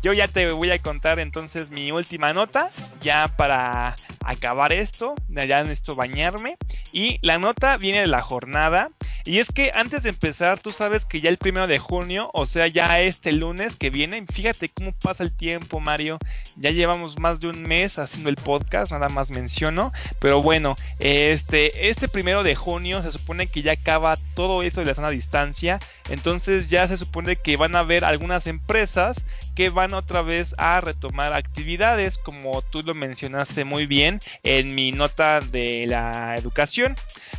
yo 0.03 0.13
ya 0.13 0.29
te 0.29 0.51
voy 0.53 0.71
a 0.71 0.81
contar 0.81 1.19
entonces 1.19 1.71
mi 1.71 1.91
última 1.93 2.33
nota, 2.33 2.71
ya 3.01 3.29
para 3.37 3.95
acabar 4.31 4.73
esto, 4.73 5.15
ya 5.29 5.63
necesito 5.63 5.95
bañarme. 5.95 6.57
Y 6.93 7.19
la 7.23 7.39
nota 7.39 7.77
viene 7.77 8.01
de 8.01 8.07
la 8.07 8.23
jornada. 8.23 8.91
Y 9.25 9.39
es 9.39 9.51
que 9.51 9.73
antes 9.75 10.05
de 10.05 10.11
empezar, 10.11 10.61
tú 10.61 10.71
sabes 10.71 11.05
que 11.05 11.19
ya 11.19 11.29
el 11.29 11.37
primero 11.37 11.67
de 11.67 11.79
junio, 11.79 12.31
o 12.33 12.47
sea, 12.47 12.69
ya 12.69 13.01
este 13.01 13.33
lunes 13.33 13.75
que 13.75 13.91
viene, 13.91 14.25
fíjate 14.33 14.69
cómo 14.69 14.93
pasa 14.93 15.25
el 15.25 15.37
tiempo, 15.37 15.81
Mario. 15.81 16.19
Ya 16.57 16.71
llevamos 16.71 17.19
más 17.19 17.41
de 17.41 17.49
un 17.49 17.63
mes 17.63 17.99
haciendo 17.99 18.31
el 18.31 18.37
podcast, 18.37 18.93
nada 18.93 19.09
más 19.09 19.31
menciono. 19.31 19.93
Pero 20.21 20.43
bueno, 20.43 20.77
este, 21.01 21.89
este 21.89 22.09
primero 22.09 22.45
de 22.45 22.55
junio 22.55 23.03
se 23.03 23.11
supone 23.11 23.49
que 23.49 23.63
ya 23.63 23.73
acaba 23.73 24.17
todo 24.35 24.63
esto 24.63 24.81
de 24.81 24.87
la 24.87 24.95
sana 24.95 25.11
distancia. 25.11 25.81
Entonces 26.09 26.71
ya 26.71 26.87
se 26.87 26.97
supone 26.97 27.37
que 27.37 27.57
van 27.57 27.75
a 27.75 27.81
haber 27.81 28.05
algunas 28.05 28.47
empresas 28.47 29.25
que 29.57 29.71
van 29.71 29.95
otra 29.95 30.23
vez 30.23 30.55
a 30.59 30.81
retomar 30.81 31.33
actividades, 31.33 32.19
como 32.19 32.63
tú 32.63 32.83
lo 32.83 32.95
mencionaste 32.95 33.65
muy 33.65 33.87
bien 33.87 34.21
en 34.45 34.73
mi 34.75 34.93
nota 34.93 35.41
de 35.41 35.87
la 35.89 36.37
educación. 36.37 36.95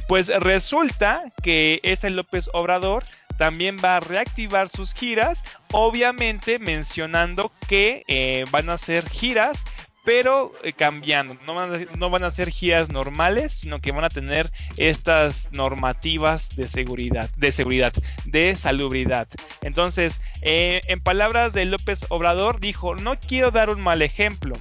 Pues 0.10 0.28
resulta 0.28 1.22
que 1.44 1.80
ese 1.84 2.10
López 2.10 2.50
Obrador 2.54 3.04
también 3.38 3.78
va 3.84 3.98
a 3.98 4.00
reactivar 4.00 4.68
sus 4.68 4.94
giras, 4.94 5.44
obviamente 5.72 6.60
mencionando 6.60 7.52
que 7.68 8.04
eh, 8.08 8.46
van 8.52 8.70
a 8.70 8.78
ser 8.78 9.08
giras 9.10 9.64
pero 10.08 10.54
eh, 10.64 10.72
cambiando. 10.72 11.36
No 11.46 11.54
van, 11.54 12.24
a, 12.24 12.32
ser 12.32 12.50
giras 12.50 12.88
normales, 12.88 13.52
sino 13.52 13.82
que 13.82 13.92
van 13.92 14.06
a 14.06 14.10
tener 14.10 14.54
estas 14.78 15.50
normativas 15.52 16.48
de 16.56 16.70
seguridad, 16.70 17.30
de 17.36 17.52
seguridad, 17.52 17.92
de 18.24 18.56
salubridad. 18.56 19.28
Entonces, 19.64 20.22
eh, 20.44 20.80
en 20.88 21.02
palabras 21.02 21.52
de 21.52 21.66
López 21.66 22.06
Obrador, 22.08 22.62
dijo: 22.62 22.96
No 22.96 23.20
quiero 23.20 23.52
dar 23.52 23.70
un 23.70 23.82
mal 23.82 24.02
ejemplo. 24.02 24.56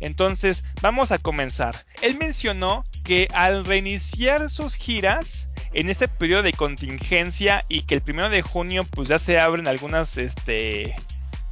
Entonces, 0.00 0.64
vamos 0.82 1.12
a 1.12 1.18
comenzar. 1.18 1.86
Él 2.02 2.16
mencionó 2.18 2.84
que 3.04 3.28
al 3.32 3.66
reiniciar 3.66 4.50
sus 4.50 4.74
giras, 4.74 5.48
en 5.74 5.90
este 5.90 6.08
periodo 6.08 6.42
de 6.42 6.54
contingencia 6.54 7.64
y 7.68 7.82
que 7.82 7.94
el 7.94 8.00
primero 8.00 8.30
de 8.30 8.42
junio 8.42 8.82
pues 8.82 9.08
ya 9.08 9.20
se 9.20 9.38
abren 9.38 9.68
algunas 9.68 10.16
este, 10.16 10.96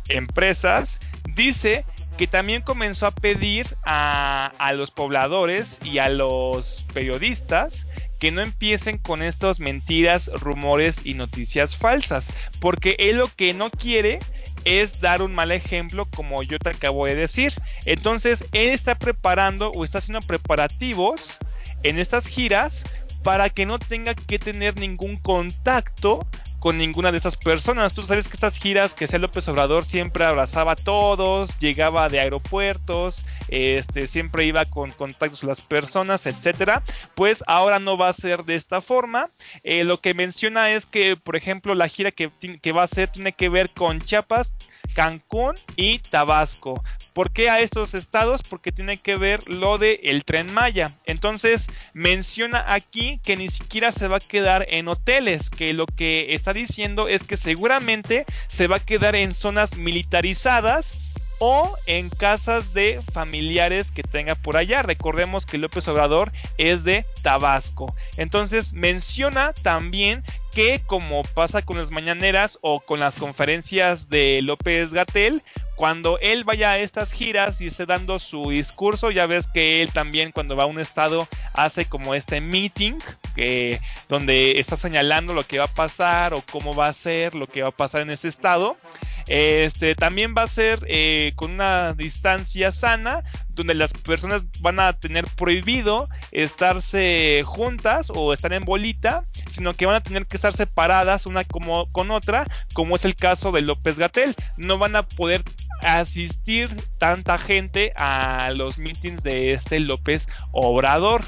empresas, 0.08 0.98
dice 1.34 1.84
que 2.16 2.26
también 2.26 2.62
comenzó 2.62 3.06
a 3.06 3.10
pedir 3.10 3.76
a, 3.84 4.72
los 4.74 4.90
pobladores 4.90 5.80
y 5.84 5.98
a 5.98 6.08
los 6.08 6.86
periodistas 6.92 7.86
que 8.18 8.30
no 8.30 8.40
empiecen 8.40 8.98
con 8.98 9.22
estas 9.22 9.60
mentiras, 9.60 10.30
rumores 10.40 11.00
y 11.04 11.14
noticias 11.14 11.76
falsas, 11.76 12.32
porque 12.60 12.96
él 12.98 13.16
lo 13.16 13.28
que 13.28 13.52
no 13.52 13.70
quiere 13.70 14.20
es 14.64 15.00
dar 15.00 15.22
un 15.22 15.34
mal 15.34 15.52
ejemplo 15.52 16.08
como 16.14 16.42
yo 16.42 16.58
te 16.58 16.70
acabo 16.70 17.06
de 17.06 17.14
decir. 17.14 17.52
Entonces 17.84 18.44
él 18.52 18.70
está 18.70 18.98
preparando 18.98 19.70
o 19.72 19.84
está 19.84 19.98
haciendo 19.98 20.26
preparativos 20.26 21.38
en 21.82 21.98
estas 21.98 22.26
giras 22.26 22.84
para 23.22 23.50
que 23.50 23.66
no 23.66 23.78
tenga 23.78 24.14
que 24.14 24.38
tener 24.38 24.78
ningún 24.78 25.16
contacto 25.16 26.26
con 26.66 26.78
ninguna 26.78 27.12
de 27.12 27.18
estas 27.18 27.36
personas. 27.36 27.94
Tú 27.94 28.02
sabes 28.02 28.26
que 28.26 28.34
estas 28.34 28.58
giras 28.58 28.92
que 28.92 29.06
sea 29.06 29.20
López 29.20 29.46
Obrador 29.46 29.84
siempre 29.84 30.24
abrazaba 30.24 30.72
a 30.72 30.74
todos, 30.74 31.56
llegaba 31.60 32.08
de 32.08 32.18
aeropuertos, 32.18 33.24
este, 33.46 34.08
siempre 34.08 34.46
iba 34.46 34.64
con 34.64 34.90
contactos 34.90 35.42
con 35.42 35.48
las 35.50 35.60
personas, 35.60 36.26
etcétera. 36.26 36.82
Pues 37.14 37.44
ahora 37.46 37.78
no 37.78 37.96
va 37.96 38.08
a 38.08 38.12
ser 38.12 38.42
de 38.42 38.56
esta 38.56 38.80
forma. 38.80 39.28
Eh, 39.62 39.84
lo 39.84 40.00
que 40.00 40.12
menciona 40.12 40.72
es 40.72 40.86
que, 40.86 41.16
por 41.16 41.36
ejemplo, 41.36 41.76
la 41.76 41.86
gira 41.86 42.10
que, 42.10 42.32
que 42.60 42.72
va 42.72 42.80
a 42.80 42.86
hacer 42.86 43.12
tiene 43.12 43.32
que 43.32 43.48
ver 43.48 43.70
con 43.70 44.00
Chiapas, 44.00 44.52
Cancún 44.96 45.54
y 45.76 45.98
Tabasco. 45.98 46.82
¿Por 47.12 47.30
qué 47.30 47.50
a 47.50 47.60
estos 47.60 47.92
estados? 47.92 48.40
Porque 48.48 48.72
tiene 48.72 48.96
que 48.96 49.16
ver 49.16 49.46
lo 49.46 49.76
de 49.76 50.00
el 50.04 50.24
tren 50.24 50.50
Maya. 50.54 50.90
Entonces 51.04 51.66
menciona 51.92 52.64
aquí 52.72 53.20
que 53.22 53.36
ni 53.36 53.50
siquiera 53.50 53.92
se 53.92 54.08
va 54.08 54.16
a 54.16 54.20
quedar 54.20 54.64
en 54.70 54.88
hoteles, 54.88 55.50
que 55.50 55.74
lo 55.74 55.84
que 55.84 56.34
está 56.34 56.54
diciendo 56.54 57.08
es 57.08 57.24
que 57.24 57.36
seguramente 57.36 58.24
se 58.48 58.68
va 58.68 58.76
a 58.76 58.84
quedar 58.84 59.16
en 59.16 59.34
zonas 59.34 59.76
militarizadas 59.76 61.02
o 61.40 61.76
en 61.84 62.08
casas 62.08 62.72
de 62.72 63.02
familiares 63.12 63.90
que 63.90 64.02
tenga 64.02 64.34
por 64.34 64.56
allá. 64.56 64.80
Recordemos 64.80 65.44
que 65.44 65.58
López 65.58 65.86
Obrador 65.88 66.32
es 66.56 66.84
de 66.84 67.04
Tabasco. 67.22 67.94
Entonces 68.16 68.72
menciona 68.72 69.52
también 69.52 70.24
que 70.56 70.80
como 70.86 71.22
pasa 71.22 71.60
con 71.60 71.76
las 71.76 71.90
mañaneras 71.90 72.58
o 72.62 72.80
con 72.80 72.98
las 72.98 73.14
conferencias 73.14 74.08
de 74.08 74.40
López 74.40 74.94
Gatel, 74.94 75.42
cuando 75.74 76.18
él 76.20 76.44
vaya 76.44 76.70
a 76.70 76.78
estas 76.78 77.12
giras 77.12 77.60
y 77.60 77.66
esté 77.66 77.84
dando 77.84 78.18
su 78.18 78.48
discurso, 78.48 79.10
ya 79.10 79.26
ves 79.26 79.48
que 79.48 79.82
él 79.82 79.92
también 79.92 80.32
cuando 80.32 80.56
va 80.56 80.62
a 80.62 80.66
un 80.66 80.80
estado 80.80 81.28
hace 81.52 81.84
como 81.84 82.14
este 82.14 82.40
meeting, 82.40 82.94
que, 83.34 83.82
donde 84.08 84.58
está 84.58 84.78
señalando 84.78 85.34
lo 85.34 85.42
que 85.42 85.58
va 85.58 85.66
a 85.66 85.74
pasar 85.74 86.32
o 86.32 86.42
cómo 86.50 86.74
va 86.74 86.88
a 86.88 86.94
ser 86.94 87.34
lo 87.34 87.46
que 87.46 87.60
va 87.60 87.68
a 87.68 87.76
pasar 87.76 88.00
en 88.00 88.08
ese 88.08 88.28
estado. 88.28 88.78
Este 89.26 89.94
también 89.94 90.34
va 90.34 90.44
a 90.44 90.48
ser 90.48 90.78
eh, 90.88 91.32
con 91.36 91.50
una 91.50 91.92
distancia 91.92 92.72
sana, 92.72 93.24
donde 93.56 93.74
las 93.74 93.92
personas 93.92 94.42
van 94.60 94.78
a 94.78 94.92
tener 94.92 95.26
prohibido 95.34 96.08
estarse 96.30 97.42
juntas 97.44 98.12
o 98.14 98.32
estar 98.32 98.52
en 98.52 98.64
bolita, 98.64 99.24
sino 99.50 99.74
que 99.74 99.86
van 99.86 99.96
a 99.96 100.02
tener 100.02 100.26
que 100.26 100.36
estar 100.36 100.52
separadas 100.52 101.26
una 101.26 101.44
como 101.44 101.90
con 101.90 102.10
otra, 102.10 102.44
como 102.74 102.94
es 102.94 103.04
el 103.04 103.16
caso 103.16 103.50
de 103.50 103.62
López 103.62 103.98
Gatel. 103.98 104.36
No 104.56 104.78
van 104.78 104.94
a 104.94 105.02
poder 105.02 105.42
asistir 105.80 106.70
tanta 106.98 107.38
gente 107.38 107.92
a 107.96 108.52
los 108.54 108.78
meetings 108.78 109.22
de 109.22 109.54
este 109.54 109.80
López 109.80 110.28
Obrador. 110.52 111.24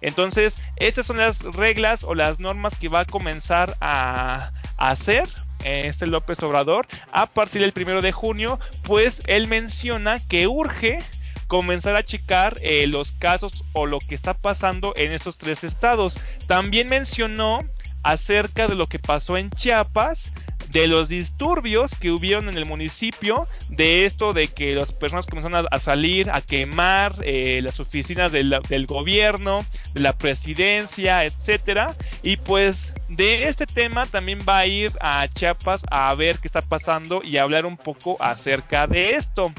Entonces, 0.00 0.56
estas 0.76 1.06
son 1.06 1.18
las 1.18 1.40
reglas 1.40 2.04
o 2.04 2.14
las 2.14 2.40
normas 2.40 2.74
que 2.74 2.88
va 2.88 3.00
a 3.00 3.04
comenzar 3.04 3.76
a, 3.80 4.50
hacer 4.76 5.28
este 5.64 6.06
López 6.06 6.42
Obrador 6.42 6.88
a 7.12 7.26
partir 7.26 7.60
del 7.60 7.72
primero 7.72 8.02
de 8.02 8.10
junio, 8.10 8.58
pues 8.84 9.22
él 9.28 9.46
menciona 9.46 10.18
que 10.28 10.48
urge 10.48 10.98
comenzar 11.52 11.96
a 11.96 12.02
checar 12.02 12.56
eh, 12.62 12.86
los 12.86 13.12
casos 13.12 13.62
o 13.74 13.84
lo 13.84 13.98
que 13.98 14.14
está 14.14 14.32
pasando 14.32 14.94
en 14.96 15.12
estos 15.12 15.36
tres 15.36 15.64
estados. 15.64 16.18
También 16.46 16.86
mencionó 16.88 17.58
acerca 18.02 18.68
de 18.68 18.74
lo 18.74 18.86
que 18.86 18.98
pasó 18.98 19.36
en 19.36 19.50
Chiapas, 19.50 20.32
de 20.70 20.86
los 20.86 21.10
disturbios 21.10 21.94
que 21.94 22.10
hubieron 22.10 22.48
en 22.48 22.56
el 22.56 22.64
municipio, 22.64 23.46
de 23.68 24.06
esto 24.06 24.32
de 24.32 24.48
que 24.48 24.74
las 24.74 24.92
personas 24.92 25.26
comenzaron 25.26 25.66
a, 25.70 25.78
salir 25.78 26.30
a 26.30 26.40
quemar 26.40 27.16
eh, 27.20 27.60
las 27.62 27.80
oficinas 27.80 28.32
del, 28.32 28.86
gobierno, 28.86 29.66
de 29.92 30.00
la 30.00 30.16
presidencia, 30.16 31.22
etcétera, 31.26 31.94
y 32.22 32.38
pues 32.38 32.94
de 33.10 33.46
este 33.48 33.66
tema 33.66 34.06
también 34.06 34.40
va 34.48 34.60
a 34.60 34.66
ir 34.66 34.90
a 35.02 35.28
Chiapas 35.28 35.82
a 35.90 36.14
ver 36.14 36.38
qué 36.38 36.48
está 36.48 36.62
pasando 36.62 37.20
y 37.22 37.36
hablar 37.36 37.66
un 37.66 37.76
poco 37.76 38.16
acerca 38.20 38.86
de 38.86 39.16
esto. 39.16 39.52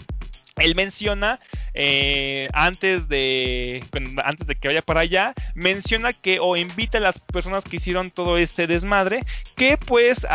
Él 0.57 0.75
menciona 0.75 1.39
eh, 1.73 2.47
antes 2.53 3.07
de 3.07 3.83
antes 4.23 4.45
de 4.45 4.55
que 4.55 4.67
vaya 4.67 4.83
para 4.83 4.99
allá 5.01 5.33
menciona 5.55 6.13
que 6.13 6.39
o 6.39 6.55
invita 6.55 6.99
a 6.99 7.01
las 7.01 7.19
personas 7.19 7.63
que 7.63 7.77
hicieron 7.77 8.11
todo 8.11 8.37
este 8.37 8.67
desmadre 8.67 9.21
que 9.55 9.77
pues 9.77 10.27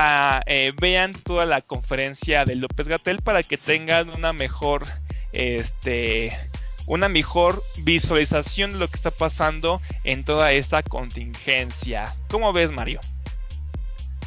eh, 0.46 0.72
vean 0.80 1.12
toda 1.12 1.46
la 1.46 1.60
conferencia 1.60 2.44
de 2.44 2.56
López 2.56 2.88
Gatel 2.88 3.22
para 3.22 3.44
que 3.44 3.56
tengan 3.56 4.10
una 4.10 4.32
mejor 4.32 4.84
este 5.32 6.32
una 6.88 7.08
mejor 7.08 7.62
visualización 7.84 8.70
de 8.70 8.78
lo 8.78 8.88
que 8.88 8.96
está 8.96 9.10
pasando 9.10 9.80
en 10.04 10.24
toda 10.24 10.52
esta 10.52 10.82
contingencia. 10.82 12.06
¿Cómo 12.28 12.52
ves, 12.52 12.72
Mario? 12.72 13.00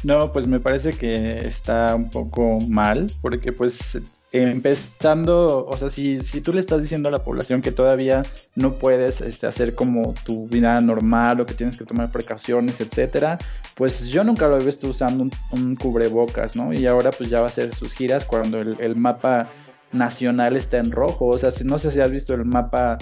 No, 0.04 0.32
pues 0.32 0.46
me 0.46 0.60
parece 0.60 0.94
que 0.94 1.46
está 1.46 1.94
un 1.94 2.10
poco 2.10 2.58
mal, 2.68 3.10
porque 3.20 3.52
pues 3.52 3.98
empezando, 4.32 5.66
o 5.66 5.76
sea, 5.76 5.90
si, 5.90 6.22
si 6.22 6.40
tú 6.40 6.54
le 6.54 6.60
estás 6.60 6.80
diciendo 6.80 7.08
a 7.08 7.12
la 7.12 7.22
población 7.22 7.60
que 7.60 7.70
todavía 7.70 8.22
no 8.54 8.74
puedes 8.74 9.20
este, 9.20 9.46
hacer 9.46 9.74
como 9.74 10.14
tu 10.24 10.48
vida 10.48 10.80
normal 10.80 11.40
o 11.40 11.46
que 11.46 11.54
tienes 11.54 11.76
que 11.76 11.84
tomar 11.84 12.10
precauciones, 12.10 12.80
etcétera, 12.80 13.38
pues 13.74 14.08
yo 14.08 14.24
nunca 14.24 14.48
lo 14.48 14.58
he 14.58 14.64
visto 14.64 14.88
usando 14.88 15.28
un, 15.50 15.76
cubrebocas, 15.76 16.56
¿no? 16.56 16.72
Y 16.72 16.86
ahora 16.86 17.10
pues 17.10 17.28
ya 17.28 17.40
va 17.40 17.46
a 17.46 17.48
hacer 17.48 17.74
sus 17.74 17.92
giras 17.92 18.24
cuando 18.24 18.60
el, 18.60 18.96
mapa 18.96 19.48
nacional 19.92 20.56
está 20.56 20.78
en 20.78 20.90
rojo, 20.90 21.26
o 21.26 21.38
sea, 21.38 21.50
si, 21.52 21.64
no 21.64 21.78
sé 21.78 21.90
si 21.90 22.00
has 22.00 22.10
visto 22.10 22.32
el 22.32 22.46
mapa 22.46 22.96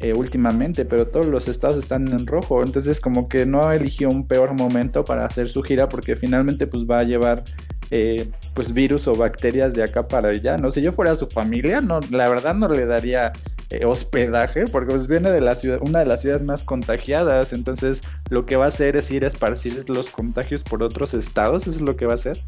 eh, 0.00 0.12
últimamente, 0.12 0.84
pero 0.84 1.08
todos 1.08 1.26
los 1.26 1.48
estados 1.48 1.78
están 1.78 2.06
en 2.08 2.26
rojo, 2.26 2.62
entonces 2.62 3.00
como 3.00 3.28
que 3.28 3.44
no 3.44 3.72
eligió 3.72 4.08
un 4.08 4.28
peor 4.28 4.54
momento 4.54 5.04
para 5.04 5.26
hacer 5.26 5.48
su 5.48 5.62
gira 5.62 5.88
porque 5.88 6.14
finalmente 6.14 6.68
pues 6.68 6.84
va 6.84 6.98
a 6.98 7.02
llevar 7.02 7.42
eh, 7.90 8.30
pues 8.56 8.72
virus 8.72 9.06
o 9.06 9.14
bacterias 9.14 9.74
de 9.74 9.84
acá 9.84 10.08
para 10.08 10.30
allá, 10.30 10.56
¿no? 10.56 10.70
Si 10.72 10.80
yo 10.80 10.90
fuera 10.90 11.14
su 11.14 11.26
familia, 11.26 11.82
no, 11.82 12.00
la 12.10 12.28
verdad 12.28 12.54
no 12.54 12.68
le 12.68 12.86
daría 12.86 13.32
eh, 13.70 13.84
hospedaje, 13.84 14.64
porque 14.72 14.92
pues 14.92 15.06
viene 15.06 15.30
de 15.30 15.42
la 15.42 15.54
ciudad, 15.54 15.78
una 15.82 16.00
de 16.00 16.06
las 16.06 16.22
ciudades 16.22 16.42
más 16.42 16.64
contagiadas, 16.64 17.52
entonces 17.52 18.02
lo 18.30 18.46
que 18.46 18.56
va 18.56 18.64
a 18.64 18.68
hacer 18.68 18.96
es 18.96 19.10
ir 19.10 19.24
a 19.24 19.28
esparcir 19.28 19.88
los 19.90 20.08
contagios 20.08 20.64
por 20.64 20.82
otros 20.82 21.12
estados, 21.12 21.64
eso 21.66 21.72
es 21.72 21.82
lo 21.82 21.94
que 21.96 22.06
va 22.06 22.12
a 22.12 22.14
hacer. 22.16 22.38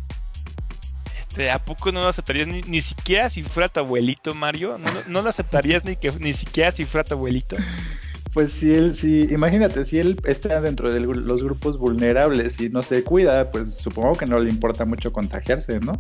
Este, 1.21 1.51
¿A 1.51 1.63
poco 1.63 1.93
no 1.93 2.01
lo 2.01 2.09
aceptarías 2.09 2.49
ni, 2.49 2.81
siquiera 2.81 3.29
si 3.29 3.45
fuera 3.45 3.69
tu 3.69 3.81
abuelito, 3.81 4.35
Mario? 4.35 4.79
¿No, 4.79 4.91
no 5.09 5.23
lo 5.23 5.29
aceptarías 5.29 5.85
ni 5.85 5.97
que 5.97 6.11
ni 6.19 6.33
siquiera 6.33 6.73
si 6.73 6.87
fuera 6.87 7.07
tu 7.07 7.15
abuelito? 7.15 7.55
Pues 8.35 8.53
si 8.53 8.75
él, 8.75 8.95
si, 8.95 9.23
imagínate, 9.31 9.85
si 9.85 9.99
él 9.99 10.21
está 10.25 10.61
dentro 10.61 10.93
de 10.93 11.01
los 11.01 11.43
grupos 11.43 11.79
vulnerables 11.79 12.61
y 12.61 12.69
no 12.69 12.83
se 12.83 13.03
cuida, 13.03 13.51
pues 13.51 13.75
supongo 13.75 14.17
que 14.17 14.27
no 14.27 14.39
le 14.39 14.51
importa 14.51 14.85
mucho 14.85 15.13
contagiarse, 15.13 15.81
¿no? 15.81 15.93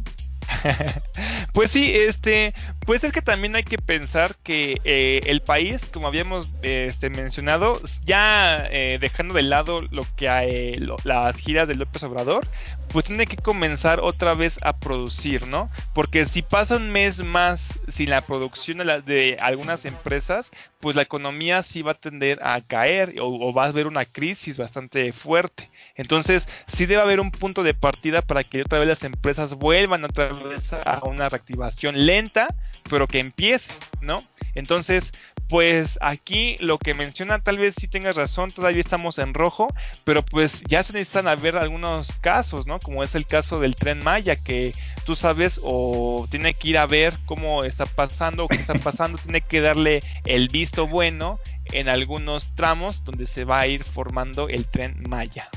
pues 1.53 1.71
sí, 1.71 1.93
este, 1.95 2.55
pues 2.87 3.05
es 3.05 3.13
que 3.13 3.23
también 3.23 3.57
hay 3.57 3.63
que 3.63 3.79
pensar 3.79 4.37
que 4.43 4.81
eh, 4.85 5.21
el 5.27 5.43
país, 5.43 5.87
como 5.93 6.07
habíamos 6.07 6.55
este, 6.63 7.11
mencionado, 7.11 7.81
ya 8.05 8.67
eh, 8.71 8.99
dejando 9.01 9.35
de 9.35 9.43
lado 9.43 9.79
lo 9.91 10.07
que 10.17 10.29
hay, 10.29 10.75
las 11.05 11.37
giras 11.37 11.69
de 11.69 11.77
López 11.77 12.03
Obrador, 12.03 12.49
pues 12.89 13.05
tiene 13.05 13.27
que 13.27 13.37
comenzar 13.37 14.01
otra 14.01 14.35
vez 14.35 14.59
a 14.65 14.79
producir, 14.79 15.47
¿no? 15.47 15.71
Porque 15.95 16.25
si 16.25 16.43
pasa 16.43 16.77
un 16.77 16.91
mes 16.91 17.23
más 17.23 17.79
sin 17.89 18.11
la 18.11 18.23
producción 18.23 18.79
de, 18.79 19.03
de 19.03 19.37
algunas 19.41 19.85
empresas, 19.85 20.51
pues 20.81 20.95
la 20.95 21.03
economía 21.03 21.63
sí 21.63 21.83
va 21.83 21.93
a 21.93 21.95
tender 21.95 22.39
a 22.43 22.61
caer 22.61 23.17
o, 23.21 23.53
va 23.53 23.65
a 23.65 23.69
haber 23.69 23.87
una 23.87 24.05
crisis 24.05 24.59
bastante 24.59 25.13
fuerte. 25.13 25.71
Entonces, 25.97 26.49
sí 26.67 26.87
debe 26.87 27.03
haber 27.03 27.21
un 27.21 27.31
punto 27.31 27.63
de 27.63 27.75
partida 27.75 28.23
para 28.23 28.45
que 28.45 28.63
otra 28.63 28.79
vez 28.79 28.89
las 28.89 29.03
empresas 29.03 29.55
vuelvan 29.55 30.05
otra 30.05 30.29
vez 30.29 30.38
a 30.85 31.01
una 31.07 31.29
reactivación 31.29 32.07
lenta, 32.07 32.49
pero 32.89 33.07
que 33.07 33.21
empiece, 33.21 33.73
¿no? 34.01 34.17
Entonces, 34.55 35.13
pues 35.49 35.99
aquí 36.03 36.57
lo 36.61 36.79
que 36.79 36.95
menciona, 36.95 37.39
tal 37.39 37.59
vez 37.59 37.75
sí 37.75 37.89
tengas 37.89 38.17
razón, 38.17 38.51
todavía 38.51 38.81
estamos 38.81 39.19
en 39.19 39.35
rojo, 39.35 39.69
pero 40.05 40.25
pues 40.25 40.63
ya 40.69 40.83
se 40.83 40.93
necesitan 40.93 41.27
a 41.27 41.37
ver 41.37 41.57
algunos 41.57 42.13
casos, 42.21 42.67
¿no? 42.67 42.79
Como 42.79 43.03
es 43.03 43.15
el 43.15 43.27
caso 43.27 43.59
del 43.61 43.75
tren 43.75 44.03
Maya, 44.03 44.37
que 44.37 44.73
tú 45.07 45.17
sabes 45.17 45.59
o 45.63 46.27
tiene 46.31 46.55
que 46.55 46.69
ir 46.69 46.79
a 46.79 46.87
ver 46.87 47.15
cómo 47.25 47.65
está 47.65 47.87
pasando 47.87 48.45
o 48.45 48.49
qué 48.49 48.57
está 48.57 48.75
pasando, 48.75 49.19
tiene 49.23 49.41
que 49.41 49.61
darle 49.61 50.01
el 50.27 50.49
visto 50.49 50.87
bueno 50.87 51.39
en 51.73 51.89
algunos 51.89 52.55
tramos 52.55 53.05
donde 53.05 53.27
se 53.27 53.45
va 53.45 53.61
a 53.61 53.67
ir 53.67 53.85
formando 53.85 54.49
el 54.49 54.67
tren 54.67 55.03
Maya. 55.09 55.49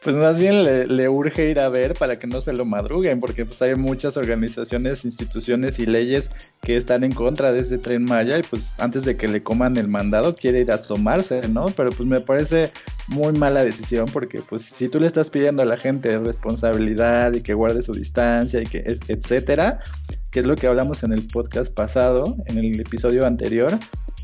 Pues 0.00 0.14
más 0.14 0.38
bien 0.38 0.62
le, 0.64 1.08
urge 1.08 1.50
ir 1.50 1.58
a 1.58 1.68
ver 1.68 1.94
para 1.94 2.20
que 2.20 2.28
no 2.28 2.40
se 2.40 2.52
lo 2.52 2.64
madruguen, 2.64 3.18
porque 3.18 3.44
pues 3.44 3.60
hay 3.62 3.74
muchas 3.74 4.16
organizaciones, 4.16 5.04
instituciones 5.04 5.80
y 5.80 5.86
leyes 5.86 6.30
que 6.62 6.76
están 6.76 7.02
en 7.02 7.12
contra 7.12 7.50
de 7.50 7.60
ese 7.60 7.78
tren 7.78 8.04
Maya 8.04 8.38
y 8.38 8.44
pues 8.44 8.78
antes 8.78 9.04
de 9.04 9.16
que 9.16 9.26
le 9.26 9.42
coman 9.42 9.76
el 9.76 9.88
mandado 9.88 10.36
quiere 10.36 10.60
ir 10.60 10.70
a 10.70 10.76
asomarse, 10.76 11.48
¿no? 11.48 11.66
Pero 11.76 11.90
pues 11.90 12.08
me 12.08 12.20
parece 12.20 12.70
muy 13.08 13.32
mala 13.32 13.64
decisión 13.64 14.06
porque 14.12 14.40
pues 14.40 14.62
si 14.62 14.88
tú 14.88 15.00
le 15.00 15.08
estás 15.08 15.30
pidiendo 15.30 15.62
a 15.62 15.66
la 15.66 15.76
gente 15.76 16.16
responsabilidad 16.20 17.32
y 17.32 17.40
que 17.40 17.54
guarde 17.54 17.82
su 17.82 17.92
distancia 17.92 18.62
y 18.62 18.66
que 18.66 18.84
etcétera, 19.08 19.80
que 20.30 20.40
es 20.40 20.46
lo 20.46 20.54
que 20.54 20.68
hablamos 20.68 21.02
en 21.02 21.12
el 21.12 21.26
podcast 21.26 21.74
pasado, 21.74 22.36
en 22.46 22.58
el 22.58 22.78
episodio 22.78 23.26
anterior, 23.26 23.76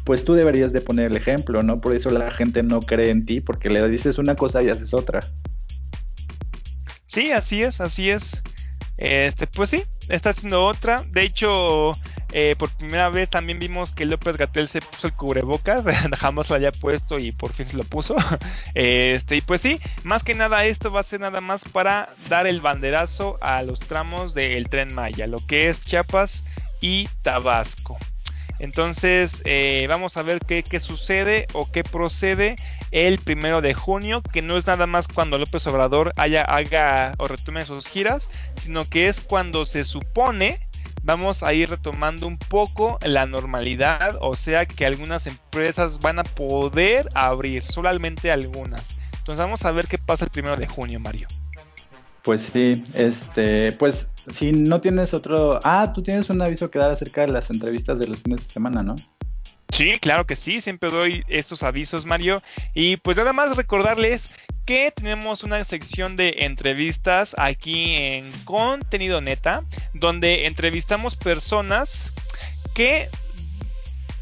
pues 0.05 0.25
tú 0.25 0.35
deberías 0.35 0.72
de 0.72 0.83
poner 0.83 1.07
el 1.07 1.16
ejemplo, 1.16 1.64
¿no? 1.64 1.81
Por 1.81 1.97
eso 1.97 2.11
la 2.11 2.31
gente 2.31 2.62
no 2.62 2.79
cree 2.79 3.11
en 3.11 3.27
ti 3.27 3.41
porque 3.41 3.70
le 3.70 3.87
dices 3.89 4.18
una 4.18 4.37
cosa 4.37 4.62
y 4.62 4.68
haces 4.68 4.95
otra. 4.95 5.18
Sí, 7.15 7.31
así 7.31 7.62
es, 7.62 7.81
así 7.81 8.11
es. 8.11 8.43
Este, 8.97 9.47
pues 9.47 9.71
sí, 9.71 9.85
está 10.09 10.31
haciendo 10.31 10.67
otra. 10.67 11.01
De 11.12 11.23
hecho, 11.23 11.93
eh, 12.33 12.57
por 12.59 12.71
primera 12.71 13.09
vez 13.09 13.31
también 13.31 13.61
vimos 13.61 13.93
que 13.93 14.05
López 14.05 14.37
Gatel 14.37 14.67
se 14.67 14.81
puso 14.81 15.07
el 15.07 15.12
cubrebocas, 15.12 15.85
jamás 16.19 16.51
lo 16.51 16.57
había 16.57 16.73
puesto 16.73 17.21
y 17.21 17.31
por 17.31 17.53
fin 17.53 17.69
se 17.69 17.77
lo 17.77 17.85
puso. 17.85 18.17
Este, 18.75 19.37
y 19.37 19.43
pues 19.43 19.61
sí, 19.61 19.79
más 20.03 20.25
que 20.25 20.35
nada 20.35 20.65
esto 20.65 20.91
va 20.91 20.99
a 20.99 21.05
ser 21.05 21.21
nada 21.21 21.41
más 21.41 21.62
para 21.62 22.12
dar 22.29 22.49
el 22.49 22.61
banderazo 22.61 23.39
a 23.41 23.62
los 23.62 23.79
tramos 23.79 24.35
del 24.35 24.69
tren 24.69 24.93
Maya, 24.93 25.29
lo 25.29 25.39
que 25.47 25.69
es 25.69 25.81
Chiapas 25.81 26.43
y 26.81 27.09
Tabasco. 27.23 27.97
Entonces, 28.59 29.41
eh, 29.45 29.87
vamos 29.89 30.17
a 30.17 30.23
ver 30.23 30.41
qué, 30.41 30.65
qué, 30.65 30.81
sucede 30.81 31.47
o 31.53 31.71
qué 31.71 31.85
procede 31.85 32.57
el 32.95 33.18
primero 33.18 33.61
de 33.61 33.74
junio, 33.74 34.22
que 34.22 34.40
no 34.40 34.57
es 34.57 34.68
nada 34.68 34.86
más 34.86 35.09
cuando 35.09 35.36
López 35.36 35.66
Obrador 35.66 36.12
haya, 36.16 36.42
haga 36.42 37.12
o 37.18 37.26
retome 37.26 37.64
sus 37.64 37.88
giras, 37.88 38.30
sino 38.57 38.84
que 38.84 39.09
es 39.09 39.20
cuando 39.20 39.66
se 39.66 39.84
supone 39.84 40.61
vamos 41.03 41.42
a 41.42 41.53
ir 41.53 41.68
retomando 41.68 42.28
un 42.28 42.38
poco 42.38 42.99
la 43.03 43.26
normalidad, 43.26 44.16
o 44.20 44.36
sea 44.36 44.64
que 44.64 44.86
algunas 44.86 45.26
empresas 45.26 45.99
van 45.99 46.20
a 46.20 46.24
poder 46.24 47.11
abrir, 47.14 47.64
solamente 47.64 48.30
algunas. 48.30 49.01
Entonces 49.18 49.45
vamos 49.45 49.64
a 49.64 49.72
ver 49.72 49.86
qué 49.86 49.99
pasa 49.99 50.24
el 50.24 50.30
primero 50.30 50.57
de 50.57 50.68
junio, 50.68 51.01
Mario. 51.01 51.26
Pues 52.22 52.42
sí, 52.42 52.82
este, 52.95 53.72
pues 53.72 54.09
si 54.14 54.53
no 54.53 54.80
tienes 54.80 55.12
otro, 55.12 55.59
ah, 55.64 55.92
tú 55.92 56.03
tienes 56.03 56.30
un 56.30 56.40
aviso 56.40 56.70
que 56.70 56.78
dar 56.78 56.90
acerca 56.90 57.22
de 57.22 57.28
las 57.28 57.51
entrevistas 57.51 57.99
de 57.99 58.07
los 58.07 58.20
fines 58.20 58.47
de 58.47 58.53
semana, 58.53 58.82
¿no? 58.82 58.95
Sí, 59.75 59.99
claro 59.99 60.25
que 60.25 60.37
sí, 60.37 60.61
siempre 60.61 60.89
doy 60.89 61.25
estos 61.27 61.64
avisos, 61.64 62.07
Mario. 62.07 62.41
Y 62.75 62.97
pues 62.99 63.16
nada 63.16 63.33
más 63.33 63.57
recordarles 63.57 64.37
que 64.64 64.93
tenemos 64.93 65.43
una 65.43 65.64
sección 65.64 66.14
de 66.14 66.33
entrevistas 66.39 67.35
aquí 67.37 67.97
en 67.97 68.31
Contenido 68.45 69.20
Neta, 69.20 69.64
donde 69.93 70.47
entrevistamos 70.47 71.16
personas 71.16 72.12
que 72.72 73.09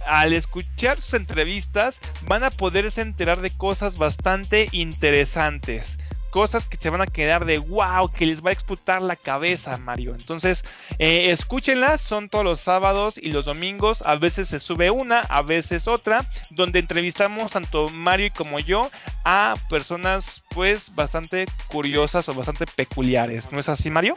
al 0.07 0.33
escuchar 0.33 1.03
sus 1.03 1.13
entrevistas 1.13 2.01
van 2.23 2.45
a 2.45 2.51
poderse 2.51 3.03
enterar 3.03 3.43
de 3.43 3.51
cosas 3.51 3.99
bastante 3.99 4.71
interesantes 4.73 5.99
cosas 6.33 6.65
que 6.65 6.79
se 6.79 6.89
van 6.89 7.03
a 7.03 7.07
quedar 7.07 7.45
de 7.45 7.59
wow, 7.59 8.11
que 8.11 8.25
les 8.25 8.43
va 8.43 8.49
a 8.49 8.53
explotar 8.55 9.03
la 9.03 9.17
cabeza, 9.17 9.77
Mario. 9.77 10.13
Entonces, 10.13 10.65
eh, 10.99 11.31
escúchenlas, 11.31 12.01
son 12.01 12.31
todos 12.31 12.43
los 12.43 12.59
sábados 12.59 13.19
y 13.23 13.33
los 13.33 13.45
domingos. 13.45 14.01
A 14.01 14.17
veces 14.17 14.49
se 14.49 14.59
sube 14.59 14.91
una, 14.91 15.21
a 15.21 15.43
veces 15.43 15.87
otra, 15.87 16.27
donde 16.51 16.79
entrevistamos 16.79 17.53
tanto 17.53 17.91
Mario 17.91 18.31
como 18.35 18.59
yo 18.59 18.91
a 19.25 19.55
personas, 19.69 20.43
pues, 20.49 20.95
bastante 20.95 21.45
curiosas 21.69 22.27
o 22.31 22.35
bastante 22.35 22.65
peculiares. 22.67 23.53
¿No 23.53 23.61
es 23.61 23.69
así, 23.69 23.91
Mario? 23.91 24.17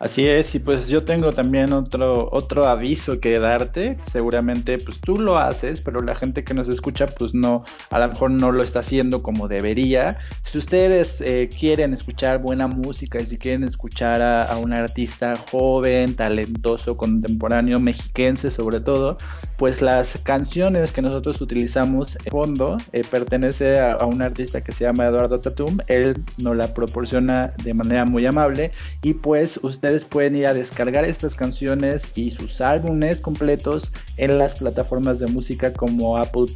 Así 0.00 0.26
es, 0.26 0.54
y 0.56 0.58
pues 0.58 0.88
yo 0.88 1.04
tengo 1.04 1.32
también 1.32 1.72
otro, 1.72 2.28
otro 2.32 2.66
aviso 2.66 3.20
que 3.20 3.38
darte. 3.38 3.96
Seguramente 4.10 4.78
pues 4.78 5.00
tú 5.00 5.18
lo 5.18 5.38
haces, 5.38 5.80
pero 5.80 6.00
la 6.00 6.16
gente 6.16 6.42
que 6.42 6.52
nos 6.52 6.68
escucha 6.68 7.06
pues 7.06 7.32
no, 7.32 7.64
a 7.90 7.98
lo 8.00 8.08
mejor 8.08 8.30
no 8.32 8.50
lo 8.50 8.62
está 8.62 8.80
haciendo 8.80 9.22
como 9.22 9.46
debería. 9.46 10.18
Si 10.42 10.58
ustedes 10.58 11.20
eh, 11.20 11.48
quieren 11.48 11.92
escuchar 11.92 12.42
buena 12.42 12.66
música 12.66 13.20
y 13.20 13.26
si 13.26 13.38
quieren 13.38 13.62
escuchar 13.62 14.20
a, 14.20 14.56
un 14.58 14.72
artista 14.72 15.36
joven, 15.36 16.16
talentoso, 16.16 16.96
contemporáneo, 16.96 17.78
mexiquense 17.78 18.50
sobre 18.50 18.80
todo, 18.80 19.16
pues 19.58 19.80
las 19.80 20.18
canciones 20.18 20.92
que 20.92 21.02
nosotros 21.02 21.40
utilizamos 21.40 22.16
en 22.24 22.32
fondo 22.32 22.78
eh, 22.92 23.02
pertenece 23.08 23.78
a, 23.78 23.92
a, 23.92 24.06
un 24.06 24.22
artista 24.22 24.62
que 24.62 24.72
se 24.72 24.84
llama 24.84 25.06
Eduardo 25.06 25.40
Tatum. 25.40 25.78
Él 25.86 26.20
nos 26.38 26.56
la 26.56 26.74
proporciona 26.74 27.52
de 27.62 27.74
manera 27.74 28.04
muy 28.04 28.26
amable 28.26 28.72
y 29.02 29.14
pues 29.14 29.60
ustedes 29.62 29.83
pueden 30.04 30.36
ir 30.36 30.46
a 30.46 30.54
descargar 30.54 31.04
estas 31.04 31.34
canciones 31.34 32.10
y 32.14 32.30
sus 32.30 32.60
álbumes 32.60 33.20
completos 33.20 33.92
en 34.16 34.38
las 34.38 34.56
plataformas 34.56 35.18
de 35.18 35.26
música 35.26 35.72
como 35.72 36.16
Apple 36.16 36.46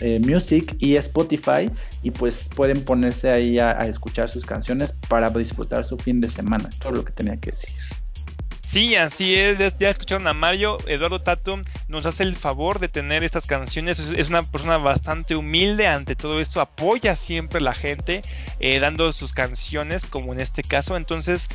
eh, 0.00 0.20
Music 0.20 0.76
y 0.78 0.96
Spotify 0.96 1.70
y 2.02 2.10
pues 2.10 2.48
pueden 2.54 2.84
ponerse 2.84 3.30
ahí 3.30 3.58
a 3.58 3.72
escuchar 3.82 4.28
sus 4.30 4.46
canciones 4.46 4.92
para 5.08 5.28
disfrutar 5.30 5.84
su 5.84 5.98
fin 5.98 6.20
de 6.20 6.28
semana. 6.28 6.70
Todo 6.80 6.92
lo 6.92 7.04
que 7.04 7.12
tenía 7.12 7.36
que 7.36 7.50
decir. 7.50 7.74
Sí, 8.68 8.96
así 8.96 9.34
es. 9.34 9.58
Ya 9.78 9.88
escucharon 9.88 10.26
a 10.26 10.34
Mario. 10.34 10.76
Eduardo 10.86 11.22
Tatum 11.22 11.64
nos 11.88 12.04
hace 12.04 12.22
el 12.22 12.36
favor 12.36 12.80
de 12.80 12.88
tener 12.88 13.24
estas 13.24 13.46
canciones. 13.46 13.98
Es 13.98 14.28
una 14.28 14.42
persona 14.42 14.76
bastante 14.76 15.36
humilde 15.36 15.86
ante 15.86 16.14
todo 16.14 16.38
esto. 16.38 16.60
Apoya 16.60 17.16
siempre 17.16 17.60
a 17.60 17.62
la 17.62 17.72
gente 17.72 18.20
eh, 18.60 18.78
dando 18.78 19.10
sus 19.12 19.32
canciones, 19.32 20.04
como 20.04 20.34
en 20.34 20.40
este 20.40 20.62
caso. 20.62 20.98
Entonces, 20.98 21.48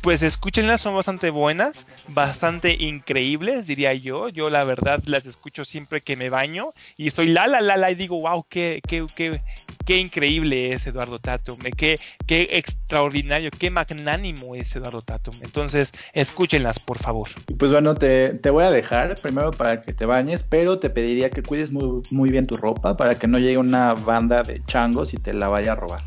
pues 0.00 0.24
escúchenlas. 0.24 0.80
Son 0.80 0.96
bastante 0.96 1.30
buenas, 1.30 1.86
bastante 2.08 2.76
increíbles, 2.80 3.68
diría 3.68 3.94
yo. 3.94 4.28
Yo, 4.28 4.50
la 4.50 4.64
verdad, 4.64 5.00
las 5.06 5.24
escucho 5.24 5.64
siempre 5.64 6.00
que 6.00 6.16
me 6.16 6.30
baño 6.30 6.74
y 6.96 7.06
estoy 7.06 7.28
la 7.28 7.46
la 7.46 7.60
la 7.60 7.76
la 7.76 7.92
y 7.92 7.94
digo, 7.94 8.18
wow, 8.22 8.44
qué, 8.48 8.80
qué, 8.88 9.06
qué, 9.14 9.40
qué 9.84 9.98
increíble 9.98 10.72
es 10.72 10.84
Eduardo 10.88 11.20
Tatum. 11.20 11.58
Qué, 11.76 11.96
qué 12.26 12.48
extraordinario, 12.54 13.52
qué 13.52 13.70
magnánimo 13.70 14.56
es 14.56 14.74
Eduardo 14.74 15.02
Tatum. 15.02 15.34
Entonces, 15.42 15.92
escuchen 16.12 16.55
por 16.84 16.98
favor. 16.98 17.28
Y 17.48 17.54
pues 17.54 17.72
bueno, 17.72 17.94
te, 17.94 18.38
voy 18.50 18.64
a 18.64 18.70
dejar 18.70 19.14
primero 19.20 19.50
para 19.50 19.82
que 19.82 19.92
te 19.92 20.06
bañes, 20.06 20.42
pero 20.42 20.78
te 20.78 20.90
pediría 20.90 21.30
que 21.30 21.42
cuides 21.42 21.72
muy, 21.72 22.02
muy 22.10 22.30
bien 22.30 22.46
tu 22.46 22.56
ropa 22.56 22.96
para 22.96 23.18
que 23.18 23.26
no 23.26 23.38
llegue 23.38 23.58
una 23.58 23.94
banda 23.94 24.42
de 24.42 24.62
changos 24.64 25.14
y 25.14 25.16
te 25.16 25.32
la 25.32 25.48
vaya 25.48 25.72
a 25.72 25.74
robar. 25.76 26.02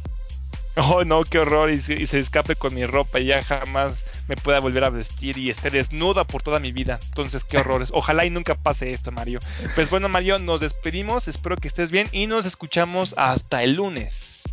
Oh, 0.75 1.03
no, 1.03 1.23
qué 1.23 1.39
horror. 1.39 1.69
Y 1.69 1.79
se, 1.79 2.19
escape 2.19 2.55
con 2.55 2.73
mi 2.73 2.85
ropa 2.85 3.19
y 3.19 3.25
ya 3.25 3.43
jamás 3.43 4.05
me 4.27 4.35
pueda 4.35 4.59
volver 4.59 4.83
a 4.83 4.89
vestir 4.89 5.37
y 5.37 5.49
esté 5.49 5.69
desnuda 5.69 6.23
por 6.23 6.41
toda 6.41 6.59
mi 6.59 6.71
vida. 6.71 6.99
Entonces, 7.09 7.43
qué 7.43 7.57
horrores. 7.57 7.89
Ojalá 7.93 8.25
y 8.25 8.29
nunca 8.29 8.55
pase 8.55 8.91
esto, 8.91 9.11
Mario. 9.11 9.39
Pues 9.75 9.89
bueno, 9.89 10.07
Mario, 10.07 10.39
nos 10.39 10.61
despedimos. 10.61 11.27
Espero 11.27 11.57
que 11.57 11.67
estés 11.67 11.91
bien 11.91 12.07
y 12.11 12.27
nos 12.27 12.45
escuchamos 12.45 13.13
hasta 13.17 13.63
el 13.63 13.73
lunes. 13.73 14.43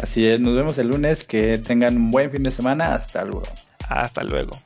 Así 0.00 0.26
es, 0.26 0.40
nos 0.40 0.54
vemos 0.54 0.78
el 0.78 0.88
lunes. 0.88 1.24
Que 1.24 1.58
tengan 1.58 1.96
un 1.96 2.10
buen 2.10 2.30
fin 2.30 2.42
de 2.44 2.50
semana. 2.52 2.94
Hasta 2.94 3.24
luego. 3.24 3.48
Hasta 3.88 4.22
luego. 4.22 4.52